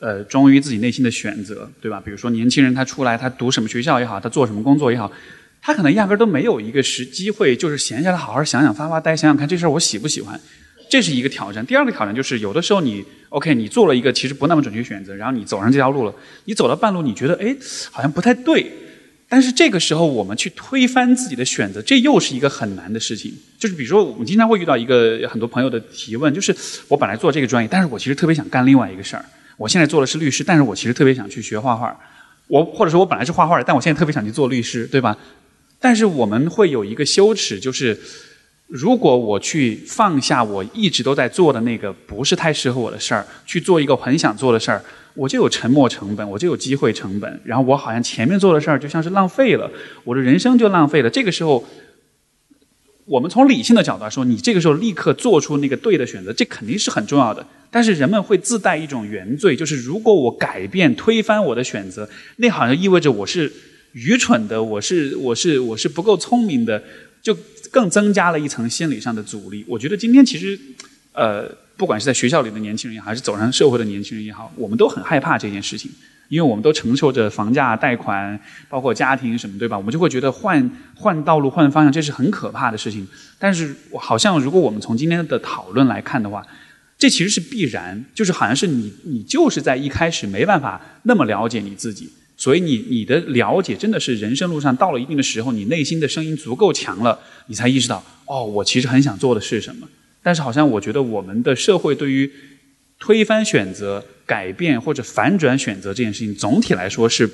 [0.00, 2.02] 呃，忠于自己内心的选择，对吧？
[2.02, 5.12] 比如说年轻人他出来，他读什么学校也好，他做什么工作也好，
[5.60, 10.40] 他可能压根儿都没有一个时机会，就是闲下来好好想想、发发呆，想想看这事儿我喜不喜欢，
[10.88, 11.64] 这是一个挑战。
[11.66, 16.14] 第二个挑战就是有的时候你 OK，你做了一个其实不那么准确选择，然后你走上这条路了，
[16.46, 17.54] 你走到半路，你觉得哎
[17.90, 18.72] 好像不太对，
[19.28, 23.30] 但是这个时候我们去推翻自己的选择，这又是一个很难的事情。
[23.58, 26.56] 就是比如说我们经常会遇到一个很多朋友的提问，就是
[26.88, 29.24] 我本来做这个专业，但是我其实特别想干另外一个事儿。
[29.60, 31.94] 我现在做的是律师，但是我其实特别想去学画画。
[32.46, 35.14] 我或者说我本来是画画的，但我现在特别想去做律师，对吧？
[35.78, 38.00] 但是我们会有一个羞耻，就是
[38.68, 44.82] 如果我去放下我一直都在做的那个不是太适合我的事儿，去做一个很想做的事儿，
[45.12, 47.40] 我就有沉没成本，我就有机会成本。
[47.44, 49.70] 然后我好像前面做的事儿就像是浪费了，
[50.04, 51.10] 我的人生就浪费了。
[51.10, 51.62] 这个时候，
[53.10, 57.44] 我们从理性的角度来说，你这个时候立刻做出那个对的选择，这肯定是很重要的。
[57.68, 63.52] 但是人们会自带一种原罪，就是如果我改变、推翻我的选择，那好像意味着我是
[63.94, 66.80] 愚蠢的，我是我是我是不够聪明的，
[67.20, 67.36] 就
[67.72, 69.64] 更增加了一层心理上的阻力。
[69.66, 70.56] 我觉得今天其实，
[71.12, 75.90] 呃，不管是在学校里的年轻人也好，还是走上社会的年轻人也好，我们都很害怕这件事情，
[76.30, 78.38] 因为我们都承受着房价、贷款，
[78.68, 79.76] 包括家庭什么，对吧？
[79.76, 83.06] 我们就会觉得换换道路、换方向，这是很可怕的事情。
[83.36, 86.46] 但是好像如果我们从今天的讨论来看的话，
[86.96, 99.88] 这其实是必然，就是好像是你，你就是在一开始没办法那么了解你自己，所以你你的了解真的是人生路上到了一定的时候，你内心的声音足够强了，你才意识到，哦，我其实很想做的是什么。
[100.22, 102.30] 但是好像我觉得我们的社会对于
[103.00, 107.28] 推翻选择、改变或者反转选择这件事情，总体来说是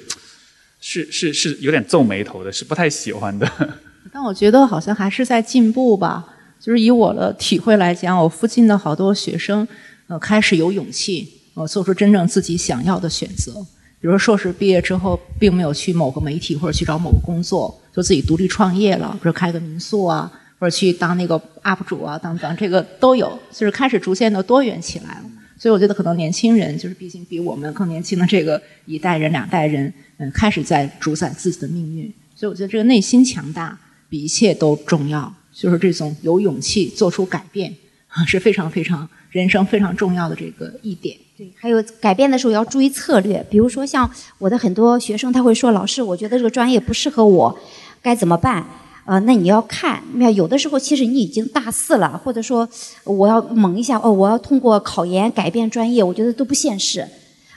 [0.80, 3.47] 是是是有点皱眉头的，是不太喜欢的。
[4.10, 6.32] 但我觉得好像还是在进步吧。
[6.59, 9.68] 就是以我的体会来讲，我附近的好多学生，
[10.06, 13.52] 呃，开始有勇气，呃，做出真正自己想要的选择。
[14.01, 25.24] 比如说硕士毕业之后，并没有去某个媒体或者去找某个工作，就自己独立创业了，比如开个民宿啊，或者去当那个 UP 主啊，等等，这个都有，就是开始逐渐的多元起来了。
[25.59, 32.12] 所以我觉得可能年轻人，就是毕竟比我们更年轻的这个一代人、两代人，嗯，开始在主宰自己的命运。
[32.35, 33.78] 所以我觉得这个内心强大
[34.09, 35.33] 比一切都重要。
[35.53, 37.74] 就是这种有勇气做出改变，
[38.28, 41.16] 是非常非常人生非常重要的这个一点。
[41.35, 43.43] 对，还有改变的时候要注意策略。
[43.51, 47.59] 比如说，像我的很多学生，他会说：“老师，我觉得这个专业不适合我，
[48.03, 48.66] 该怎么办？”
[49.07, 52.69] 呃，那你要看，那有的时候其实你已经大四了，或者说
[53.05, 57.07] 我要猛一下哦，我要通过考研改变专业，我觉得都不现实。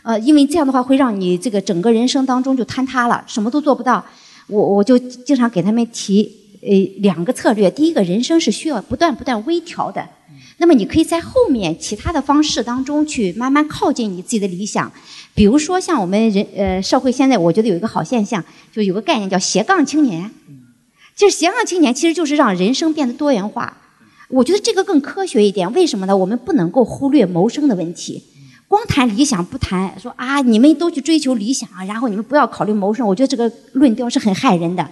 [0.04, 4.06] 呃，因为这样的话会让你这个整个人生当中就坍塌了，什么都做不到。
[4.48, 6.38] 我我就经常给他们提。
[6.62, 6.68] 呃，
[6.98, 10.06] 两个策略，第一个人生是需要不断不断微调的，
[10.58, 14.92] 那么你可以在后面其他的方式当中去慢慢靠近你自己的理想，
[15.34, 18.44] 比如说像我们人呃社会现在我觉得有一个好现象，
[18.74, 20.30] 就有个概念叫斜杠青年，
[21.20, 23.76] 就是斜杠青年其实就是让人生变得多元化，
[24.30, 26.16] 我觉得这个更科学一点，为什么呢？
[26.16, 28.24] 我们不能够忽略谋生的问题，
[28.70, 34.90] 光谈理想不谈说啊你们都去追求理想，然后你们不要考虑谋生，我觉得这个论调是很害人的。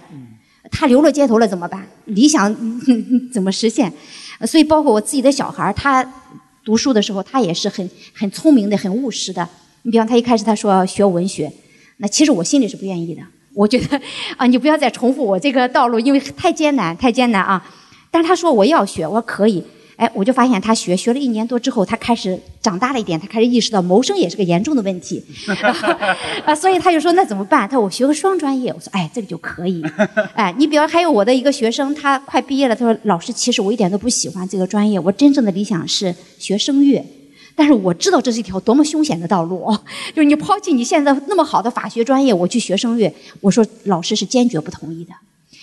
[0.70, 1.88] 他流落街头了怎么办？
[2.04, 2.54] 理想
[3.32, 3.90] 怎么实现？
[4.46, 6.04] 所以包括我自己的小孩他
[6.62, 9.48] 读书的时候，他也是很很聪明的、很务实的。
[9.84, 11.50] 你比方他一开始他说要学文学，
[11.96, 13.22] 那其实我心里是不愿意的。
[13.58, 14.00] 我觉得
[14.36, 17.60] 啊，你不要再重复我这个道路，因为太艰难，太艰难啊。
[18.08, 19.64] 但是他说我要学，我说可以。
[19.96, 25.20] 哎，我就发现他学学了一年多之后，他开始长大了一点，他开始意识到谋生也是个严重的问题，
[26.46, 27.68] 啊，所以他就说那怎么办？
[27.68, 29.82] 他说我学个双专业，我说哎，这个就可以。
[30.34, 37.04] 哎，你比如还有我的一个学生，他快毕业了，他说老师，其实我一点都不喜欢这个专业，我真正的理想是学声乐，
[37.58, 39.76] 但是我知道这是一条多么凶险的道路，
[40.14, 45.12] 就是你抛弃你现在那么好的法学专业，我去学声乐，我说老师是坚决不同意的，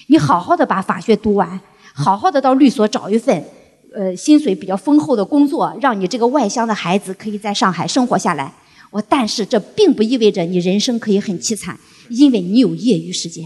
[0.08, 1.58] 你好好的把法学读完，
[1.94, 3.46] 好好的到律所找一份。
[3.98, 8.54] 呃，薪水比较丰厚的工作，让你这个外乡的孩子可以在上海生活下来。
[8.92, 13.46] 我但是这并不意味着你人生可以很凄惨，因为你有业余时间，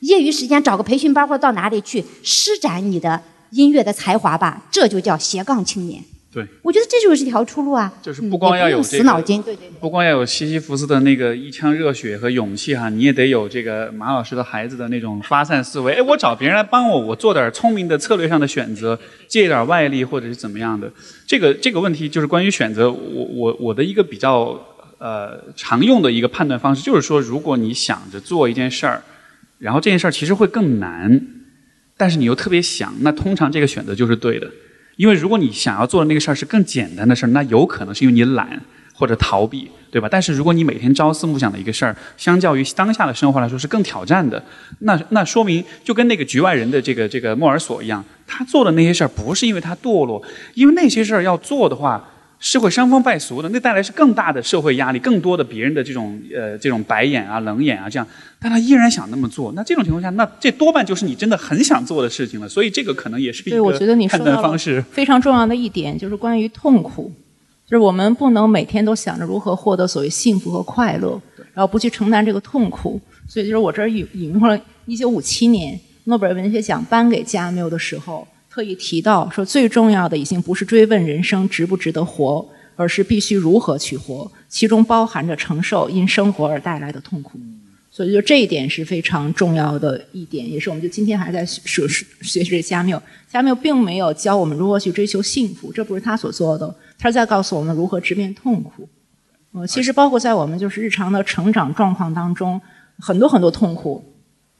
[0.00, 3.22] 业余时间找个培训班或者到哪里去施展你的
[3.52, 6.04] 音乐的才华吧，这就叫斜杠青年。
[6.32, 7.92] 对，我觉得这就是一条出路啊！
[8.00, 15.92] 就是不光要有死脑筋，对对，不光要有西西弗斯的那个一腔热血和勇气哈，你也得有这个马老师的孩子的那种发散思维。
[15.92, 18.98] 哎，我找别人来帮我，我做点聪明的策略上的选择，
[19.28, 20.90] 借一点外力或者是怎么样的。
[21.26, 24.58] 这个这个问题就是关于选择，我我我的一个比较
[24.96, 29.02] 呃常用的一个判断方式，就是说，如果你想着做一件事儿，
[29.58, 31.20] 然后这件事儿其实会更难，
[31.98, 34.50] 但是你又特别想，那通常这个选择就是对的。
[34.96, 38.60] 因为如果你想要做的那个事儿是更简单的事儿，那有可能是因为你懒
[38.94, 40.08] 或者逃避，对吧？
[40.10, 44.42] 但是如果你每天朝思暮想的一个事儿，相较于当下的生活来说是更挑战的，
[44.80, 50.22] 那那说明就跟那个局外人的这个这个莫尔索一样，他做的那些事儿不是因为他堕落，
[50.54, 52.08] 因为那些事儿要做的话。
[52.44, 58.06] 是会伤风败俗的，那带来是更大的社会压力，更多的别人的这种呃这种白眼啊、冷眼啊这样，
[58.40, 63.62] 但他依然想那么做，那这种情况下，那这多半就是你真的很想做的事情了，所以这个可能也是一个
[64.08, 64.82] 判断方式。
[64.90, 67.12] 非常重要的一点就是关于痛苦，
[67.64, 71.22] 就是我们不能每天都想着如何获得所谓幸福和快乐，
[71.54, 73.00] 然后不去承担这个痛苦。
[73.28, 78.26] 所以就是我这儿引引用了一九五七年诺贝尔文学奖颁给加缪的时候。
[78.52, 82.46] 特意提到说，最重要的已经不是追问人生值不值得活，
[82.76, 87.40] 而是必须如何去活，其中包含着承受因生活而带来的痛苦。
[87.90, 91.88] 所以，就这一点是非常重要的一点，也是我们就今天还在学
[92.20, 93.02] 学习加缪。
[93.26, 98.86] 加缪并没有教我们如何去追求幸福，这不是他所做的，他是在告诉我们如何直面痛苦。
[99.52, 102.60] 呃，其实包括在我们就是日常的成长状况当中，
[102.98, 104.04] 很多很多痛苦，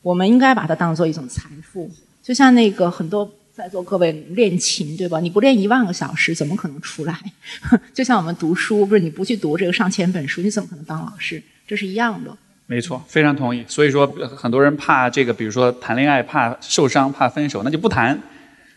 [0.01, 1.91] 我们应该把它当做一种财富。
[2.23, 3.31] 就像那个很多。
[3.55, 5.21] 在座各位练琴对吧？
[5.21, 7.15] 你不练一万个小时，怎么可能出来？
[7.93, 11.43] 就像我们读书，不是你不去读这个上千本书，你怎么可能当老师？
[11.67, 12.35] 这是一样的。
[12.67, 13.63] 没错，非常同意。
[13.69, 18.19] 所以说，很多人怕这个，比如说谈恋爱，怕受伤，怕分手，那就不谈。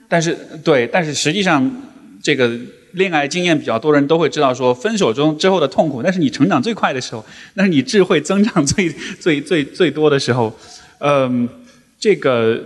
[0.10, 1.72] 但是，对，但是实际上，
[2.22, 2.52] 这个
[2.92, 10.54] 恋爱经验比较多人都会知道，说分手中之后的痛苦，那是你成长最快的时候，那是你智慧增长最最最最多的时候。
[11.00, 11.48] 嗯，
[11.98, 12.62] 这个。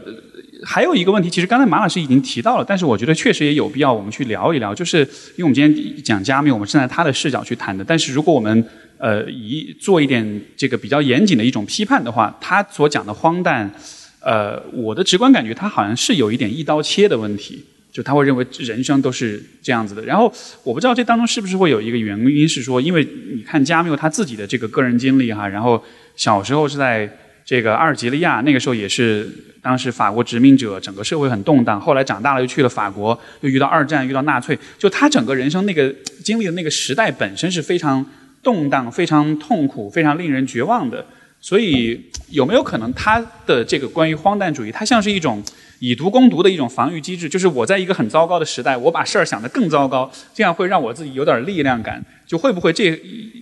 [0.64, 5.00] 还有一个问题，其实刚才马老师已经提到了，但是我觉得确实也有必要我们去聊一聊，就是
[5.38, 7.84] 因为我们今天讲加缪，我们站在他的视角去谈的。
[7.84, 8.66] 但是如果我们
[8.98, 13.72] 呃以做一点这个比较严谨的一种批判的话，他所讲的荒诞，
[14.20, 17.64] 呃，我的直观感觉他好像是有一点一刀切的问题，
[17.94, 20.04] 就他会认为人生都是这样子的。
[20.04, 20.32] 然后
[20.64, 25.82] 我不知道这当中是不是会有一个原因是说，因为你看加缪他自己的这个个人经历哈，然后
[26.18, 27.10] 小时候是在。
[27.50, 29.28] 这个阿尔及利亚那个时候也是
[29.60, 31.82] 当时法国殖民者，整个社会很动荡。
[31.82, 34.56] 后来长大了又去了法国，又遇到二战，遇到纳粹。
[34.78, 35.92] 就他整个人生那个
[36.24, 38.06] 经历的那个时代本身是非常
[38.44, 41.04] 动荡、非常痛苦、非常令人绝望的。
[41.42, 42.00] 所以
[42.30, 45.44] 有没有可能他的这个关于荒诞主义，它像是一种
[45.80, 47.28] 以毒攻毒的一种防御机制？
[47.28, 52.06] 就是我在一个很糟糕的时代，我把事儿想得更糟糕，这样会让我自己有点力量感。
[52.28, 52.96] 就会不会这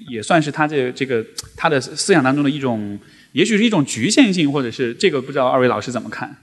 [0.09, 1.21] 也算是他这这个
[1.57, 2.97] 他的思想当中的一种？
[3.37, 6.35] 也许是一种局限性，或者是这个不知道二位老师怎么看？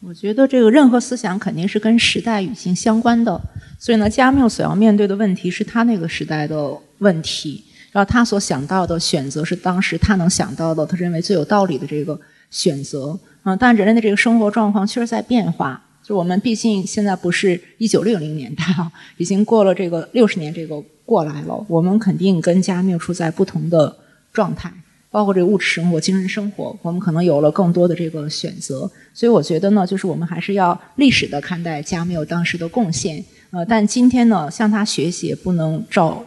[0.00, 3.40] 我觉得这个任何思想肯定是跟时代语境相关的，
[3.76, 12.16] 所以呢，加缪所要面对的问题是他那个时代的问题，然后他所想到的选择是当时他能想到的，他认为最有道理的这个
[12.52, 13.18] 选择。
[13.42, 23.96] 嗯，但人类的这个生活状况确实在变化，就我们毕竟现在不是一九六零年代啊，已经过了这个六十年这个过来了，我们肯定跟加缪处在不同的
[24.32, 24.72] 状态。
[25.10, 33.24] 包括这个物质生活、精神生活，我们可能有了更多的这个选择，所以我觉得呢，就是我们还是要历史的看待加缪当时的贡献。
[33.50, 36.24] 呃，但今天呢，向他学习也不能照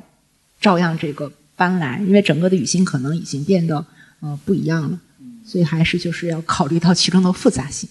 [0.60, 3.86] 照样这个搬来，因为整个的语境可能已经变得
[4.22, 5.00] 呃不一样了，
[5.46, 7.88] 所以还是就是要考虑到其中的复杂性。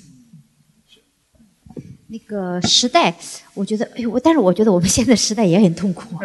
[2.12, 3.14] 那个时代，
[3.54, 6.16] 我觉得，哎呦，但是我觉得我们现在时代也很痛苦，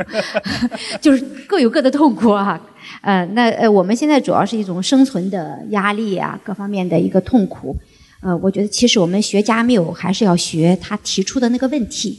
[1.00, 2.60] 就是各有各的痛苦啊。
[3.02, 7.78] 呃，那呃，我们现在主要是一种生存的压力啊，各方面的一个痛苦。
[8.22, 12.18] 呃，我觉得其实我们学加缪还是要学他提出的那个问题，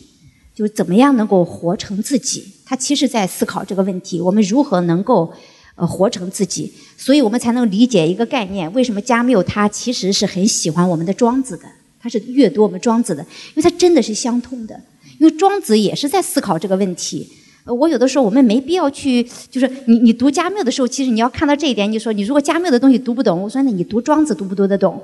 [0.55, 2.45] 就是怎么样能够活成自己。
[2.65, 5.33] 他其实在思考这个问题：我们如何能够
[5.75, 6.73] 呃活成自己？
[6.97, 11.65] 所以我们才能理解一个概念：为什么加缪他其实是很喜欢我们的庄子的？
[12.07, 14.81] 他是阅读我们庄子的，因为他真的是相通的。
[15.19, 17.28] 因为庄子也是在思考这个问题。
[17.65, 19.20] 我有的时候我们没必要去，
[19.51, 21.91] 就是你你读加缪的时候，其实你要看到这一点。
[21.91, 25.03] 你说你如果加缪的东西读不懂，我说那你读庄子读不读得懂？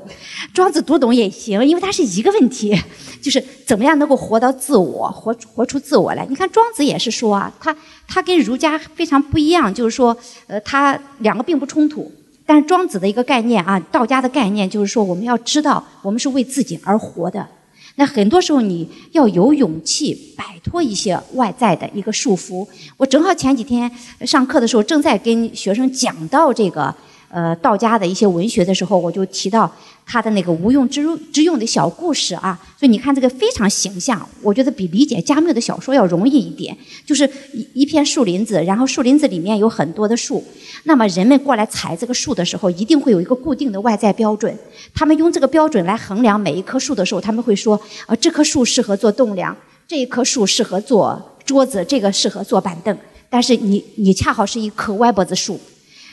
[0.55, 2.73] 庄子读懂也行，因为它是一个问题，
[3.20, 6.24] 就是怎么样能够活到自我，活活出自我来。
[6.31, 7.77] 你看庄子也是说啊，他
[8.07, 10.16] 他跟儒家非常不一样，就是说
[10.47, 12.12] 呃他两个并不冲突。
[12.53, 17.49] 但是庄子的一个概念啊，道家的概念就是说，我们要知道，我们是为自己而活的。
[17.95, 22.69] 那很多时候你要有勇气摆脱一些外在的一个束缚。
[22.99, 23.91] 我正好前几天
[24.27, 26.95] 上课的时候，正在跟学生讲到这个。
[27.33, 29.71] 呃，道家的一些文学的时候，我就提到
[30.05, 31.03] 他的那个无用之
[31.33, 36.77] 之用的小故事啊，所以你看这个非常形象，我觉得比理解加缪的小说要容易一点。
[37.07, 40.45] 就是一一片树林子，然后树林子里面有很多的树，
[40.85, 44.55] 那么人们过来采这个树的时候，一定会有一个固定的外在标准，
[44.95, 49.57] 他们用这个标准来衡量每一棵树的时候，他们会说，啊，这棵树适合做栋梁，
[49.89, 52.95] 这一棵树适合做桌子，这个适合做板凳，
[53.31, 55.59] 但是你你恰好是一棵歪脖子树。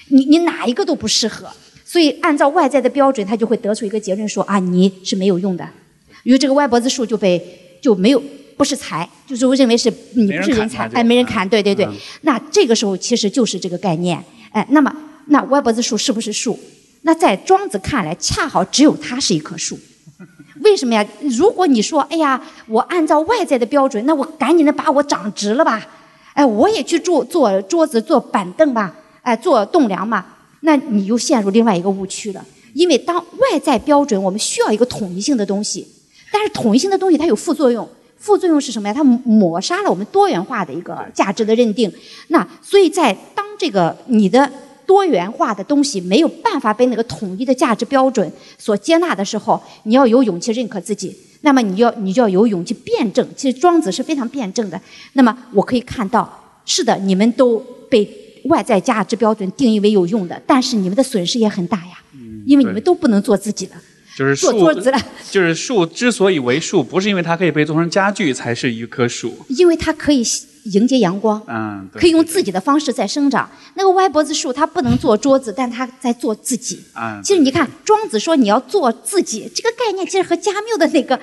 [0.10, 1.48] 你你哪一个都不适合，
[1.86, 5.68] 所以按照外在的标准，他就会得出一个结论说啊，你是没有用的，
[6.24, 8.22] 因为这个歪脖子树就被就没有
[8.58, 11.88] 不是才，就是我认为是你不是人才，哎，没人砍，对对对。
[12.22, 14.94] 那这个时候其实就是这个概念，哎，那么
[15.28, 16.60] 那歪脖子树是不是树？
[17.04, 19.80] 那在庄子看来，恰好只有它是一棵树。
[20.62, 21.06] 为什么呀？
[21.22, 25.88] 如果你说哎呀，我按照外在的标准，那我赶紧的把我长直了吧，
[26.34, 28.94] 哎，我也去做做桌子做板凳吧。
[29.30, 30.26] 哎，做栋梁嘛，
[30.62, 32.44] 那你又陷入另外一个误区了。
[32.74, 35.88] 因为当外在标准，我们需要一个统一性的东西，
[36.32, 37.88] 但是统一性的东西它有副作用，
[38.18, 38.94] 副作用是什么呀？
[38.94, 41.92] 它抹杀了我们多元化的一个价值的认定。
[42.30, 44.52] 那所以在当这个你的
[44.88, 51.16] 多元化的东西没有办法被那个统一的价值标准所接纳的时候，你要有勇气认可自己。
[51.42, 53.28] 那么你要你就要有勇气辩证。
[53.36, 54.82] 其实庄子是非常辩证的。
[55.14, 58.26] 那么我可以看到，是的，你们都被。
[58.46, 62.00] 外在价值标准定义为有用的，但是你们的损失也很大呀，
[62.46, 63.74] 因为你们都不能做自己了，
[64.18, 65.00] 就是做桌子了。
[65.30, 70.24] 就是树 之所以为树，不是因为它可以被做成家具才是一棵树，因为它可以
[70.66, 73.50] 迎接阳光，嗯，可以用自己的方式在生长。
[73.76, 76.80] 那个歪脖子树它不能做桌子，但它在做自己。
[76.94, 81.20] 啊，其实你看庄子说你要做自己，这个概念其实和加缪的那个，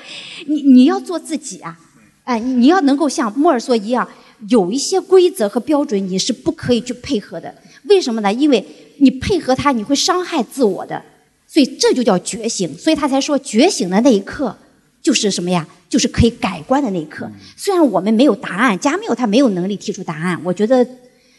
[0.46, 1.76] 你你要做自己啊，
[2.24, 4.08] 哎，你要能够像莫尔索一样。
[4.48, 7.54] 有一些规则和标准你是不可以去配合的，
[7.84, 8.32] 为什么呢？
[8.32, 8.64] 因为
[8.98, 11.02] 你配合他，你会伤害自我的，
[11.46, 12.76] 所以这就叫觉醒。
[12.76, 14.56] 所以他才说，觉醒的那一刻，
[15.02, 15.66] 就是什么呀？
[15.88, 17.30] 就是可以改观的那一刻。
[17.56, 20.84] 虽然我们没有答案，加缪他没有能力提出答案，我觉得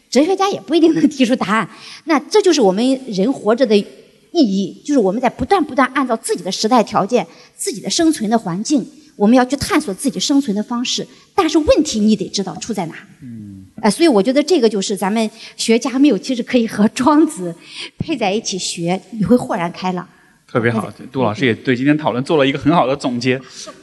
[0.09, 1.69] 哲学家也不一定能提出答案。
[2.05, 3.85] 那这就是我们人活着的意
[4.33, 8.87] 义，就是我们在不断不断按照自己的时代条件、自己的生存的环境，
[9.17, 11.05] 我们要去探索自己生存的方式。
[11.35, 12.95] 但是问题你得知道出在哪。
[13.21, 13.65] 嗯。
[13.81, 17.53] 哎，所以我觉得这个就是咱们学加缪，其实可以和庄子
[17.99, 20.07] 配在一起学，你会豁然开朗。
[20.47, 23.39] 特别好，杜老师也对今天讨论做了一个很好的总结。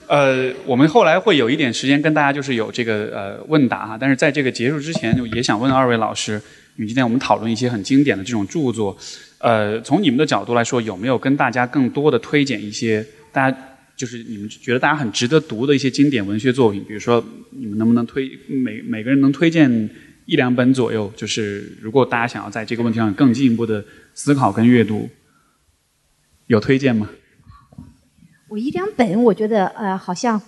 [0.08, 6.32] 呃，我们后来会有一点时间跟大家就是有这个呃问答哈，但是在这个结束之前，就也想问二位老师，
[6.76, 8.96] 因为今天我们讨论一些很经典的这种著作，
[9.38, 13.56] 呃，从你们的角度来说，有没有跟大家更多的推荐一些大家
[13.96, 16.84] 就是你们觉得大家很值得读的一些经典文学作品？
[16.84, 19.88] 比如说，你们能不能推每每个人能推荐
[20.26, 21.12] 一两本左右？
[21.16, 23.84] 就是如果大家想要在这个问题上更进一步的
[24.14, 25.08] 思考跟阅读。
[26.46, 27.08] 有推荐吗？
[28.50, 30.38] 我一两本，我觉得呃，好像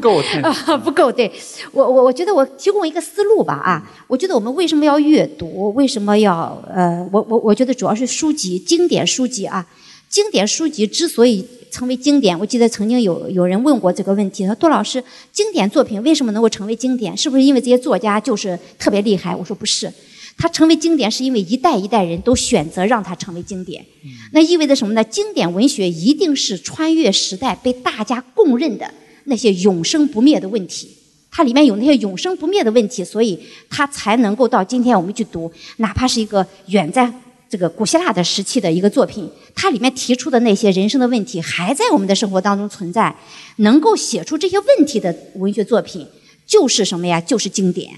[0.00, 1.10] 够啊， 不够。
[1.10, 1.30] 对
[1.72, 4.04] 我，我我觉得我提供一个思路吧啊。
[4.06, 5.72] 我觉得我们为什么要阅读？
[5.74, 7.04] 为什么要呃？
[7.12, 9.66] 我我我觉得主要是书籍，经典书籍啊。
[10.08, 11.44] 经典书籍之所以
[11.76, 17.14] 成为经典，我记得曾经有有人问过这个问题，说杜老师，经典作品为什么能够成为经典？
[17.14, 19.36] 是不是因为这些作家就是特别厉害？
[19.36, 19.92] 我说不是。
[20.38, 23.84] 他成为经典，是因为一代一代人都选择让他成为经典。
[24.32, 25.04] 那意味着什么呢？
[25.04, 28.90] 经典文学一定是穿越时代、被大家公认的
[29.24, 30.88] 那些永生不灭的问题。
[31.30, 33.38] 它里面有那些永生不灭的问题，所以
[33.68, 37.12] 它才能够到今天我们去读，哪怕是一个远在
[37.48, 43.14] 这个古希腊的时期的一个作品，它里面提出的那些人生的问题还在我们的生活当中存在。
[43.56, 46.06] 能够写出这些问题的文学作品，
[46.46, 47.18] 就是什么呀？
[47.20, 47.90] 就是经典。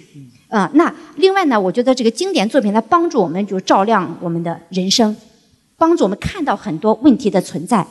[0.48, 5.16] 啊，那另外呢，我觉得这个经典作品它帮助我们就照亮我们的人生，
[5.76, 7.86] 帮助我们看到很多问题的存在。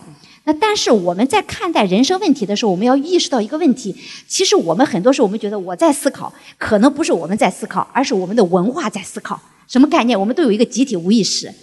[0.47, 3.93] 那但是我们在看待人生问题的时候，我们要意识到一个问题：
[4.29, 9.37] 其实我们很多时候我们觉得我在思考，可能不是我们在思考，而是我们的文化在思考。
[9.67, 10.17] 什么概念？
[10.17, 11.53] 我们都有一个集体无意识。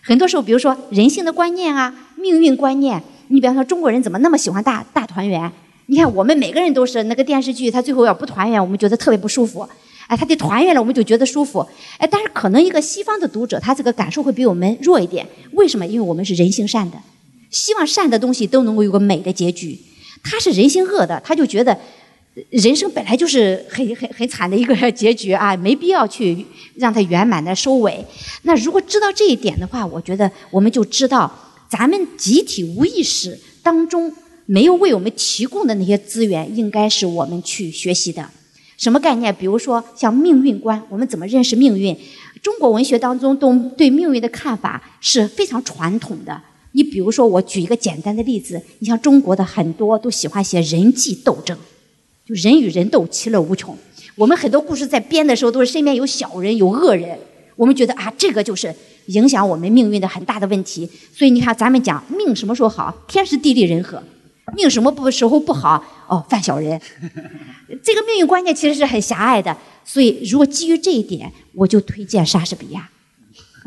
[0.00, 3.02] 很多时候，比如说人性的观念啊，命运观念。
[3.28, 5.52] 你比方说中国人怎么那么喜欢大大团圆？
[5.84, 9.68] 你看我们每个人都是那个电视剧，他最后要不团圆，我们觉得特别不舒服。
[10.06, 11.60] 哎，他得团圆了，我们就觉得舒服。
[11.98, 15.26] 哎，但是可能一个西方的读者，他这个感受会比我们弱一点。
[15.52, 15.86] 为什么？
[15.86, 16.96] 因为我们是人性善的，
[17.50, 19.78] 希望善的东西都能够有个美的结局。
[20.22, 21.76] 他是人性恶的，他就觉得
[22.50, 26.46] 人生本来就是很很很惨的一个结局啊， 没必要去
[26.76, 28.04] 让它圆满的收尾。
[28.42, 31.30] 那如果知道这一点的话，我觉得我们就知道，
[31.68, 34.12] 咱们集体无意识当中
[34.46, 38.28] 没有为我们提供的那些资源，应该是我们去学习的。
[38.76, 39.34] 什么概念？
[39.34, 41.96] 比如说像命运观，我们怎么认识命运？
[42.42, 46.40] 中国文学当中都对命运的看法是非常传统的。
[46.72, 51.56] 你比如说，我举一个简单的例子，你像中国的很多都喜欢写人际斗争，
[52.24, 53.76] 就人与人斗，其乐无穷。
[54.14, 57.18] 我们很多故事在编的时候，都是身边有小人、有恶人，
[57.56, 58.74] 我们觉得啊，这个就是
[59.06, 60.88] 影响我们命运的很大的问题。
[61.12, 62.94] 所以你看，咱们讲命什么时候好？
[63.08, 64.02] 天时地利人和。
[64.56, 65.82] 命什么不时候不好？
[66.08, 66.80] 哦，犯小人。
[67.82, 69.56] 这个命运观念其实是很狭隘的。
[69.84, 72.88] 所以，如果基于这一点，我就推荐莎士比亚。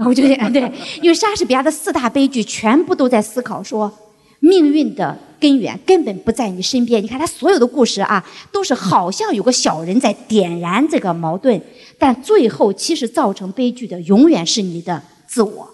[0.06, 0.72] 我觉得，对，
[1.02, 3.92] 因为莎士比亚的四大悲剧全部都在思考说，
[4.40, 7.04] 命运的根源根本不在你身边。
[7.04, 11.62] 你看他所有的故事啊，都是好像有个小人在点燃这个矛盾，
[11.98, 15.70] 但最后其实造成悲剧的永远是你的自我，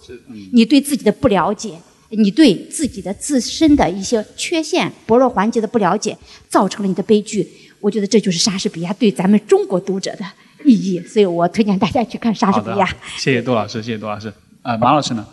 [0.52, 1.74] 你对自己的不了解。
[2.12, 6.18] 你对自己的自身的一些缺陷、薄弱环节的不了解，
[6.48, 7.48] 造成了你的悲剧。
[7.78, 10.24] 我觉得这就是莎士比亚对咱们中国读者的
[10.64, 12.86] 意义，所以我推荐大家去看莎士比亚。
[13.16, 14.32] 谢谢杜老师，谢谢杜老师。
[14.62, 15.26] 呃，马老师呢？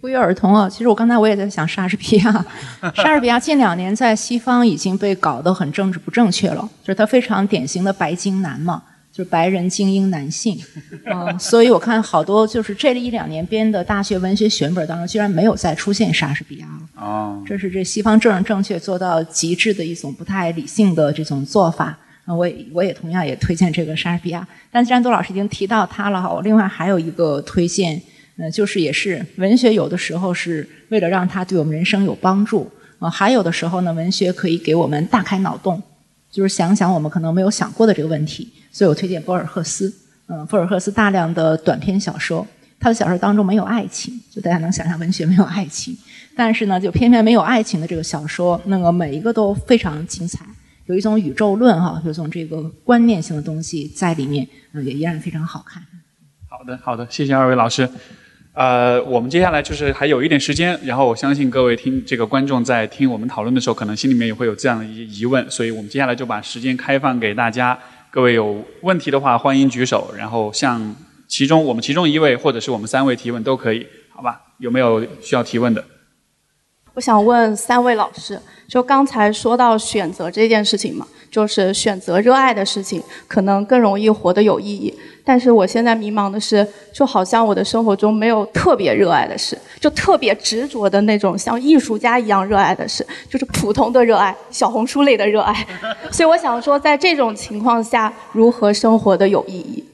[0.00, 2.46] 不约而同啊，其实我刚才我也在想莎士比亚。
[2.94, 8.82] 莎士比亚近两年在西方已经被搞得很政治不正确了，就是他非常典型的白金男嘛。
[9.10, 10.56] 就是白人精英男性，
[11.04, 17.04] 嗯，所以我看好多就是这一两年编的大学文学选本当中，居然没有再出现莎士比亚了。
[17.04, 21.98] 哦，这是这西方政治正确做到极致的一种不太理性的这种做法。
[22.36, 24.46] 我也我也同样也推荐这个莎士比亚。
[24.70, 28.00] 但既然杜老师已经提到他了哈，我另外还有一个推荐，
[28.36, 35.82] 嗯，就是也是文学有的时候是为了让他对我们人生有帮助，啊，还有的时候呢，文学可以给我们大开脑洞，
[36.30, 38.52] 就是想想我们可能没有想过的这个问题。
[38.70, 39.92] 所以我推荐博尔赫斯，
[40.28, 42.46] 嗯，博尔赫斯大量的短篇小说，
[42.78, 45.96] 他的小说当中没有爱情，就大家能想象文学没有爱情，
[46.36, 50.44] 但是呢，就偏偏没有爱情的这个小说，那个每一个都非常精彩，
[50.88, 55.82] 有一种宇宙论哈，有一种这个观念性的东西在里面，嗯，也依然非常好看。
[56.48, 57.86] 好的，好的，谢谢二位老师。
[58.54, 67.78] 呃，我们接下来就是还有一点时间，然后我相信各位听这个观众在听我们讨论的时候，可能心里面也会有这样的一些疑问，所以我们接下来就把时间开放给大家。
[68.10, 70.96] 各位有问题的话，欢迎举手，然后向
[71.28, 74.40] 其中我们其中一位或者是我们三位提问都可以，好吧？
[74.56, 75.84] 有没有需要提问的？
[76.98, 84.92] 我想问三位老师，就刚才说到选择这件事情嘛，就是选择热爱的事情，可能更容易活得有意义。
[85.24, 95.54] 但是我现在迷茫的是，就好像我的生活中没有特别热爱的事，就特别执着的那种像艺术家一样热爱的事，就是普通的热爱，小红书类的热爱。
[96.10, 99.84] 所以我想说，在这种情况下，如何生活的有意义？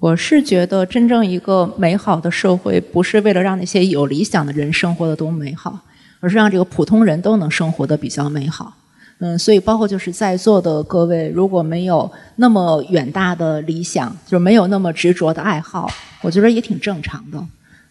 [0.00, 5.80] 我是觉得，真正一个美好的社会，不是为了让那些有理想的人生活的多美好。
[6.20, 8.72] 而是让这个普通人都能生活的比较美好，
[9.18, 15.90] 嗯，所以包括就是在座的各位，如果没有那么远大的理想，就是没有那么执着的爱好，
[16.22, 17.44] 我觉得也挺正常的。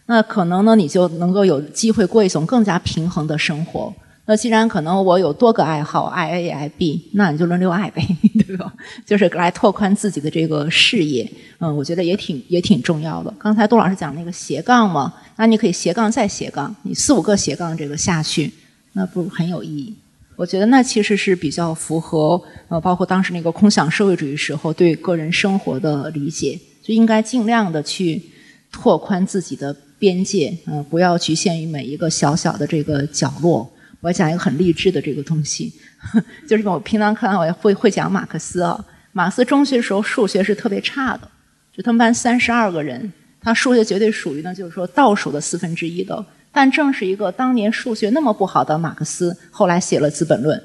[0.06, 3.92] 那可能呢，你就能够有机会过一种更加平衡的生活。
[4.30, 8.06] 那既然可能我有多个爱好，爱 A 爱 B，那你就轮流爱呗，
[8.46, 8.70] 对吧？
[9.06, 11.26] 就是来拓宽自己的这个视野，
[11.60, 13.32] 嗯，我觉得也挺也挺重要的。
[13.38, 18.52] 刚才杜老师讲那个斜杠嘛，那你可以斜杠再斜杠，你四五个斜杠这个下去，
[18.92, 19.94] 那不很有意义？
[20.36, 22.38] 我觉得那其实是比较符合
[22.68, 28.22] 呃，包括当时那个空想社会主义时候对个人生活的理解，就应该尽量的去
[28.70, 33.66] 拓宽自己的边界，嗯，不要局限于每一个小小的这个角落。
[34.00, 35.72] 我要讲一个很励志的这个东西，
[36.48, 38.84] 就是我平常看我会会讲马克思啊。
[39.12, 41.28] 马克思中学时候数学是特别差的，
[41.74, 46.24] 就他们班三十二个人，他数学绝对属于呢，就是说倒数的四分之一的。
[46.52, 50.58] 但正是一个当年数学那么不好的马克思，后来写了《资本论》，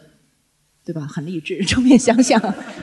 [0.85, 1.01] 对吧？
[1.01, 1.61] 很励志。
[1.65, 2.39] 正面想想，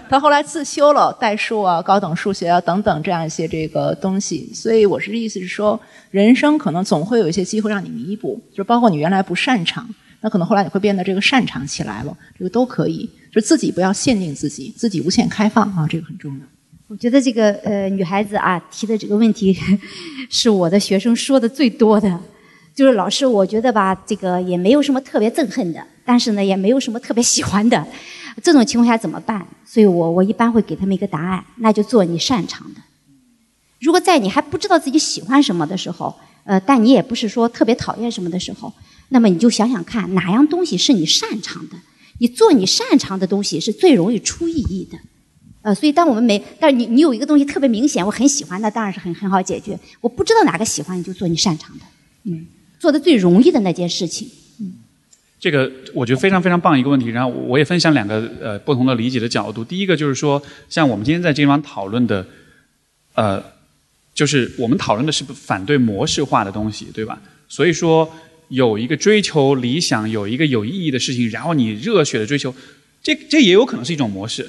[0.08, 4.50] 他后来自修了代数啊、高等数学啊等等这样一些这个东西。
[4.52, 9.88] 所以我是意思是说，人生可能总会有一些机会让你弥补，就包括你原来不擅长。
[10.22, 16.40] 那可能后来你会变得这个擅长起来了，这个都可以，就是自己不要限定自己，自己无限开放啊，这个很重要。
[16.88, 19.56] 我觉得这个呃女孩子啊提的这个问题，
[20.28, 22.20] 是我的学生说的最多的，
[22.74, 27.86] 就是老师，我觉得吧，这个也没有什么特别憎恨的，但是呢，也没有什么特别喜欢的，
[28.42, 29.46] 这种情况下怎么办？
[29.64, 32.80] 所以我我一般会给他们一个答案，那就做你擅长的。
[33.78, 36.14] 如果在你还不知道自己喜欢什么的时候，
[36.44, 38.70] 呃，但你也不是说特别讨厌什么的时候。
[39.10, 41.76] 那么你就想想看，哪样东西是你擅长的？
[42.18, 44.98] 你做你擅长的东西是最容易出意义的。
[45.62, 49.78] 呃，所以当我们没，但是你你有一个东西特别明显，我很喜欢，那当然是很很好解决。
[50.00, 51.84] 我不知道哪个喜欢，你就做你擅长的，
[52.24, 52.46] 嗯，
[52.78, 54.28] 做的最容易的那件事情。
[54.60, 54.74] 嗯，
[55.38, 57.08] 这个我觉得非常非常棒一个问题。
[57.08, 59.64] 然后我也分享两个呃不同的理解的角度。
[59.64, 62.26] 第一个就是说，像我们今天在这地方讨论的，
[63.14, 63.42] 呃，
[64.14, 67.20] 就是我们讨论的是反对模式化的东西，对吧？
[67.48, 68.10] 所以说。
[68.50, 72.54] 有一个追求理想，有一个有意义的事情，然后你热血的追求，
[73.02, 74.48] 这这也有可能是一种模式。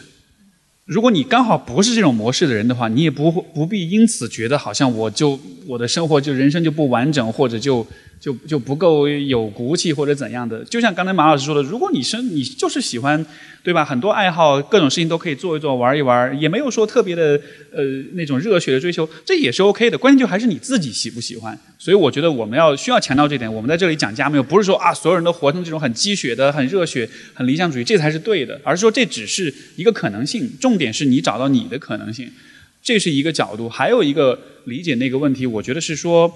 [0.86, 7.88] 如果你刚好不是这种模式的人的话，你也不不必因此觉得好像我就我的生活就人生就不完整，或者就。
[8.22, 13.26] 就就不够有骨气或者怎样的，就像刚才马老师说的，如果你生你就是喜欢，
[13.64, 13.84] 对吧？
[13.84, 17.42] 很多爱好，各种事情都可以做一做，玩一玩，也没有说特别的
[17.74, 17.84] 呃
[18.14, 19.98] 那种热血的追求，这也是 OK 的。
[19.98, 21.58] 关键就还是你自己喜不喜欢。
[21.80, 23.52] 所以我觉得我们要需要强调这点。
[23.52, 30.48] 我们在这里讲加缪，不是说啊所有人都活成这种很鸡血的、很热血、很理想主义，这才是对的，而是说这只是一个可能性。
[30.60, 32.30] 重点是你找到你的可能性，
[32.82, 33.70] 这是一个角度。
[33.70, 36.32] 还有一个理解那个问题，我觉得是说。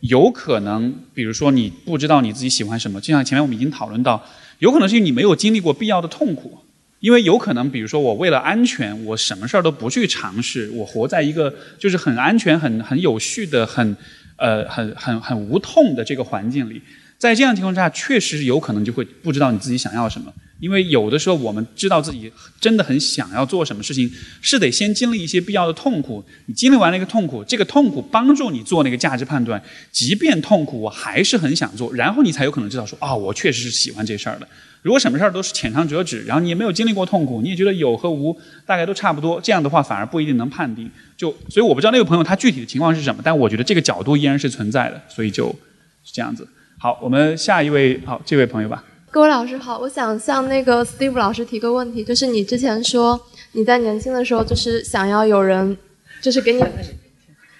[0.00, 4.24] 有可能，比如说你不知道你自己喜欢什么，就像前面我们已经讨论到，
[4.60, 6.56] 有可能是你没有经历过必要的痛苦，
[7.00, 13.96] 因为有可能，比如说我为了安全，我什么事儿都不去尝试，我活在一个就是很安全、很很有序的、很
[14.36, 16.80] 呃很很很无痛的这个环境里，
[17.18, 20.32] 在这样情况下，确实有可能就会不知道你自己想要什么。
[20.60, 22.30] 因为有的时候我们知道自己
[22.60, 24.10] 真的很想要做什么事情，
[24.40, 26.24] 是得先经历一些必要的痛苦。
[26.46, 29.62] 你经历完那个痛苦，这个痛苦帮助你做那个价值判断。
[29.92, 34.48] 即便痛苦，我还是很想做，然后你才有可能知道说啊，我确实是喜欢这事儿的。
[34.82, 40.90] 如果什么事儿都是浅尝辄止，然后你也没有经历过痛苦，你也觉得有和无大概都差不多，这样的话反而不一定能判定。
[41.16, 45.48] 就所以我不知道那位朋友他具体的情况是什么，但我觉得这个角度依然是存在的，所以就
[46.04, 46.46] 是这样子。
[46.78, 48.84] 好，我们下一位，好，这位朋友吧。
[49.10, 53.18] 各位老师好，我想向那个 Steve 老师提个问题，就是你之前说
[53.52, 55.74] 你在年轻的时候就是想要有人，
[56.20, 56.62] 就是给你，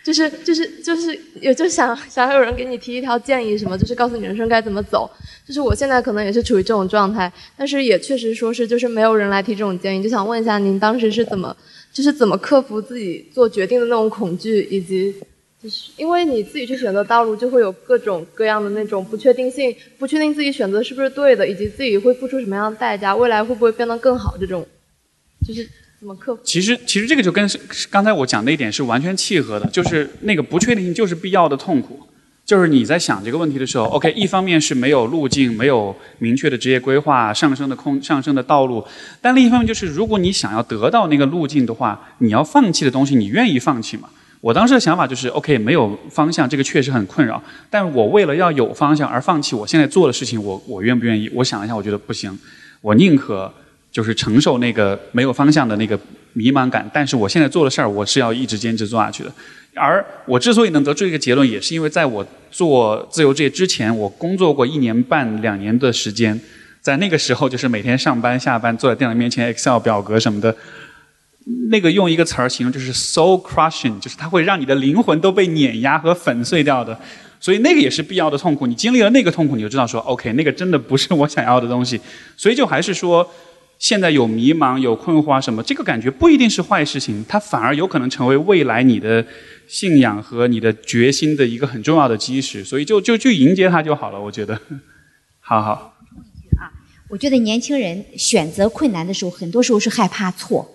[0.05, 5.11] 就是就是就是也就想想要有人给你提一条建议什么，就是告诉你人生该怎么走。
[5.47, 11.57] 就是我现在可能也是处于这种状态，但是也确实说是就是没有人来提这种建议，就想问一下您当时是怎么
[11.95, 15.15] 就是怎么克服自己做决定的那种恐惧，以及
[15.63, 24.65] 就是因为你自己去选择道路，就会有各种各样的那种不确定性，不确定自己选择是不是对的，以及自己会付出什么样的代价，未来会不会变得更好，这种
[25.45, 25.69] 就是
[25.99, 26.41] 怎么克服？
[26.45, 27.49] 其实，其实这个就跟
[27.91, 32.01] 刚才我讲的一点是完全契合的，就是那个不确定性就是必要的痛苦。
[32.47, 38.83] 就是你在想这个问题的时候，OK，一方面是没有路径，没有明确的职业规划、上升的空、上升的道路，
[39.21, 44.09] 但另一方面就是，如果你想要得到那个路径的话，你要放弃的东西，你愿意放弃吗？
[44.41, 51.29] 我当时的想法就是，OK，没有方向，这个确实很困扰，但我为了要有方向而放弃我现在做的事情，我我愿不愿意？
[51.35, 52.39] 我想了一下，我觉得不行，
[52.81, 53.53] 我宁可
[53.91, 55.99] 就是承受那个没有方向的那个
[56.35, 59.33] 迷茫感，但是我现在做的事儿，我是要一直坚持做下去的。
[59.75, 66.41] 而我之所以能得出一个结论，也是因为在我做自由职业之前，我工作过一年半、两年的时间，
[66.81, 70.55] 在那个时候，就是每天上班、下班，坐在电脑面前，Excel 表格什么的，
[71.71, 76.99] 那个用一个词儿形容就是 soul crushing，就是它会让你的灵魂都被碾压和粉碎掉的。
[77.41, 78.67] 所以那个也是必要的痛苦。
[78.67, 82.01] 你经历了那个痛苦，你就知道说，OK，那个真的不是我想要的东西。
[82.37, 83.29] 所以就还是说。
[83.81, 89.25] 现在有迷茫、有困惑啊什么，这个感觉不一定是坏事情，它反而有可能成为未来你的
[89.69, 92.65] 信仰和你的决心的一个很重要的基石。
[92.65, 94.61] 所以就就去迎接它就好了，我觉得。
[95.39, 95.95] 好好。
[96.59, 96.75] 啊，
[97.09, 100.69] 我觉得年轻人选择困难的时候，很多时候是害怕错，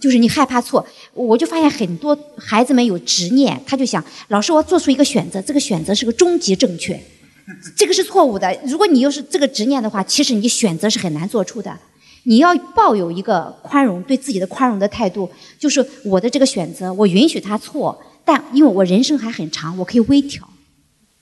[0.00, 0.84] 就是你害怕错。
[1.12, 6.98] 我就发现很多孩子们有执念，他就想，老师我做出一个选择，这个选择是个终极正确，
[7.76, 8.58] 这个是错误的。
[8.64, 11.78] 如果你又是这个执念的话，其实你选择是很难做出的。
[12.24, 20.48] 你要抱有一个宽容，对自己的宽容的态度，就是我的这个选择，我允许他错，但因为我人生还很长，我可以微调。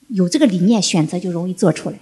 [0.09, 1.97] 有这个理念，选择就容易做出来。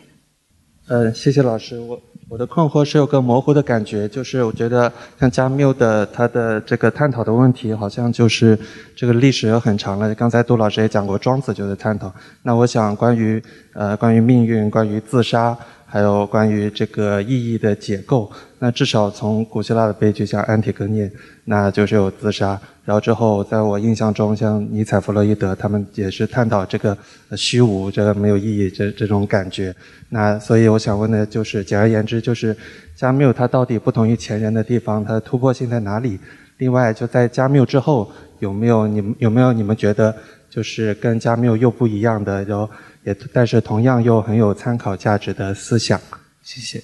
[0.87, 1.79] 呃，谢谢老师。
[1.79, 8.57] 我我的困惑是有个模糊的感觉，就是我觉得像加缪的他的这个探讨的问题，好像就是
[8.93, 10.13] 这个历史有很长了。
[10.13, 12.13] 刚才杜老师也讲过，庄子就是探讨。
[12.43, 13.41] 那我想关于
[13.73, 15.57] 呃关于命运，关于自杀。
[15.89, 21.09] 还有关于这个意义的解构，那至少从古希腊的悲剧，像安提戈涅，
[21.45, 22.59] 那就是有自杀。
[22.83, 26.97] 然后之后，在我印象中，像尼采、弗洛伊德，他们也是探讨这个
[27.35, 29.73] 虚无、这个没有意义这这种感觉。
[30.09, 32.55] 那所以我想问的就是，简而言之，就是
[32.95, 36.19] 加缪他到底不同于前人的地方，他的突破性在哪里？
[36.57, 38.09] 另外，就在加缪之后，
[38.39, 40.15] 有没有你们有没有你们觉得
[40.49, 42.43] 就是跟加缪又不一样的？
[42.45, 42.69] 就
[43.07, 45.97] 也但是同样又很有参考价值的思想，
[46.43, 46.83] 谢谢。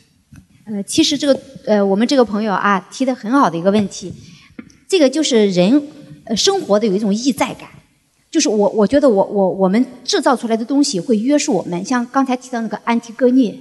[0.65, 4.13] 呃，其实这个呃，我们这个朋友啊提的很好的一个问题，
[4.87, 5.83] 这个就是人
[6.23, 7.67] 呃生活的有一种意在感，
[8.31, 13.53] 就是我我觉得我我我们制造出来的东西会约束我们，像刚才提到那个安提戈涅，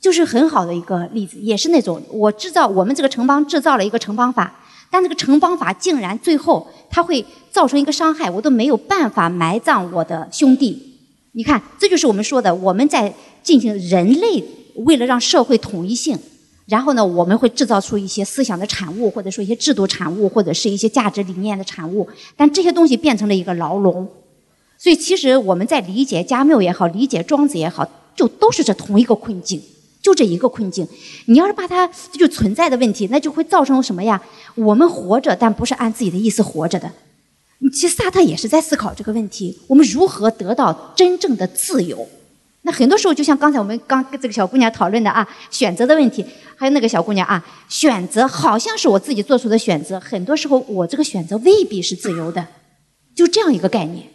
[0.00, 4.52] 就是很好的一个例子，也是那种我制造我们这个城邦制造了一个城邦法，
[4.90, 10.91] 但这个城邦法竟然最后它会造成一个伤害，我都没有办法埋葬我的兄弟。
[11.34, 14.44] 你看，这就是我们说的，我们在进行人类
[14.74, 16.18] 为了让社会统一性，
[16.66, 22.06] 然后呢，我们会制造出一些思想的产物，或者说一些制度产物，或者是一些价值理念的产物，
[22.36, 24.06] 但这些东西变成了一个牢笼。
[24.76, 29.62] 所以，其实我们在理解加缪也好，理解庄子也好，就都是这同一个困境，
[30.02, 30.86] 就这一个困境。
[31.26, 34.20] 你要是把它就存在的问题，那就会造成什么呀？
[34.54, 36.92] 我们活着，但不是按自己的意思活着的。
[37.70, 42.08] 其实萨特也是在思考这个问题：我们如何得到真正的自由？
[42.62, 46.24] 那很多时候，就像刚才我们刚跟这个小姑娘讨论的啊，选择的问题，
[46.56, 52.46] 还有那个小姑娘啊，选择好像是我自己做出的选择，很多时候我这个选择未必是自由的，
[53.14, 54.06] 就这样一个概念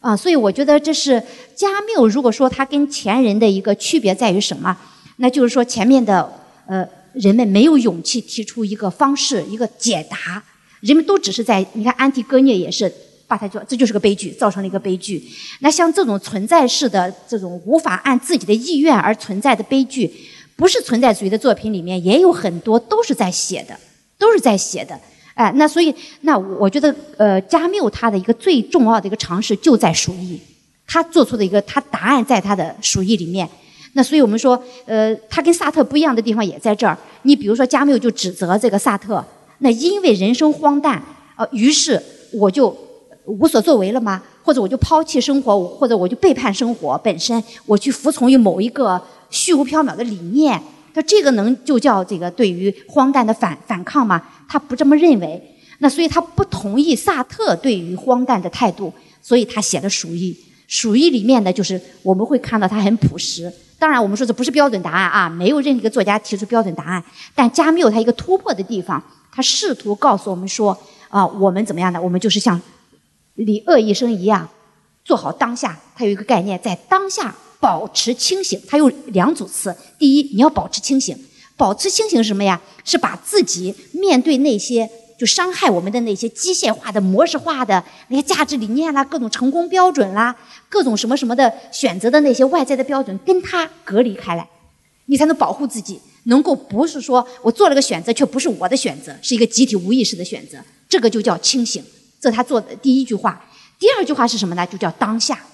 [0.00, 0.16] 啊。
[0.16, 1.22] 所以我觉得这是
[1.54, 4.76] 加缪，如果说他跟前人的一个区别在于什么？
[5.18, 6.28] 那就是说前面的
[6.66, 10.42] 呃人们没有勇气提出一个方式，一个解答。
[10.82, 12.92] 人们都只是在你看，安提戈涅也是
[13.28, 15.22] 把它叫，这就是个悲剧，造成了一个悲剧。
[15.60, 20.12] 那像这种存在式的这种无法按自己的意愿而存在的悲剧，
[20.56, 23.78] 不是存在主义的作品里面也有很多都是在写的，
[24.18, 24.98] 都是在写的。
[25.34, 30.38] 哎，那所以那我觉得，呃，加缪他的一个最重要的一个尝试就在鼠疫，
[30.86, 33.48] 他做出的一个他答案在他的鼠疫里面。
[33.94, 36.98] 那所以我们说，呃，他跟萨特不一样的地方也在这儿。
[37.22, 39.24] 你比如说，加缪就指责这个萨特。
[39.62, 41.00] 那因为人生荒诞，
[41.36, 42.02] 呃，于是
[42.32, 42.76] 我就
[43.26, 44.20] 无所作为了吗？
[44.42, 50.60] 或者我就抛弃生活，或者我就背叛生活本身，我去服从于某一个虚无缥缈的理念？
[50.94, 54.20] 那这个能就叫这个对于荒诞的反反抗吗？
[54.48, 55.40] 他不这么认为。
[55.78, 60.32] 那所以他不同意萨特对于荒诞的态度，所以他写了《鼠疫》。
[60.66, 63.52] 《鼠疫》里面呢，就是我们会看到他很朴实。
[63.78, 67.02] 当然，我们说这不是标准答案啊，没有任何一个作家提出标准答案。
[67.34, 69.02] 但加缪他一个突破的地方。
[69.34, 70.78] 他试图告诉我们说
[71.08, 72.00] ：“啊，我们怎么样的？
[72.00, 72.60] 我们就是像
[73.34, 74.46] 李鄂医生一样，
[75.04, 78.60] 做好当下，他有一个概念，在当下保持清醒。
[78.68, 81.16] 它有两组词：第一，你要保持清醒。
[81.56, 82.60] 保持清醒什么呀？
[82.84, 90.34] 是把自己面对那些就伤害我们的那些机械化的、模式化的那些价值理念啦、各种成功标准啦、
[90.68, 94.48] 各种什么什么的选择的那些外在的标准，跟它隔离开来，
[95.06, 100.58] 你才能保护自己，能够不是说我做了个选择却不是我的选择，是一个集体无意识的选择，
[100.88, 101.82] 这个就叫清醒。
[102.20, 103.44] 这他做的第一句话。
[103.78, 104.64] 第二句话是什么呢？
[104.66, 105.44] 就叫当下。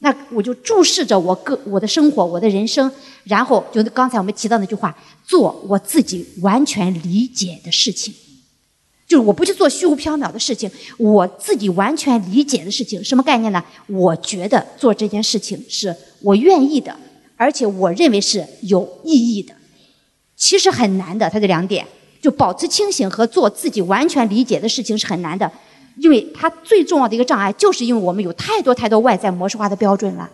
[0.00, 2.90] 那我就注视着我个我的生活，我的人生，
[3.24, 8.14] 然后就刚才我们提到那句话，做我自己完全理解的事情，
[9.06, 13.62] 就是我不去做虚无缥缈的事情，我自己完全理解的事情，什么概念呢？
[13.88, 16.94] 我觉得做这件事情是我愿意的，
[17.36, 19.54] 而且我认为是有意义的。
[20.40, 21.86] 其实很难的，它这两点，
[22.18, 25.48] 就保持清醒和做自己完全理解的事情是很难的。
[25.98, 30.28] 因为它最重要的一个障碍，就是因为我们有太多太多外在模式化的标准了。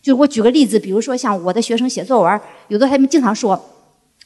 [0.00, 3.60] 就是我举个例子，比如说像我的学生写作文，有的他们经常说，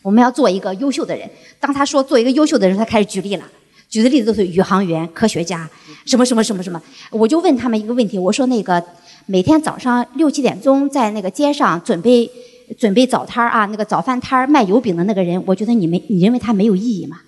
[0.02, 1.28] 我们要做一个优秀的人。
[1.58, 3.44] 当他说做一个优秀的人，他开始举例了，
[3.88, 5.66] 举的例子都是宇航员、科学家，
[6.04, 6.80] 什么什么什么什么。
[7.10, 8.84] 我就问他们一个问题，我说那个
[9.24, 12.30] 每天早上六七点钟在那个街上准备
[12.78, 17.20] 准备早摊啊，那个早饭摊卖油饼的那个人，我觉得你没你认为他没有意义吗？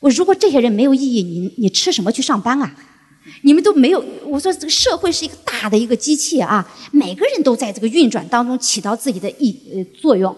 [0.00, 2.74] 我如果这些人没有意义，你你吃什么去上班啊？
[3.42, 10.34] 你们都没有，我说这个社会是一个大的一个机器啊，每个人都在这个运转当中起到自己的意呃作用。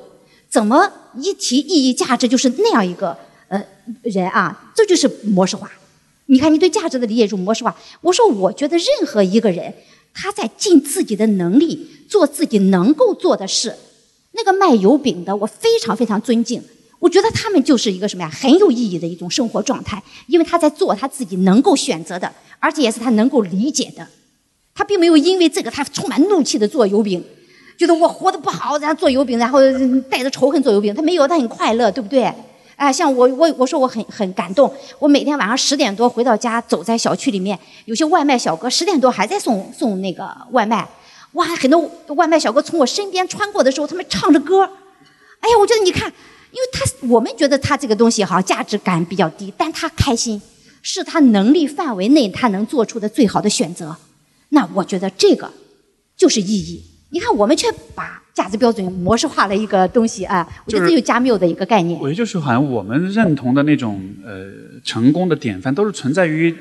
[0.49, 3.17] 怎么一提意义价值就是那样一个
[3.49, 3.63] 呃
[4.03, 4.73] 人啊？
[4.75, 5.71] 这就是模式化。
[6.27, 7.77] 你看你对价值的理解就模式化。
[8.01, 9.75] 我说我觉得任何一个人
[10.15, 13.75] 他在尽自己的能力做自己能够做的事。
[14.33, 16.63] 那个卖油饼的我非常非常尊敬。
[17.01, 18.29] 我觉得他们就是一个什么呀？
[18.29, 24.07] 很有意义的一种生活状态，因为他在做他自己能够选择的，而且也是他能够理解的。
[24.75, 27.25] 他并没有因为这个他充满怒气的做油饼，
[27.79, 29.61] 觉得我活得不好，然后做油饼，然后
[30.11, 30.93] 带着仇恨做油饼。
[30.93, 32.33] 他没有，他很快乐，对不对？
[32.75, 34.73] 哎，像我，我我说我很很感动。
[35.01, 40.89] 我每天晚上十点多回到家，走在小区里面，有些外卖小哥十点多还在送送那个外卖，
[41.33, 44.63] 哇，很多外卖小哥从我身边穿过的时候，他们唱着歌。
[45.41, 46.13] 哎呀，我觉得你看。
[46.51, 50.41] 因为他，我们觉得他这个东西哈价值感比较低，但他开心，
[50.81, 53.95] 是他能力范围内他能做出的最好的选择。
[54.49, 55.53] 那我觉得这个
[56.17, 56.83] 就是意义。
[57.11, 62.01] 你看，我们却把价值标准模式化了一个东西啊，我觉得这就加缪的一个概念。
[62.01, 64.47] 我觉得就是好像我们认同的那种呃
[64.83, 66.57] 成功的典范，都是存在于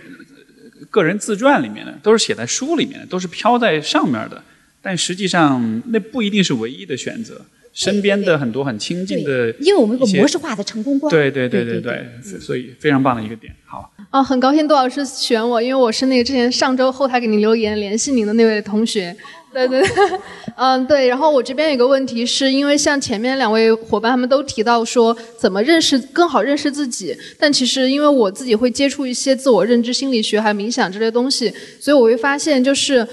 [0.92, 4.44] 个人自传里面的，都是写在书里面的，都是飘在上面的。
[4.88, 7.42] 但实际上，那不一定是唯一的选择。
[7.74, 11.12] 身边的很多很亲近的，因为我们有个模式化的成功观。
[11.12, 13.54] 对对对对对，所以非常棒的一个点。
[13.66, 13.94] 好。
[14.10, 19.16] 哦，很高兴杜老师选我，因为我是那个之前上周后台给您留言联系您的那位同学。
[19.54, 19.90] 对对对，
[20.58, 21.08] 嗯对。
[21.08, 33.08] 然后我这边有个问题，是因为像前面两位伙伴他们都提到说怎么认识更好认识自己，但其实因为我自己会接触一些自我认知心理学还有冥想这类东西，所以我会发现就是，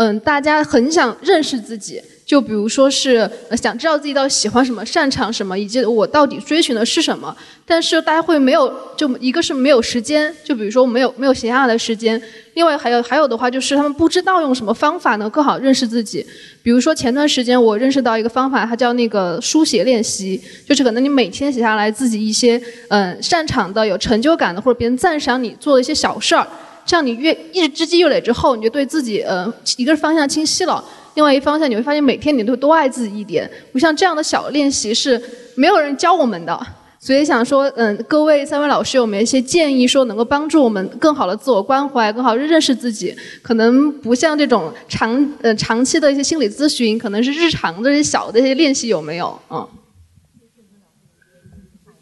[0.00, 2.00] 嗯，大家很想认识自己。
[2.24, 3.28] 就比如说是
[3.60, 7.36] 想知道自己到底喜欢什么、擅长什么，以及我到底追寻的是什么。
[7.66, 12.22] 但是大家会没有，就一个是没有时间，就比如说没有没有闲下来的时间。
[12.54, 16.24] 另外还有还有的话，就是他们不知道用什么方法能更好认识自己。
[16.62, 22.58] 比如说前段时间我认识到一个方法，它叫那个书写练习，就是可能你每天写下来自己一些
[22.88, 26.46] 嗯擅长的、有成就感的，或者别人赞赏你做的一些小事儿，
[26.90, 29.46] 这样你越一直积月累之后，你就对自己呃
[29.76, 30.84] 一个是方向清晰了。
[31.14, 33.48] 另外一方向，你会发现每天你都多爱自己一点。
[33.72, 35.22] 不像这样的小练习是
[35.54, 36.66] 没有人教我们的，
[36.98, 43.14] 所以想说，嗯，各位三位老师有没有一些建议，说能够帮助我们更好的自我关怀，更好认识自己？
[43.40, 49.40] 可能不像这种长呃长期的一些心理咨询，可能是日常的一些小的一些练习有没有？
[49.48, 49.64] 嗯。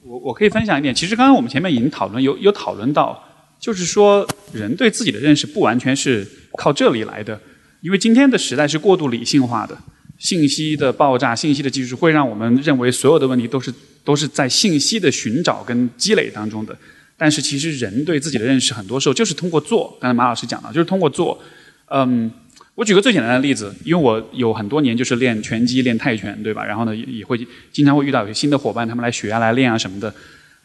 [0.07, 3.23] 我我可以分享一点，其实刚刚我们前面已经讨论有有讨论到，
[3.59, 6.27] 就是说人对自己的认识不完全是
[6.57, 7.41] 靠这里来的。
[7.81, 9.79] 因为今天的时代是过度理性化的，
[10.19, 13.73] 信息的爆炸、信息的技术会让我们认为所有的问题都是
[14.03, 16.77] 都是在信息的寻找跟积累当中的。
[17.17, 19.97] 但是其实人对自己的认识很多时候就是通过做。
[20.01, 21.41] 刚才马老师讲了，就是通过做。
[21.87, 22.31] 嗯，
[22.75, 26.65] 我举个最简单的例子，因为我有很多年就是练拳击、练泰拳，对吧？
[26.65, 27.39] 然后呢，也会
[27.73, 30.13] 经常会遇到有些新的伙伴，他们来学啊、来练啊什么的。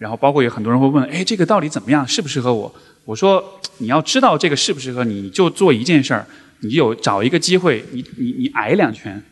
[0.04, 2.06] 然后包括有很多人会问，哎，这个到底怎么样？
[2.06, 2.70] 适不适合我？
[3.06, 3.42] 我说，
[3.78, 6.28] 你要知道这个适不适合你，就做一件事儿。
[6.60, 9.24] 你有找一个机会，你你你挨两拳，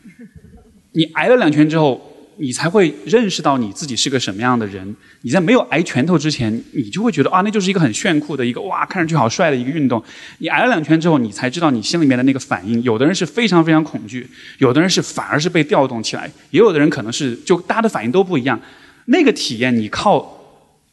[0.92, 2.00] 你挨了两拳之后，
[2.38, 4.96] 你才会认识到你自己是个什么样的人。
[5.20, 10.02] 你在没有挨拳头之前，你就会觉得啊，那就是一个很炫酷的一个哇，看上去好帅的一个运动。
[10.38, 12.82] 你挨了两拳之后，你才知道你心里面的那个反应。
[12.82, 14.26] 有的人是非常非常恐惧，
[14.56, 18.58] 有的人是反而是被调动起来，也有的人可能是就大家的反应都不一样。
[19.06, 20.41] 那个体验，你靠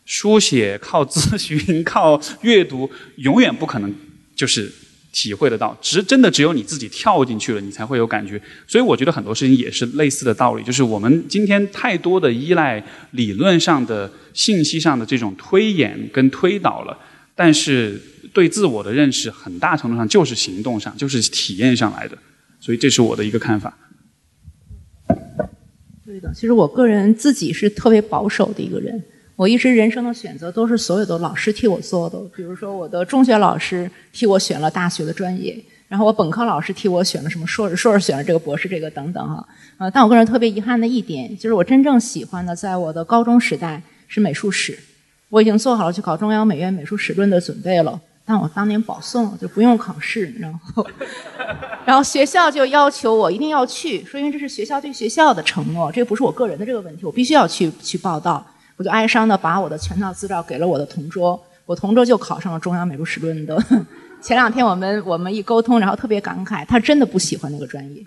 [0.09, 3.93] 书写、 靠咨询、 靠阅读，永远不可能
[4.35, 4.71] 就是
[5.11, 5.77] 体会得到。
[5.79, 8.41] 只真的只有你自己跳进去了，你才会有感觉。
[8.67, 16.97] 所以我觉得很多事情也是类似的道理，就是我们今天太多的依赖理论上的、信息上的这种推演跟推导了，
[17.35, 18.01] 但是
[18.33, 22.17] 对自我的认识，很大程度上就是行动上、就是体验上来的。
[22.59, 23.77] 所以这是我的一个看法。
[26.03, 28.99] 对的，其实我个人自己是特别保守的一个人。
[29.39, 35.57] 我一直人生的选择都是所有的老师替我做的，比如说我的中学老师替我选了大学的专业，
[35.87, 39.47] 然后我本科老师替我选了什么硕士，硕士选了这个博士这个等等哈。
[39.77, 44.77] 呃，但我个人特别遗憾的一点，就是我真正喜欢的，在我的高中时代是美术史，
[45.29, 47.97] 我已经做好了去考中央美院美术史论的准备了。
[48.25, 50.85] 但我当年保送了，就不用考试，然后，
[51.87, 58.45] 然后学校就要求我一定要去，说因为这是学校对学校的承诺，这不是我个人的这个问题，我必须要去去报道。
[58.79, 63.61] 我就哀伤的把我的全套资料给了我的同桌，我同桌就考上了中央美术史论的。
[64.23, 68.01] 前两天我们我们一沟通，然后特别感慨，他真的不喜欢那个专业，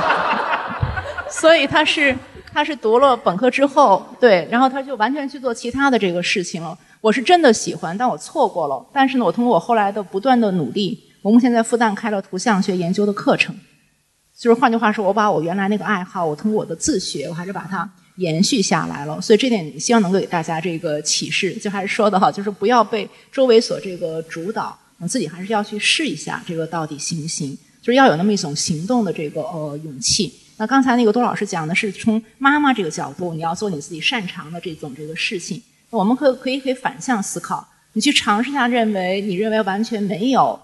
[1.30, 2.14] 所以他是
[2.52, 6.76] 他是读了本科之后，对，然后他就完全去做其他的这个事情了。
[7.00, 8.86] 我是真的喜欢，但我错过了。
[8.92, 13.54] 但是呢，我通过我后来的不断的努力，我目前在复旦开了图像学研究的课程，
[14.38, 17.90] 就是换句话说，我把我原来那个爱好，我通过我的自学，我还是把它。
[18.20, 21.54] 延续下来了，所以这点希望能够给大家这个启示。
[21.54, 24.78] 就还是说的哈，就是不要被周围所这个主导，
[25.08, 27.56] 自己还是要去试一下这个到底行不行。
[27.80, 30.30] 就是要有那么一种行动的这个呃勇气。
[30.58, 35.62] 那刚才那个多老师讲的是从妈妈这个角度，你要做你自己擅长的这种这个事情。
[35.88, 40.60] 我们可可以可以反向思考，你去尝试一下，认为你认为完全没有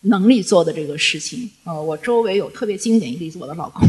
[0.00, 1.50] 能力做的这个事情。
[1.64, 3.86] 呃，我周围有特别经典一例子，我的老公。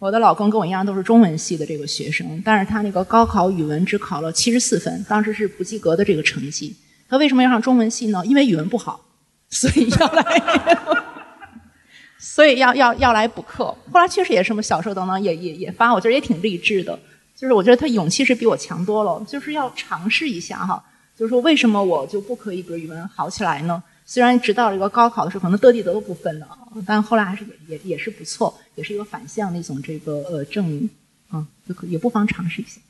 [0.00, 6.74] 我的老公跟我一样都是中文系的这个学生，但是他那个高考语文只考了七十四分，当时是不及格的这个成绩。
[7.06, 8.24] 他为什么要上中文系呢？
[8.24, 8.98] 因为语文不好，
[9.50, 10.78] 所以要来，
[12.18, 13.64] 所以要要要来补课。
[13.92, 16.98] 后来确实也是什么小说等等也也也发，我觉得也挺励志的。
[17.36, 20.82] 就是我觉得他勇气是比我强多了，就是要尝试一下哈。
[21.14, 23.82] 就是说为什么我就不可以比语文好起来呢？
[24.12, 26.48] 虽然直到这个高考的时候，可能得地得的不分了，
[26.84, 30.90] 但后来还是也也也是不错，也是一个反向的一种这个呃证明，
[31.28, 32.80] 啊，就可也不妨尝试一下。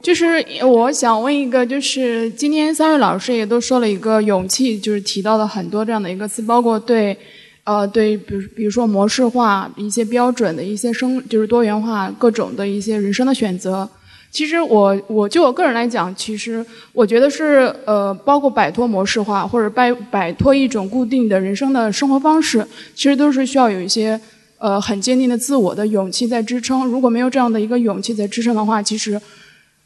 [0.00, 0.24] 就是
[0.64, 7.18] 我想问一个，就是今天三位老师也都说了一个勇气，就是提到了很多这样的一个词，包括对，
[7.64, 13.90] 呃，对，比如比如说模式化一些标准的一些生，就是多元化各种的一些人生的选择。
[14.32, 16.64] 其实我我就我个人来讲，其实
[16.94, 24.18] 我觉得是呃，包括摆脱模式化或者摆摆脱一种固定的人生的生活方式，其实都是需要有一些
[24.56, 26.86] 呃很坚定的自我的勇气在支撑。
[26.86, 29.20] 如果没有这样的一个勇气在支撑的话，其实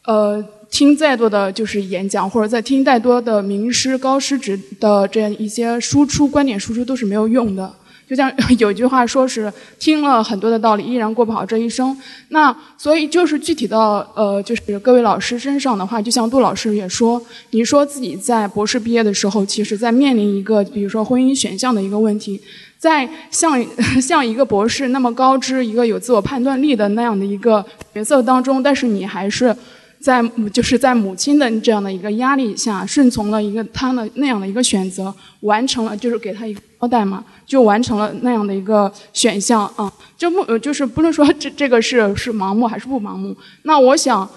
[0.05, 0.41] 呃
[0.71, 7.75] 听再多的就是演讲，或者在听再多的名师高师职的这样一些输出观点输出都是没有用的。
[8.09, 11.97] 就像 有句话说是听了很多的道理，依然过不好这一生。
[12.29, 17.21] 那所以就是具体到呃，就是各位老师身上的话，就像杜老师也说，
[17.51, 22.41] 你说自己在博士毕业的时候，其实在面临一个比如说婚姻选项的一个问题，
[22.79, 23.65] 在像
[24.01, 27.65] 像一个博士那么高知、一个有自我判断力的那样的一个
[27.95, 29.55] 角色当中，但是你还是。
[29.99, 30.23] 在
[30.53, 39.93] 就是在母亲的这样的一个压力下，顺从了一个他的那样的一个选择，完成了就是给他一个代嘛，就完成了那样的一个选项啊。
[40.17, 44.29] 就不就是不论说这这个是是盲目还是不盲目，那我想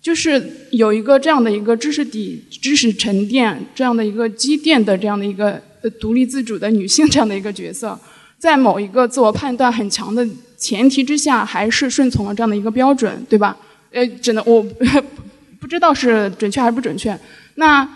[0.00, 5.60] 就是有一个这样的一个知识底、知识沉淀这样的一个积淀的这样的一个
[5.98, 7.98] 独立自主的女性这样的一个角色，
[8.38, 10.24] 在某一个自我判断很强的
[10.56, 13.56] 前提之下，还是顺从了这样的一个标准，对吧？
[13.90, 14.64] 呃，只能我
[15.58, 17.18] 不知道是准确还是不准确。
[17.56, 17.88] 那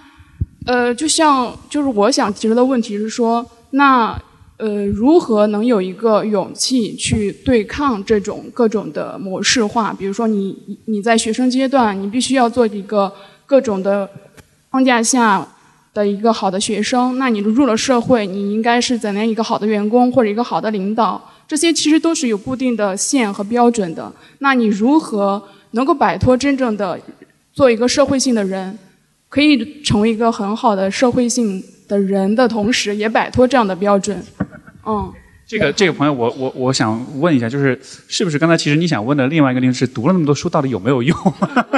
[0.67, 4.21] 呃，就像就是我想提出的问题是说，那
[4.57, 9.93] 呃，如何能有一个勇气去对抗这种各种的模式化？
[9.93, 13.13] 比如说，你你在学生阶段，你必须要做一个
[13.47, 14.09] 各种的
[14.71, 15.47] 框架下
[15.95, 17.19] 的一个好的学生。
[17.19, 21.31] 那你入了社会，你应该是怎样一个好的员工或者一个好的领导？
[21.49, 24.13] 这些其实都是有固定的线和标准的。
[24.39, 25.43] 那你如何？
[25.73, 26.99] 能够摆脱真正的
[27.53, 28.77] 做一个社会性的人，
[29.29, 34.23] 可以成为一个很好的社会性的人的同时，也摆脱这样的标准。
[34.87, 35.12] 嗯，
[35.47, 41.17] 这个这个朋友，我我我想问一下，就是是不是刚才其实你想问的另外一个问题是读了那么多书到底有没有用？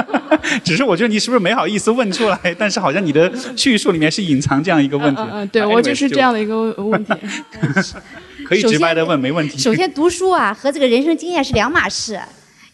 [0.63, 2.55] 只是我觉得你是不是没好意思问出来？
[2.59, 5.21] 但是好像你的叙述里面是隐藏这样一个问题。
[5.23, 7.13] 嗯嗯，对我就是这样的一个问题。
[8.45, 9.57] 可以直白的问，没问题。
[9.57, 12.19] 首先，读书啊和这个人生经验是两码事。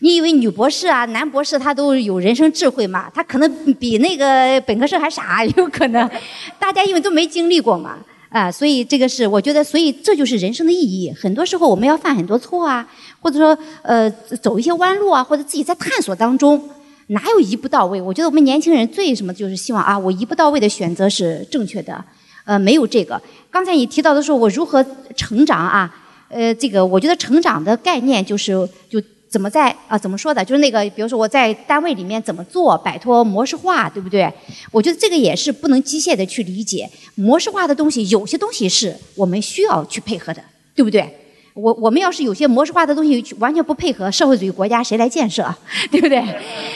[0.01, 3.11] 你以为女博士啊、男博士他都有人生智慧吗？
[3.13, 6.09] 他可能比那个本科生还傻，有可能。
[6.57, 7.97] 大家因为都没经历过嘛，
[8.29, 11.11] 啊，所以这个是我觉得，所以这就是人生的意义。
[11.11, 12.87] 很多时候我们要犯很多错啊，
[13.19, 14.09] 或者说呃
[14.41, 16.69] 走一些弯路啊，或者自己在探索当中，
[17.07, 18.01] 哪有一步到位？
[18.01, 22.01] 我觉得我们年轻人最什么就是希望啊，我一步到位的选择是正确的。
[22.45, 23.21] 呃，没有这个。
[23.51, 24.85] 刚才你提到的说，我如何
[25.17, 25.93] 成长啊？
[26.29, 28.53] 呃，这个我觉得成长的概念就是
[28.89, 29.01] 就。
[29.29, 29.95] 怎么在啊？
[29.97, 30.43] 怎么说的？
[30.43, 34.31] 就是那个，比如说我在单位里面怎么做，摆脱模式化，对不对？
[34.71, 38.07] 我觉得这个也是不能机械的去理解模式化的东西。
[38.09, 40.43] 有些东西是我们需要去配合的，
[40.73, 41.07] 对不对？
[41.53, 45.53] 我我们要是有些模式化的东西完全不配合，社会主义国家谁来建设？
[45.91, 46.19] 对不对？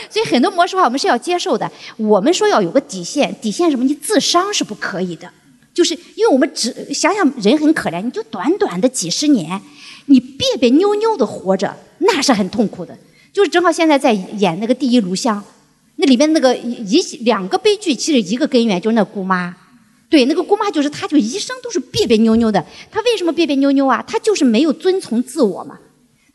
[0.10, 1.72] 所以很多模式化我们是要接受的。
[1.98, 3.84] 我们说要有个底线，底线什么？
[3.84, 5.28] 你自伤是不可以的，
[5.74, 9.60] 就是因为我们只想想人很可怜，你就短短的几十年。
[10.06, 12.98] 你别别扭扭的活着，那是很痛苦的。
[13.32, 15.40] 就是正好现在在演那个《第一炉香》，
[15.96, 19.56] 那里面那个一两个悲剧，其实一个根源就是那姑妈。
[20.10, 22.64] 对，那个姑妈就是她，就一生都是别别扭扭的。
[22.92, 24.04] 她为什么别别扭扭啊？
[24.06, 25.80] 她就是没有遵从自我嘛。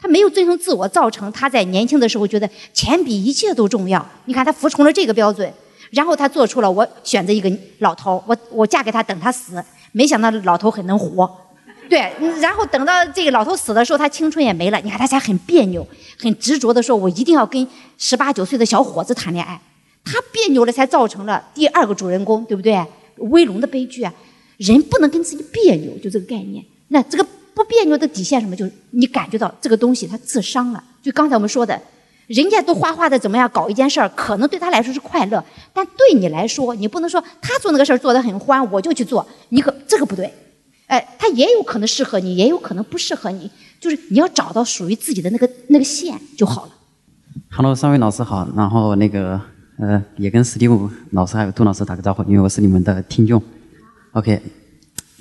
[0.01, 4.05] 她没有遵从自我，造成她在年轻的时候觉得钱比一切都重要。
[4.25, 5.53] 你看她服从了这个标准，
[5.91, 9.63] 然后她做出了我选择一个老头，我我嫁给他等他死。
[9.93, 11.31] 没想到老头很能活。
[11.89, 14.79] 对，然后等到这个老头死的时候，他青春也没了。
[14.85, 15.87] 你看他才很别扭，
[16.19, 17.67] 很执着的说：“我一定要跟
[17.97, 19.61] 十八九岁的小伙子谈恋爱。”
[20.05, 22.83] 他别扭了，才造成了第二个主人公，对不对？
[23.17, 24.13] 威龙的悲剧啊！
[24.59, 26.65] 人不能跟自己别扭，就这个概念。
[26.89, 28.55] 那这个不别扭的底线什么？
[28.55, 30.83] 就是你感觉到这个东西他自伤了。
[31.03, 31.81] 就刚才我们说的，
[32.27, 39.27] 人家都哗哗的怎么样搞一件事儿，可能对他来说是快乐，但对你来说，你不能说他做那个事儿做得很欢，我就去做。
[39.49, 40.33] 你可这个不对。
[40.89, 46.73] 哎，它也有可能适合你，也有可能不适合你，就是你要找到属于自己的那个那个线就好了。
[47.51, 49.39] Hello，三位老师好，然后那个
[49.79, 53.43] 呃，也跟史蒂夫老师还有杜老师打个招呼，因为我是你们的听众。
[54.13, 54.41] OK，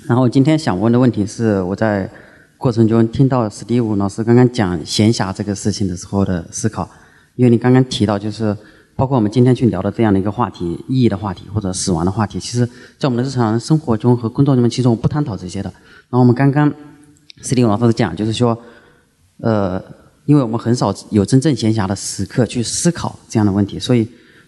[0.06, 2.10] 然后今天想问的问题是，我在
[2.56, 6.88] 过程中听到史蒂夫老师刚刚讲闲暇这个事情的时候的思考，
[7.36, 8.56] 因为你刚刚提到就是。
[8.98, 12.66] 包括我们今天去聊的这样的一个话题，意义的话题或者死亡的话题，其实，
[12.98, 15.70] 在我们的日常生活中和工作中，其实我不探讨这些的。
[16.10, 16.68] 然后我们刚刚
[17.40, 18.58] 斯蒂文老师讲，就是说，
[19.36, 19.80] 呃，
[20.24, 24.04] 因为我们很少有真正闲暇的时刻去思考这样的问题，所以，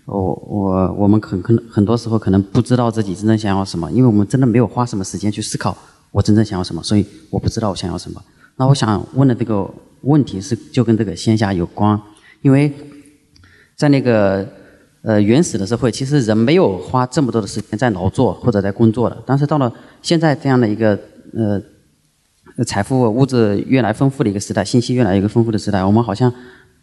[0.07, 5.79] 我我我们很可能很多时候可能不知道自己真正想要什么，因为我们真的没有花什么时间去思考
[6.11, 8.21] 我真正想要什么，所以我不知道我想要什么。
[8.57, 11.97] 那我想问的这个问题是，就跟这个闲暇有关，
[12.43, 12.75] 因为。
[13.81, 14.47] 在那个
[15.01, 19.17] 呃原始的社会，其实人没有花这么多的时间在劳作或者在工作的。
[19.25, 20.99] 但是到了现在这样的一个
[21.33, 26.31] 呃财富物质越来丰富的一个时代，信息越来越丰富的时代，我们好像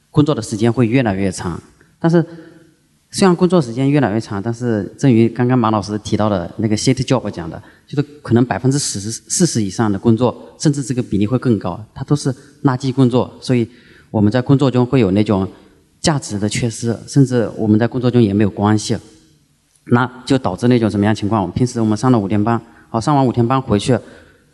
[0.09, 1.61] 工作的时间会越来越长。
[1.99, 2.25] 但是
[3.11, 12.33] 虽然工作时间越来越长，但是正如刚刚马老师提到的那个 “city job” 讲的，就是可能百分之四十四十以上的工作，甚至这个比例会更高，它都是
[12.63, 13.31] 垃圾工作。
[13.39, 13.69] 所以
[14.09, 15.47] 我们在工作中会有那种。
[16.07, 18.95] 价值的缺失，甚至我们在工作中也没有关系，
[19.87, 21.41] 那就导致那种什么样情况？
[21.41, 22.57] 我们平时我们上了五天班，
[22.89, 23.99] 好上完五天班回去，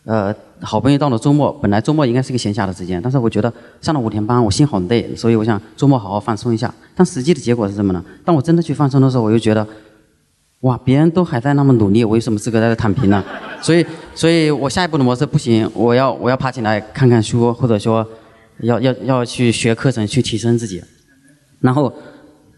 [0.03, 6.73] 呃，好不容易到了周末，本来周末应该是个闲暇的时间，但是我觉得上了五天班，我心好累，所以我想周末好好放松一下。
[6.95, 8.03] 但实际的结果是什么呢？
[8.25, 9.67] 当我真的去放松的时候，我又觉得，
[10.61, 13.23] 哇，别人都还在那么努力，我有什么资格在这躺平呢？
[13.61, 13.85] 所以，
[14.15, 18.03] 所以我下一步的模式不行，我要我要爬起来看看书，或者说
[18.61, 20.81] 要要要去学课程，去提升自己。
[21.63, 21.91] 然后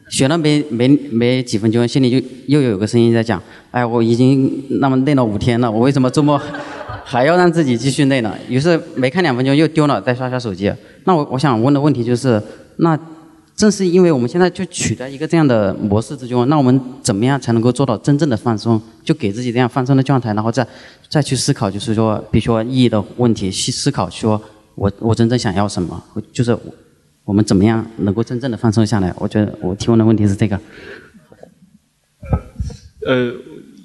[0.10, 6.41] 学了没没没几分钟，心里就又有个声音在讲：“哎，我已经那么累了五天了，我为什么周末
[7.03, 10.73] 还要让自己继续累呢？”于是没看两分钟又丢了，再刷刷手机。
[11.03, 12.41] 那我我想问的问题就是：
[12.77, 12.98] 那
[13.56, 18.82] 正是因为我们现在就处在一个这样的模式之中，那我们怎么样才能够做到真正的放松？
[19.03, 20.65] 就给自己这样放松的状态，然后再
[21.07, 24.41] 再去思考，就是说，比如说意义的问题，去思考说
[24.76, 26.03] 我我真正想要什么？
[26.34, 26.57] 就是。
[27.26, 29.12] 我们怎么样能够真正的放松下来？
[29.18, 30.60] 我觉得我提问的问题是这个。
[33.06, 33.34] 呃，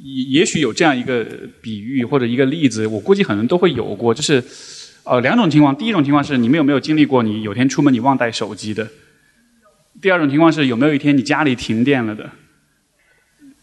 [0.03, 1.27] 也也许有这样一个
[1.63, 4.45] 比喻或者一个例子，我估计很多人都会有过，就是
[5.05, 5.75] 呃两种情况。
[5.75, 8.87] 第一种情况是你们有没有经历过你有天出门你忘带手机的？
[10.03, 12.31] 第二种情况是有没有一天你家里停电了的？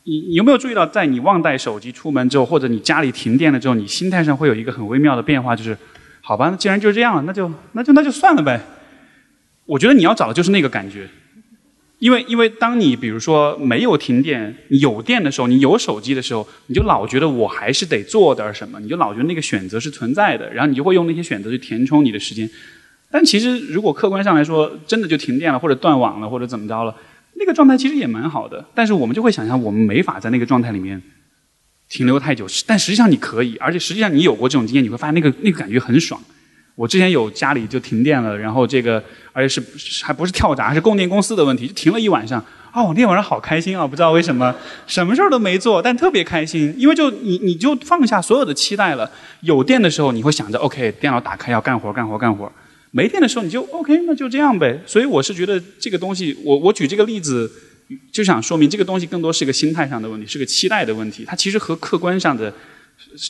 [0.03, 5.77] 你有没有注意到，在你忘带手机出门之后，或者你家里停电了之后，你心态上会有一个很微妙的变化，就是。
[6.19, 8.59] 好吧，那既然就这样了，那就那就那就算了呗。
[9.67, 11.07] 我觉得你要找的就是那个感觉，
[11.99, 22.49] 因为因为当你比如说没有停电，有电的时候，你有手机的时候，你就老觉得我还是得做点什么，你就老觉得那个选择是存在的，然后你就会用那些选择去填充你的时间。
[23.11, 26.95] 但其实如果客观上来说，真的就停电了，或者断网了，或者怎么着了，
[27.35, 28.65] 那个状态其实也蛮好的。
[28.73, 31.01] 但是我们就会想象，我们没法在那个状态里面
[31.89, 36.21] 停留太久，但实际上你可以，而且实际上你有过这种经验，你会发现那个那个感觉很爽。
[36.77, 42.43] 我之前有家里就停电了，然后这个而且是还不是跳闸，是供电公司的问题，就停了一晚上。
[42.71, 44.53] 啊，我那晚上好开心啊，不知道为什么，
[44.85, 49.09] 什么事儿都没做，但特别开心，因为就你你就放下所有的期待了。
[49.41, 52.47] 有电的时候，你会想着 OK，电脑打开要干活干活干活；
[52.91, 54.79] 没电的时候，你就 OK，那就这样呗。
[54.85, 57.51] 所以我是觉得这个东西，我我举这个例子，
[58.11, 62.53] 就想说明这个东西更多是个心态上的问题，是个期待的问题，它其实和客观上的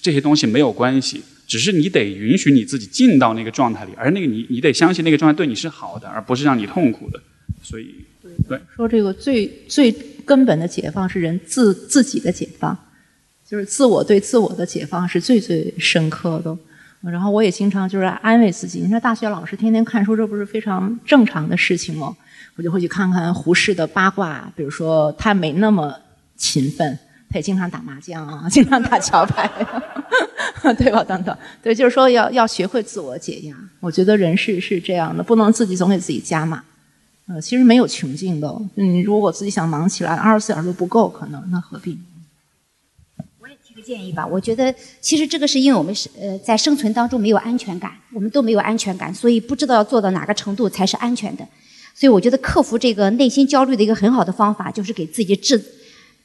[0.01, 1.23] 这些东西没有关系。
[1.47, 7.17] 只是你得允许你自己进到那个状态里，而那个你你得相信那个状态对你是好的，而不是让你痛苦的。
[7.63, 7.95] 所以，
[8.49, 9.89] 对说这个最最
[10.25, 12.77] 根本的解放是人自自己的解放，
[13.47, 16.57] 就是自我对自我的解放是最最深刻的。
[17.09, 22.13] 然后我也经常就是安慰自己，你说大学老师天天看书，这不是非常正常的事情吗？
[22.57, 25.95] 我就会去看看胡适的八卦，比如说他没那么
[26.35, 26.99] 勤奋。
[27.29, 29.49] 他也经常打麻将啊，经常打桥牌，
[30.77, 31.03] 对吧？
[31.03, 33.55] 等等，对，就是说要要学会自我解压。
[33.81, 36.63] 我觉得人是是这样的，不能自己总给自己加码。
[37.27, 38.47] 呃，其实没有穷尽的。
[38.75, 41.99] 嗯，如果自己想忙起来，二十四小时都不够，可能那何必？
[43.41, 44.25] 我也提个建议吧。
[44.25, 51.45] 我觉得其实这个是因为我们是呃在生存当中没有安全感，我们都没有安全感，所以不知道要做到哪个程度才是安全的。
[51.93, 55.61] 所以我觉得克服这个内心焦虑的一个很好的方法，就是给自己制。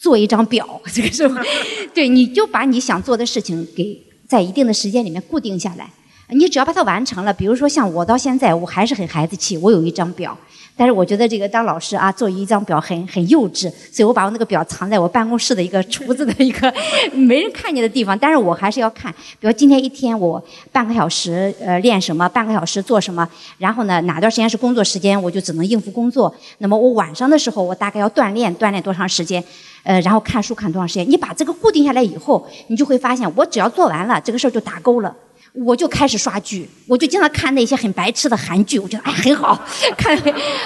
[0.03, 1.41] 做一张表， 这个是吧？
[1.95, 3.97] 对，你就把你想做的事情给
[4.27, 5.89] 在一定的时间里面固定下来，
[6.31, 7.33] 你只要把它完成了。
[7.33, 10.37] 比如说像我到现在，我还是很孩子气，我有一张表，
[10.77, 16.75] 但是我觉得这个当老师啊，做一张表很很幼稚，所以我把我那个表藏在我办公室的一个橱子的一个
[17.13, 18.19] 没人看见的地方。
[18.19, 20.43] 但是我还是要看，比如今天一天我
[20.73, 26.35] 半个小时呃练什么，半个小时做什么，然后呢哪段时间是工作时间，我就只能应付工作。
[26.59, 29.45] 那么我晚上的时候，我大概要锻炼，锻炼多长时间？
[29.85, 31.11] 呃，然后看书看多长时间？
[31.11, 35.13] 你把这个固定下来以后，你就会发现，我只要做完了这个事儿就打勾了，
[35.53, 39.61] 我就开始刷剧，我就经常看那些很白痴的韩剧，我觉得哎很好，
[39.99, 40.17] 看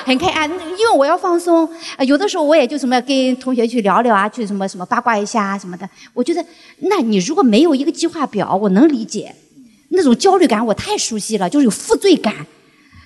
[0.04, 1.66] 很开啊，因为我要放松。
[2.06, 5.88] 有的时候我也就什么跟同学去聊聊啊，去什么什么八卦一下啊什么的。
[6.12, 6.44] 我觉得，
[6.80, 9.34] 那你如果没有一个计划表，我能理解，
[9.88, 12.34] 那种焦虑感我太熟悉了，就是有负罪感，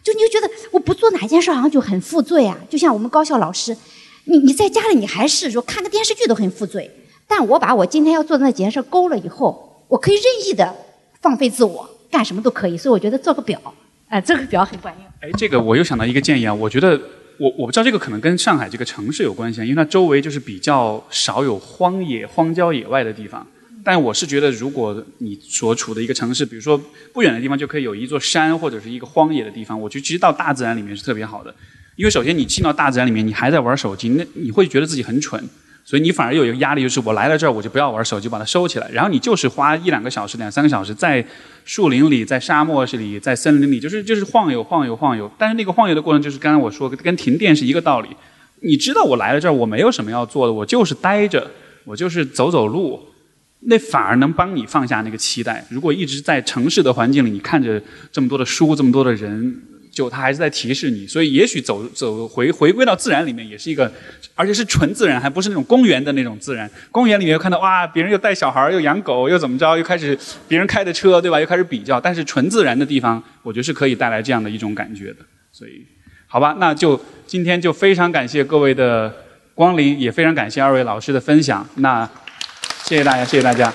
[0.02, 3.76] 就你就觉得我不做哪件事好像就很负罪啊，就像我们高校老师。
[4.24, 6.90] 你你在家里你还是说看个电视剧都很负罪，
[7.26, 10.74] 但我把我今天要做的那几件事勾了以后，我可以任意的
[11.20, 12.76] 放飞自我，干什么都可以。
[12.76, 13.60] 所以我觉得做个表，
[14.08, 15.04] 哎，这个表很管用。
[15.20, 17.00] 哎，这个我又想到一个建议啊，我觉得
[17.38, 23.46] 我我不知道这个可能跟上海这个城市有关系，因为它周围就是比较少有荒野、荒郊野外的地方。
[23.82, 26.78] 但我是觉得，如果你所处的一个城市，比如说
[27.14, 31.54] 不远的地方就可以有一座山或者是一个荒野的地方，我觉得其实到大自然里面是特别好的。
[31.96, 35.42] 因为首先你进到大自然里面，你还在玩手机，那你会觉得自己很蠢，
[35.84, 38.88] 所以你反而有一个压力，就是我来了这儿，我就不要玩手机，把它收起来。
[38.90, 41.24] 然后你就是花一两个小时、两三个小时在
[41.64, 45.30] 树林里、在沙漠里、在森林里，就是就是晃悠、晃悠、晃悠。
[45.36, 48.08] 但是那个晃悠的过程，就是刚才我说跟停电是一个道理。
[48.60, 51.50] 你知道我来了这儿，我没有什么要做的，我就是待着，
[51.84, 53.00] 我就是走走路，
[53.60, 55.66] 那反而能帮你放下那个期待。
[55.70, 59.62] 如果一直在城市的环境里，你看着这么多的书，这么多的人。
[59.90, 63.90] 就它还是在提示你，所以也许走走回回归到自然里面也是一个，
[64.34, 66.70] 而且是纯自然，还不是那种公园的那种自然。
[66.90, 71.40] 公园里面又看到哇，别人又带小孩，又养狗，又怎么着，又开始别人开的车，对吧？
[71.40, 72.00] 又开始比较。
[72.00, 75.16] 但是纯自然的地方，我觉得是可以带来这样的一种感觉的。
[75.52, 75.84] 所以，
[76.26, 79.12] 好吧，那就今天就非常感谢各位的
[79.54, 81.68] 光临，也非常感谢二位老师的分享。
[81.76, 82.08] 那
[82.84, 83.72] 谢谢大家，谢谢大家。